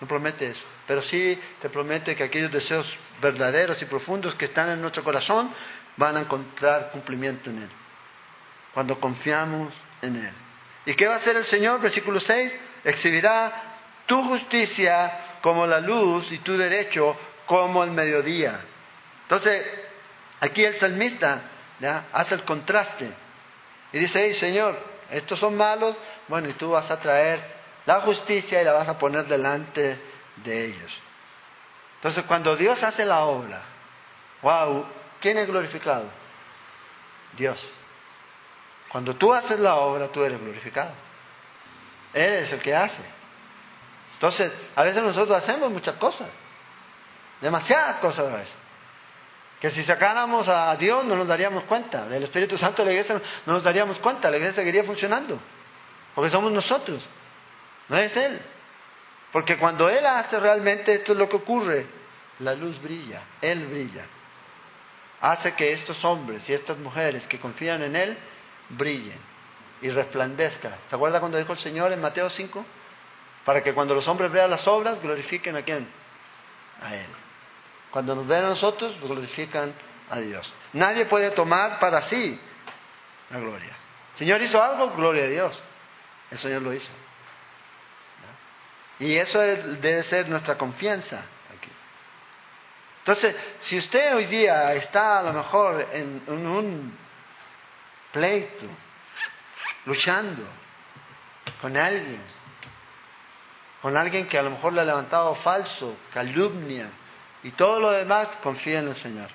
No 0.00 0.06
promete 0.06 0.48
eso. 0.50 0.64
Pero 0.86 1.02
sí 1.02 1.38
te 1.60 1.68
promete 1.70 2.14
que 2.14 2.24
aquellos 2.24 2.52
deseos 2.52 2.86
verdaderos 3.20 3.80
y 3.82 3.84
profundos 3.86 4.34
que 4.34 4.46
están 4.46 4.70
en 4.70 4.80
nuestro 4.80 5.02
corazón 5.02 5.52
van 5.96 6.16
a 6.16 6.20
encontrar 6.20 6.90
cumplimiento 6.90 7.50
en 7.50 7.62
Él. 7.62 7.70
Cuando 8.72 8.98
confiamos 9.00 9.72
en 10.02 10.16
Él. 10.16 10.32
¿Y 10.86 10.94
qué 10.94 11.06
va 11.06 11.14
a 11.14 11.18
hacer 11.18 11.36
el 11.36 11.46
Señor? 11.46 11.80
Versículo 11.80 12.20
6. 12.20 12.52
Exhibirá 12.84 13.52
tu 14.06 14.22
justicia 14.24 15.38
como 15.42 15.66
la 15.66 15.80
luz 15.80 16.30
y 16.30 16.38
tu 16.38 16.56
derecho 16.56 17.16
como 17.46 17.82
el 17.82 17.90
mediodía. 17.90 18.60
Entonces, 19.22 19.66
Aquí 20.40 20.64
el 20.64 20.78
salmista 20.78 21.42
hace 22.12 22.34
el 22.34 22.42
contraste 22.42 23.10
y 23.92 23.98
dice, 23.98 24.34
Señor, 24.34 24.78
estos 25.10 25.38
son 25.38 25.56
malos, 25.56 25.96
bueno, 26.28 26.48
y 26.48 26.52
tú 26.52 26.70
vas 26.70 26.90
a 26.90 27.00
traer 27.00 27.57
la 27.88 28.02
justicia 28.02 28.60
y 28.60 28.64
la 28.66 28.74
vas 28.74 28.86
a 28.86 28.98
poner 28.98 29.24
delante 29.24 29.98
de 30.44 30.64
ellos. 30.66 30.92
Entonces, 31.94 32.22
cuando 32.26 32.54
Dios 32.54 32.82
hace 32.82 33.02
la 33.06 33.24
obra, 33.24 33.62
wow, 34.42 34.84
¿quién 35.22 35.38
es 35.38 35.48
glorificado? 35.48 36.04
Dios. 37.34 37.58
Cuando 38.90 39.14
tú 39.14 39.32
haces 39.32 39.58
la 39.58 39.76
obra, 39.76 40.08
tú 40.08 40.22
eres 40.22 40.38
glorificado. 40.38 40.92
Él 42.12 42.34
es 42.34 42.52
el 42.52 42.60
que 42.60 42.76
hace. 42.76 43.02
Entonces, 44.16 44.52
a 44.76 44.82
veces 44.82 45.02
nosotros 45.02 45.42
hacemos 45.42 45.70
muchas 45.70 45.96
cosas. 45.96 46.28
Demasiadas 47.40 48.00
cosas 48.00 48.30
a 48.30 48.36
veces. 48.36 48.54
Que 49.60 49.70
si 49.70 49.82
sacáramos 49.82 50.46
a 50.46 50.76
Dios 50.76 51.06
no 51.06 51.16
nos 51.16 51.26
daríamos 51.26 51.64
cuenta. 51.64 52.06
Del 52.06 52.24
Espíritu 52.24 52.58
Santo 52.58 52.82
de 52.82 52.88
la 52.88 52.92
iglesia 52.92 53.18
no 53.46 53.54
nos 53.54 53.62
daríamos 53.62 53.98
cuenta. 54.00 54.28
La 54.28 54.36
iglesia 54.36 54.56
seguiría 54.56 54.84
funcionando. 54.84 55.38
Porque 56.14 56.30
somos 56.30 56.52
nosotros. 56.52 57.02
No 57.88 57.96
es 57.96 58.16
Él. 58.16 58.40
Porque 59.32 59.58
cuando 59.58 59.88
Él 59.88 60.04
hace 60.06 60.38
realmente 60.38 60.94
esto 60.94 61.12
es 61.12 61.18
lo 61.18 61.28
que 61.28 61.36
ocurre. 61.36 61.86
La 62.40 62.54
luz 62.54 62.80
brilla. 62.80 63.22
Él 63.40 63.66
brilla. 63.66 64.04
Hace 65.20 65.54
que 65.54 65.72
estos 65.72 66.04
hombres 66.04 66.48
y 66.48 66.52
estas 66.52 66.78
mujeres 66.78 67.26
que 67.26 67.38
confían 67.38 67.82
en 67.82 67.96
Él 67.96 68.16
brillen 68.70 69.18
y 69.80 69.90
resplandezcan. 69.90 70.74
¿Se 70.88 70.94
acuerda 70.94 71.20
cuando 71.20 71.38
dijo 71.38 71.52
el 71.52 71.58
Señor 71.58 71.92
en 71.92 72.00
Mateo 72.00 72.30
5? 72.30 72.64
Para 73.44 73.62
que 73.62 73.74
cuando 73.74 73.94
los 73.94 74.06
hombres 74.06 74.30
vean 74.30 74.50
las 74.50 74.66
obras, 74.68 75.00
glorifiquen 75.00 75.56
a 75.56 75.62
quién? 75.62 75.88
A 76.82 76.94
Él. 76.94 77.08
Cuando 77.90 78.14
nos 78.14 78.26
ven 78.26 78.44
a 78.44 78.48
nosotros, 78.50 79.00
glorifican 79.00 79.72
a 80.10 80.18
Dios. 80.20 80.52
Nadie 80.74 81.06
puede 81.06 81.30
tomar 81.30 81.78
para 81.78 82.02
sí 82.08 82.38
la 83.30 83.38
gloria. 83.38 83.76
El 84.12 84.18
Señor 84.18 84.42
hizo 84.42 84.62
algo, 84.62 84.90
gloria 84.90 85.24
a 85.24 85.28
Dios. 85.28 85.62
El 86.30 86.38
Señor 86.38 86.62
lo 86.62 86.72
hizo. 86.72 86.90
Y 88.98 89.16
eso 89.16 89.38
debe 89.38 90.02
ser 90.04 90.28
nuestra 90.28 90.56
confianza 90.56 91.22
aquí. 91.56 91.70
Entonces, 93.00 93.36
si 93.60 93.78
usted 93.78 94.16
hoy 94.16 94.26
día 94.26 94.74
está 94.74 95.20
a 95.20 95.22
lo 95.22 95.32
mejor 95.32 95.88
en, 95.92 96.22
en 96.26 96.46
un 96.46 96.98
pleito, 98.12 98.66
luchando 99.86 100.42
con 101.60 101.76
alguien, 101.76 102.20
con 103.80 103.96
alguien 103.96 104.26
que 104.26 104.38
a 104.38 104.42
lo 104.42 104.50
mejor 104.50 104.72
le 104.72 104.80
ha 104.80 104.84
levantado 104.84 105.34
falso, 105.36 105.96
calumnia, 106.12 106.90
y 107.42 107.52
todo 107.52 107.78
lo 107.78 107.90
demás, 107.92 108.28
confía 108.42 108.80
en 108.80 108.88
el 108.88 108.96
Señor. 108.96 109.28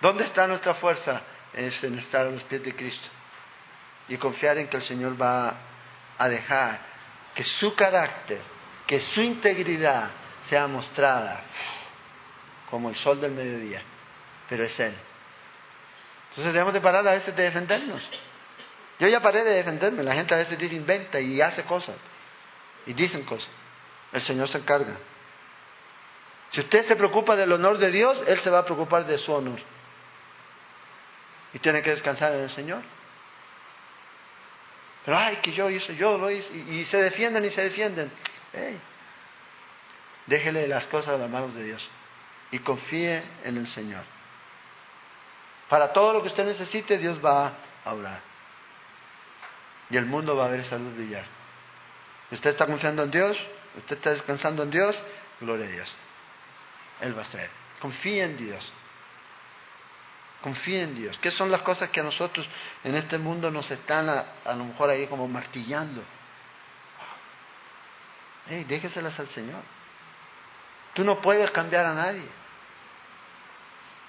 ¿Dónde 0.00 0.24
está 0.24 0.46
nuestra 0.46 0.74
fuerza? 0.74 1.20
Es 1.52 1.82
en 1.84 1.98
estar 1.98 2.22
a 2.22 2.30
los 2.30 2.42
pies 2.44 2.62
de 2.62 2.74
Cristo 2.74 3.08
y 4.08 4.16
confiar 4.16 4.56
en 4.58 4.68
que 4.68 4.78
el 4.78 4.82
Señor 4.82 5.20
va 5.20 5.54
a 6.16 6.28
dejar 6.28 6.89
que 7.40 7.46
su 7.46 7.74
carácter, 7.74 8.38
que 8.86 9.00
su 9.00 9.22
integridad 9.22 10.10
sea 10.50 10.66
mostrada 10.66 11.40
como 12.68 12.90
el 12.90 12.96
sol 12.96 13.18
del 13.18 13.30
mediodía, 13.30 13.80
pero 14.46 14.62
es 14.62 14.78
Él. 14.78 14.94
Entonces 16.28 16.52
debemos 16.52 16.74
de 16.74 16.82
parar 16.82 17.08
a 17.08 17.12
veces 17.12 17.34
de 17.34 17.44
defendernos. 17.44 18.06
Yo 18.98 19.08
ya 19.08 19.20
paré 19.20 19.42
de 19.42 19.54
defenderme, 19.54 20.02
la 20.02 20.12
gente 20.12 20.34
a 20.34 20.36
veces 20.36 20.58
dice 20.58 20.74
inventa 20.74 21.18
y 21.18 21.40
hace 21.40 21.62
cosas 21.62 21.96
y 22.84 22.92
dicen 22.92 23.22
cosas. 23.24 23.48
El 24.12 24.20
Señor 24.20 24.46
se 24.50 24.58
encarga. 24.58 24.98
Si 26.50 26.60
usted 26.60 26.86
se 26.88 26.94
preocupa 26.94 27.36
del 27.36 27.52
honor 27.52 27.78
de 27.78 27.90
Dios, 27.90 28.22
Él 28.26 28.38
se 28.40 28.50
va 28.50 28.58
a 28.58 28.64
preocupar 28.66 29.06
de 29.06 29.16
su 29.16 29.32
honor. 29.32 29.60
Y 31.54 31.58
tiene 31.58 31.80
que 31.82 31.88
descansar 31.88 32.34
en 32.34 32.40
el 32.40 32.50
Señor. 32.50 32.82
Pero, 35.04 35.18
ay, 35.18 35.36
que 35.36 35.52
yo 35.52 35.70
hice, 35.70 35.96
yo 35.96 36.18
lo 36.18 36.30
hice. 36.30 36.52
Y, 36.54 36.84
se 36.84 36.98
defienden 36.98 37.44
y 37.44 37.50
se 37.50 37.62
defienden. 37.62 38.10
déjele 40.26 40.68
las 40.68 40.86
cosas 40.86 41.14
a 41.14 41.18
las 41.18 41.30
manos 41.30 41.54
de 41.54 41.64
Dios. 41.64 41.88
Y 42.50 42.58
confíe 42.60 43.22
en 43.44 43.56
el 43.56 43.66
Señor. 43.68 44.04
Para 45.68 45.92
todo 45.92 46.12
lo 46.12 46.22
que 46.22 46.28
usted 46.28 46.44
necesite, 46.44 46.98
Dios 46.98 47.24
va 47.24 47.46
a 47.46 47.90
hablar. 47.90 48.20
Y 49.88 49.96
el 49.96 50.06
mundo 50.06 50.36
va 50.36 50.46
a 50.46 50.48
ver 50.48 50.60
esa 50.60 50.76
luz 50.76 50.94
brillar. 50.94 51.24
Usted 52.30 52.50
está 52.50 52.66
confiando 52.66 53.02
en 53.02 53.10
Dios, 53.10 53.36
usted 53.76 53.96
está 53.96 54.10
descansando 54.10 54.62
en 54.62 54.70
Dios, 54.70 54.96
gloria 55.40 55.66
a 55.66 55.70
Dios. 55.70 55.96
Él 57.00 57.16
va 57.16 57.22
a 57.22 57.24
ser. 57.24 57.48
Confía 57.80 58.24
en 58.24 58.36
Dios. 58.36 58.72
Confía 60.42 60.84
en 60.84 60.94
Dios. 60.94 61.18
¿Qué 61.18 61.30
son 61.30 61.50
las 61.50 61.60
cosas 61.62 61.90
que 61.90 62.00
a 62.00 62.02
nosotros 62.02 62.48
en 62.82 62.94
este 62.94 63.18
mundo 63.18 63.50
nos 63.50 63.70
están 63.70 64.08
a, 64.08 64.24
lo 64.54 64.64
mejor 64.64 64.88
ahí 64.88 65.06
como 65.06 65.28
martillando? 65.28 66.02
Hey, 68.46 68.64
déjeselas 68.64 69.18
al 69.20 69.28
Señor. 69.28 69.62
Tú 70.94 71.04
no 71.04 71.20
puedes 71.20 71.50
cambiar 71.50 71.84
a 71.84 71.94
nadie. 71.94 72.26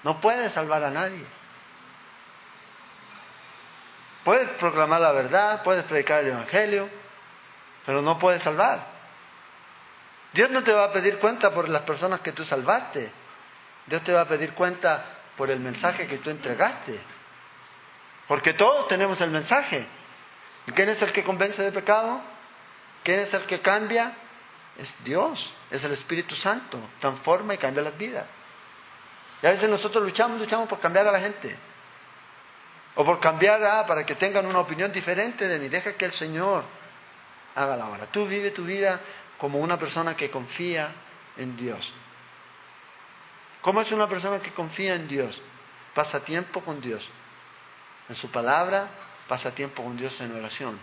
No 0.02 0.20
puedes 0.20 0.52
salvar 0.52 0.82
a 0.82 0.90
nadie. 0.90 1.24
Puedes 4.24 4.48
proclamar 4.50 5.00
la 5.00 5.12
verdad, 5.12 5.62
puedes 5.62 5.84
predicar 5.84 6.20
el 6.20 6.28
Evangelio, 6.28 6.88
pero 7.84 8.00
no 8.00 8.18
puedes 8.18 8.42
salvar. 8.42 8.86
Dios 10.32 10.50
no 10.50 10.62
te 10.62 10.72
va 10.72 10.84
a 10.84 10.92
pedir 10.92 11.18
cuenta 11.18 11.50
por 11.50 11.68
las 11.68 11.82
personas 11.82 12.20
que 12.20 12.32
tú 12.32 12.44
salvaste. 12.44 13.12
Dios 13.86 14.02
te 14.02 14.12
va 14.12 14.22
a 14.22 14.28
pedir 14.28 14.54
cuenta 14.54 15.04
por 15.36 15.50
el 15.50 15.60
mensaje 15.60 16.06
que 16.06 16.18
tú 16.18 16.30
entregaste. 16.30 17.00
Porque 18.28 18.54
todos 18.54 18.88
tenemos 18.88 19.20
el 19.20 19.30
mensaje. 19.30 19.86
¿Y 20.66 20.72
quién 20.72 20.88
es 20.88 21.02
el 21.02 21.12
que 21.12 21.24
convence 21.24 21.60
de 21.62 21.72
pecado? 21.72 22.20
¿Quién 23.02 23.20
es 23.20 23.34
el 23.34 23.42
que 23.46 23.60
cambia? 23.60 24.12
Es 24.78 24.94
Dios, 25.04 25.52
es 25.70 25.82
el 25.84 25.92
Espíritu 25.92 26.34
Santo. 26.36 26.78
Transforma 27.00 27.54
y 27.54 27.58
cambia 27.58 27.82
las 27.82 27.98
vidas. 27.98 28.26
Y 29.42 29.46
a 29.46 29.50
veces 29.50 29.68
nosotros 29.68 30.04
luchamos, 30.04 30.38
luchamos 30.38 30.68
por 30.68 30.78
cambiar 30.78 31.06
a 31.08 31.12
la 31.12 31.20
gente. 31.20 31.56
O 32.94 33.04
por 33.04 33.20
cambiar 33.20 33.62
ah, 33.64 33.84
para 33.86 34.06
que 34.06 34.14
tengan 34.14 34.46
una 34.46 34.60
opinión 34.60 34.92
diferente 34.92 35.48
de 35.48 35.58
mí. 35.58 35.68
Deja 35.68 35.94
que 35.94 36.04
el 36.04 36.12
Señor 36.12 36.64
haga 37.54 37.76
la 37.76 37.88
obra. 37.88 38.06
Tú 38.06 38.26
vive 38.26 38.50
tu 38.52 38.64
vida 38.64 39.00
como 39.38 39.58
una 39.58 39.78
persona 39.78 40.14
que 40.14 40.30
confía 40.30 40.90
en 41.36 41.56
Dios. 41.56 41.92
¿Cómo 43.62 43.80
es 43.80 43.90
una 43.92 44.08
persona 44.08 44.40
que 44.40 44.52
confía 44.52 44.94
en 44.94 45.08
Dios? 45.08 45.40
Pasa 45.94 46.20
tiempo 46.20 46.60
con 46.60 46.80
Dios. 46.80 47.06
En 48.08 48.16
su 48.16 48.30
palabra, 48.30 48.88
pasa 49.28 49.54
tiempo 49.54 49.82
con 49.82 49.96
Dios 49.96 50.20
en 50.20 50.36
oración. 50.36 50.78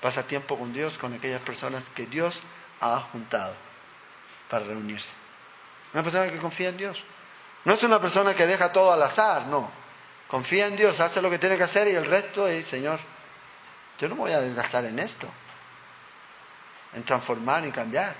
Pasa 0.00 0.24
tiempo 0.24 0.58
con 0.58 0.72
Dios 0.72 0.96
con 0.98 1.14
aquellas 1.14 1.42
personas 1.42 1.84
que 1.94 2.06
Dios 2.06 2.38
ha 2.80 3.00
juntado 3.12 3.54
para 4.50 4.64
reunirse. 4.64 5.08
Una 5.94 6.02
persona 6.02 6.30
que 6.30 6.38
confía 6.38 6.70
en 6.70 6.76
Dios. 6.76 7.02
No 7.64 7.74
es 7.74 7.82
una 7.84 8.00
persona 8.00 8.34
que 8.34 8.46
deja 8.46 8.72
todo 8.72 8.92
al 8.92 9.02
azar, 9.02 9.46
no. 9.46 9.70
Confía 10.26 10.66
en 10.66 10.76
Dios, 10.76 10.98
hace 10.98 11.22
lo 11.22 11.30
que 11.30 11.38
tiene 11.38 11.56
que 11.56 11.62
hacer 11.62 11.86
y 11.88 11.94
el 11.94 12.06
resto 12.06 12.48
es, 12.48 12.66
Señor, 12.66 12.98
yo 13.98 14.08
no 14.08 14.16
me 14.16 14.20
voy 14.22 14.32
a 14.32 14.40
desgastar 14.40 14.84
en 14.84 14.98
esto 14.98 15.28
en 16.94 17.04
transformar 17.04 17.66
y 17.66 17.72
cambiar. 17.72 18.14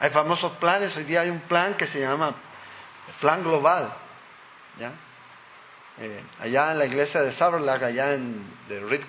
Hay 0.00 0.08
famosos 0.10 0.52
planes, 0.52 0.96
hoy 0.96 1.04
día 1.04 1.20
hay 1.20 1.30
un 1.30 1.40
plan 1.40 1.74
que 1.74 1.86
se 1.86 2.00
llama 2.00 2.34
Plan 3.20 3.42
Global. 3.42 3.92
Eh, 5.98 6.24
allá 6.40 6.72
en 6.72 6.78
la 6.78 6.86
iglesia 6.86 7.20
de 7.20 7.34
Saberlag, 7.34 7.84
allá 7.84 8.14
en 8.14 8.42
de 8.66 8.80
Rick 8.80 9.06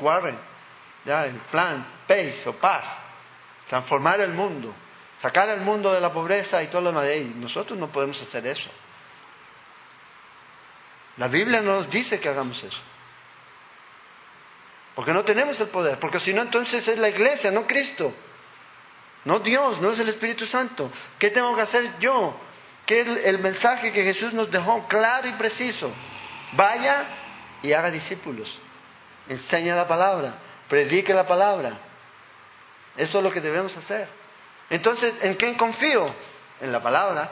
¿ya? 1.05 1.25
el 1.25 1.35
plan 1.49 1.85
Pace 2.05 2.43
o 2.45 2.53
Paz, 2.57 2.83
transformar 3.69 4.19
el 4.19 4.33
mundo, 4.33 4.73
sacar 5.21 5.47
el 5.47 5.61
mundo 5.61 5.93
de 5.93 6.01
la 6.01 6.11
pobreza 6.11 6.61
y 6.61 6.67
todo 6.67 6.81
lo 6.81 6.89
demás. 6.89 7.07
Y 7.15 7.39
nosotros 7.39 7.79
no 7.79 7.87
podemos 7.87 8.21
hacer 8.21 8.45
eso. 8.45 8.69
La 11.15 11.29
Biblia 11.29 11.61
no 11.61 11.75
nos 11.75 11.89
dice 11.89 12.19
que 12.19 12.27
hagamos 12.27 12.61
eso. 12.61 12.79
Porque 14.93 15.13
no 15.13 15.23
tenemos 15.23 15.57
el 15.61 15.69
poder, 15.69 15.99
porque 15.99 16.19
si 16.19 16.33
no 16.33 16.41
entonces 16.41 16.85
es 16.85 16.99
la 16.99 17.07
iglesia, 17.07 17.49
no 17.49 17.65
Cristo. 17.65 18.13
No 19.25 19.39
Dios, 19.39 19.79
no 19.79 19.91
es 19.91 19.99
el 19.99 20.09
Espíritu 20.09 20.45
Santo. 20.45 20.91
¿Qué 21.19 21.29
tengo 21.29 21.55
que 21.55 21.61
hacer 21.61 21.99
yo? 21.99 22.35
¿Qué 22.85 23.01
es 23.01 23.07
el 23.25 23.39
mensaje 23.39 23.91
que 23.91 24.03
Jesús 24.03 24.33
nos 24.33 24.49
dejó 24.49 24.87
claro 24.87 25.27
y 25.27 25.33
preciso? 25.33 25.91
Vaya 26.53 27.05
y 27.61 27.71
haga 27.73 27.91
discípulos. 27.91 28.53
Enseña 29.29 29.75
la 29.75 29.87
palabra, 29.87 30.33
predique 30.67 31.13
la 31.13 31.27
palabra. 31.27 31.77
Eso 32.97 33.19
es 33.19 33.23
lo 33.23 33.31
que 33.31 33.39
debemos 33.39 33.75
hacer. 33.77 34.07
Entonces, 34.69 35.13
¿en 35.21 35.35
quién 35.35 35.55
confío? 35.55 36.13
En 36.59 36.71
la 36.71 36.81
palabra 36.81 37.31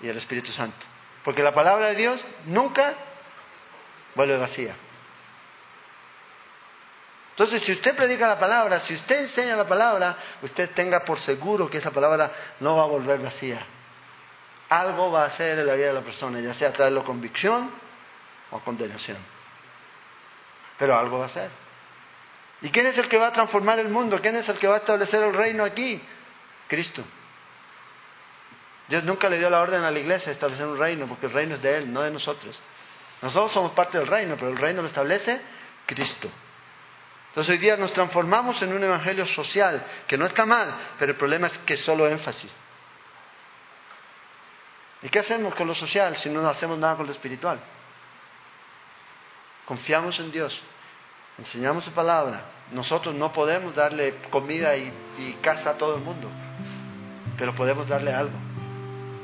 y 0.00 0.08
el 0.08 0.16
Espíritu 0.16 0.52
Santo. 0.52 0.84
Porque 1.24 1.42
la 1.42 1.52
palabra 1.52 1.88
de 1.88 1.96
Dios 1.96 2.20
nunca 2.44 2.94
vuelve 4.14 4.36
vacía. 4.36 4.74
Entonces, 7.36 7.64
si 7.64 7.72
usted 7.72 7.94
predica 7.94 8.26
la 8.26 8.38
palabra, 8.38 8.80
si 8.80 8.94
usted 8.94 9.20
enseña 9.20 9.56
la 9.56 9.66
palabra, 9.68 10.16
usted 10.40 10.70
tenga 10.70 11.04
por 11.04 11.20
seguro 11.20 11.68
que 11.68 11.76
esa 11.76 11.90
palabra 11.90 12.32
no 12.60 12.76
va 12.78 12.84
a 12.84 12.86
volver 12.86 13.20
vacía. 13.20 13.62
Algo 14.70 15.12
va 15.12 15.24
a 15.24 15.26
hacer 15.26 15.58
en 15.58 15.66
la 15.66 15.74
vida 15.74 15.88
de 15.88 15.92
la 15.92 16.00
persona, 16.00 16.40
ya 16.40 16.54
sea 16.54 16.72
traerlo 16.72 17.04
convicción 17.04 17.70
o 18.50 18.58
condenación. 18.60 19.18
Pero 20.78 20.96
algo 20.96 21.18
va 21.18 21.24
a 21.24 21.26
hacer. 21.26 21.50
¿Y 22.62 22.70
quién 22.70 22.86
es 22.86 22.96
el 22.96 23.06
que 23.06 23.18
va 23.18 23.26
a 23.26 23.32
transformar 23.32 23.80
el 23.80 23.90
mundo? 23.90 24.18
¿Quién 24.22 24.36
es 24.36 24.48
el 24.48 24.56
que 24.56 24.66
va 24.66 24.76
a 24.76 24.78
establecer 24.78 25.22
el 25.22 25.34
reino 25.34 25.62
aquí? 25.62 26.02
Cristo. 26.68 27.04
Dios 28.88 29.04
nunca 29.04 29.28
le 29.28 29.36
dio 29.36 29.50
la 29.50 29.60
orden 29.60 29.82
a 29.82 29.90
la 29.90 29.98
iglesia 29.98 30.28
de 30.28 30.32
establecer 30.32 30.66
un 30.66 30.78
reino, 30.78 31.06
porque 31.06 31.26
el 31.26 31.32
reino 31.32 31.56
es 31.56 31.60
de 31.60 31.76
Él, 31.76 31.92
no 31.92 32.00
de 32.00 32.10
nosotros. 32.10 32.58
Nosotros 33.20 33.52
somos 33.52 33.72
parte 33.72 33.98
del 33.98 34.06
reino, 34.06 34.36
pero 34.36 34.50
el 34.50 34.56
reino 34.56 34.80
lo 34.80 34.88
establece 34.88 35.38
Cristo. 35.84 36.30
Entonces 37.36 37.52
hoy 37.52 37.58
día 37.58 37.76
nos 37.76 37.92
transformamos 37.92 38.62
en 38.62 38.72
un 38.72 38.82
evangelio 38.82 39.26
social, 39.26 39.84
que 40.08 40.16
no 40.16 40.24
está 40.24 40.46
mal, 40.46 40.74
pero 40.98 41.12
el 41.12 41.18
problema 41.18 41.48
es 41.48 41.58
que 41.66 41.74
es 41.74 41.80
solo 41.84 42.08
énfasis. 42.08 42.50
¿Y 45.02 45.10
qué 45.10 45.18
hacemos 45.18 45.54
con 45.54 45.66
lo 45.66 45.74
social 45.74 46.16
si 46.16 46.30
no 46.30 46.48
hacemos 46.48 46.78
nada 46.78 46.96
con 46.96 47.04
lo 47.04 47.12
espiritual? 47.12 47.60
Confiamos 49.66 50.18
en 50.18 50.32
Dios, 50.32 50.58
enseñamos 51.36 51.84
su 51.84 51.92
palabra. 51.92 52.40
Nosotros 52.72 53.14
no 53.14 53.30
podemos 53.34 53.74
darle 53.74 54.14
comida 54.30 54.74
y, 54.74 54.90
y 55.18 55.34
casa 55.42 55.72
a 55.72 55.74
todo 55.74 55.96
el 55.96 56.02
mundo, 56.02 56.30
pero 57.36 57.54
podemos 57.54 57.86
darle 57.86 58.14
algo 58.14 58.38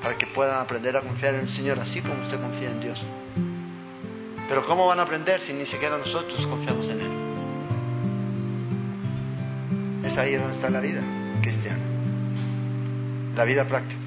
para 0.03 0.19
que 0.19 0.27
puedan 0.27 0.61
aprender 0.61 0.95
a 0.99 1.01
confiar 1.01 1.37
en 1.37 1.41
el 1.41 1.57
Señor 1.57 1.81
así 1.81 2.03
como 2.03 2.23
usted 2.25 2.39
confía 2.39 2.73
en 2.73 2.81
Dios. 2.81 3.03
Pero 4.51 4.67
¿cómo 4.67 4.87
van 4.87 5.01
a 5.01 5.05
aprender 5.05 5.41
si 5.41 5.55
ni 5.55 5.65
siquiera 5.65 5.97
nosotros 5.97 6.47
confiamos 6.47 6.85
en 6.91 7.01
Él? 7.01 7.22
Es 10.13 10.19
ahí 10.19 10.35
donde 10.35 10.55
está 10.57 10.69
la 10.69 10.81
vida 10.81 11.01
cristiana, 11.41 11.81
la 13.35 13.47
vida 13.47 13.67
práctica. 13.67 13.99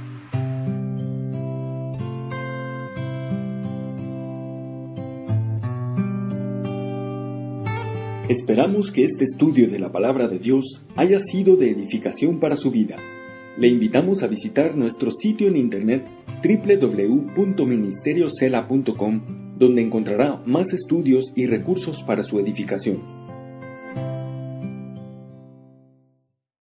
Esperamos 8.30 8.92
que 8.92 9.06
este 9.06 9.24
estudio 9.24 9.68
de 9.68 9.80
la 9.80 9.92
palabra 9.92 10.28
de 10.28 10.38
Dios 10.38 10.86
haya 10.96 11.22
sido 11.22 11.56
de 11.56 11.72
edificación 11.72 12.40
para 12.40 12.56
su 12.56 12.70
vida. 12.70 12.98
Le 13.58 13.68
invitamos 13.68 14.22
a 14.22 14.28
visitar 14.28 14.76
nuestro 14.76 15.10
sitio 15.10 15.48
en 15.48 15.58
internet 15.58 16.06
www.ministeriocela.com 16.44 19.22
donde 19.58 19.82
encontrará 19.82 20.40
más 20.46 20.72
estudios 20.72 21.34
y 21.36 21.48
recursos 21.48 22.04
para 22.04 22.22
su 22.22 22.40
edificación. 22.40 23.15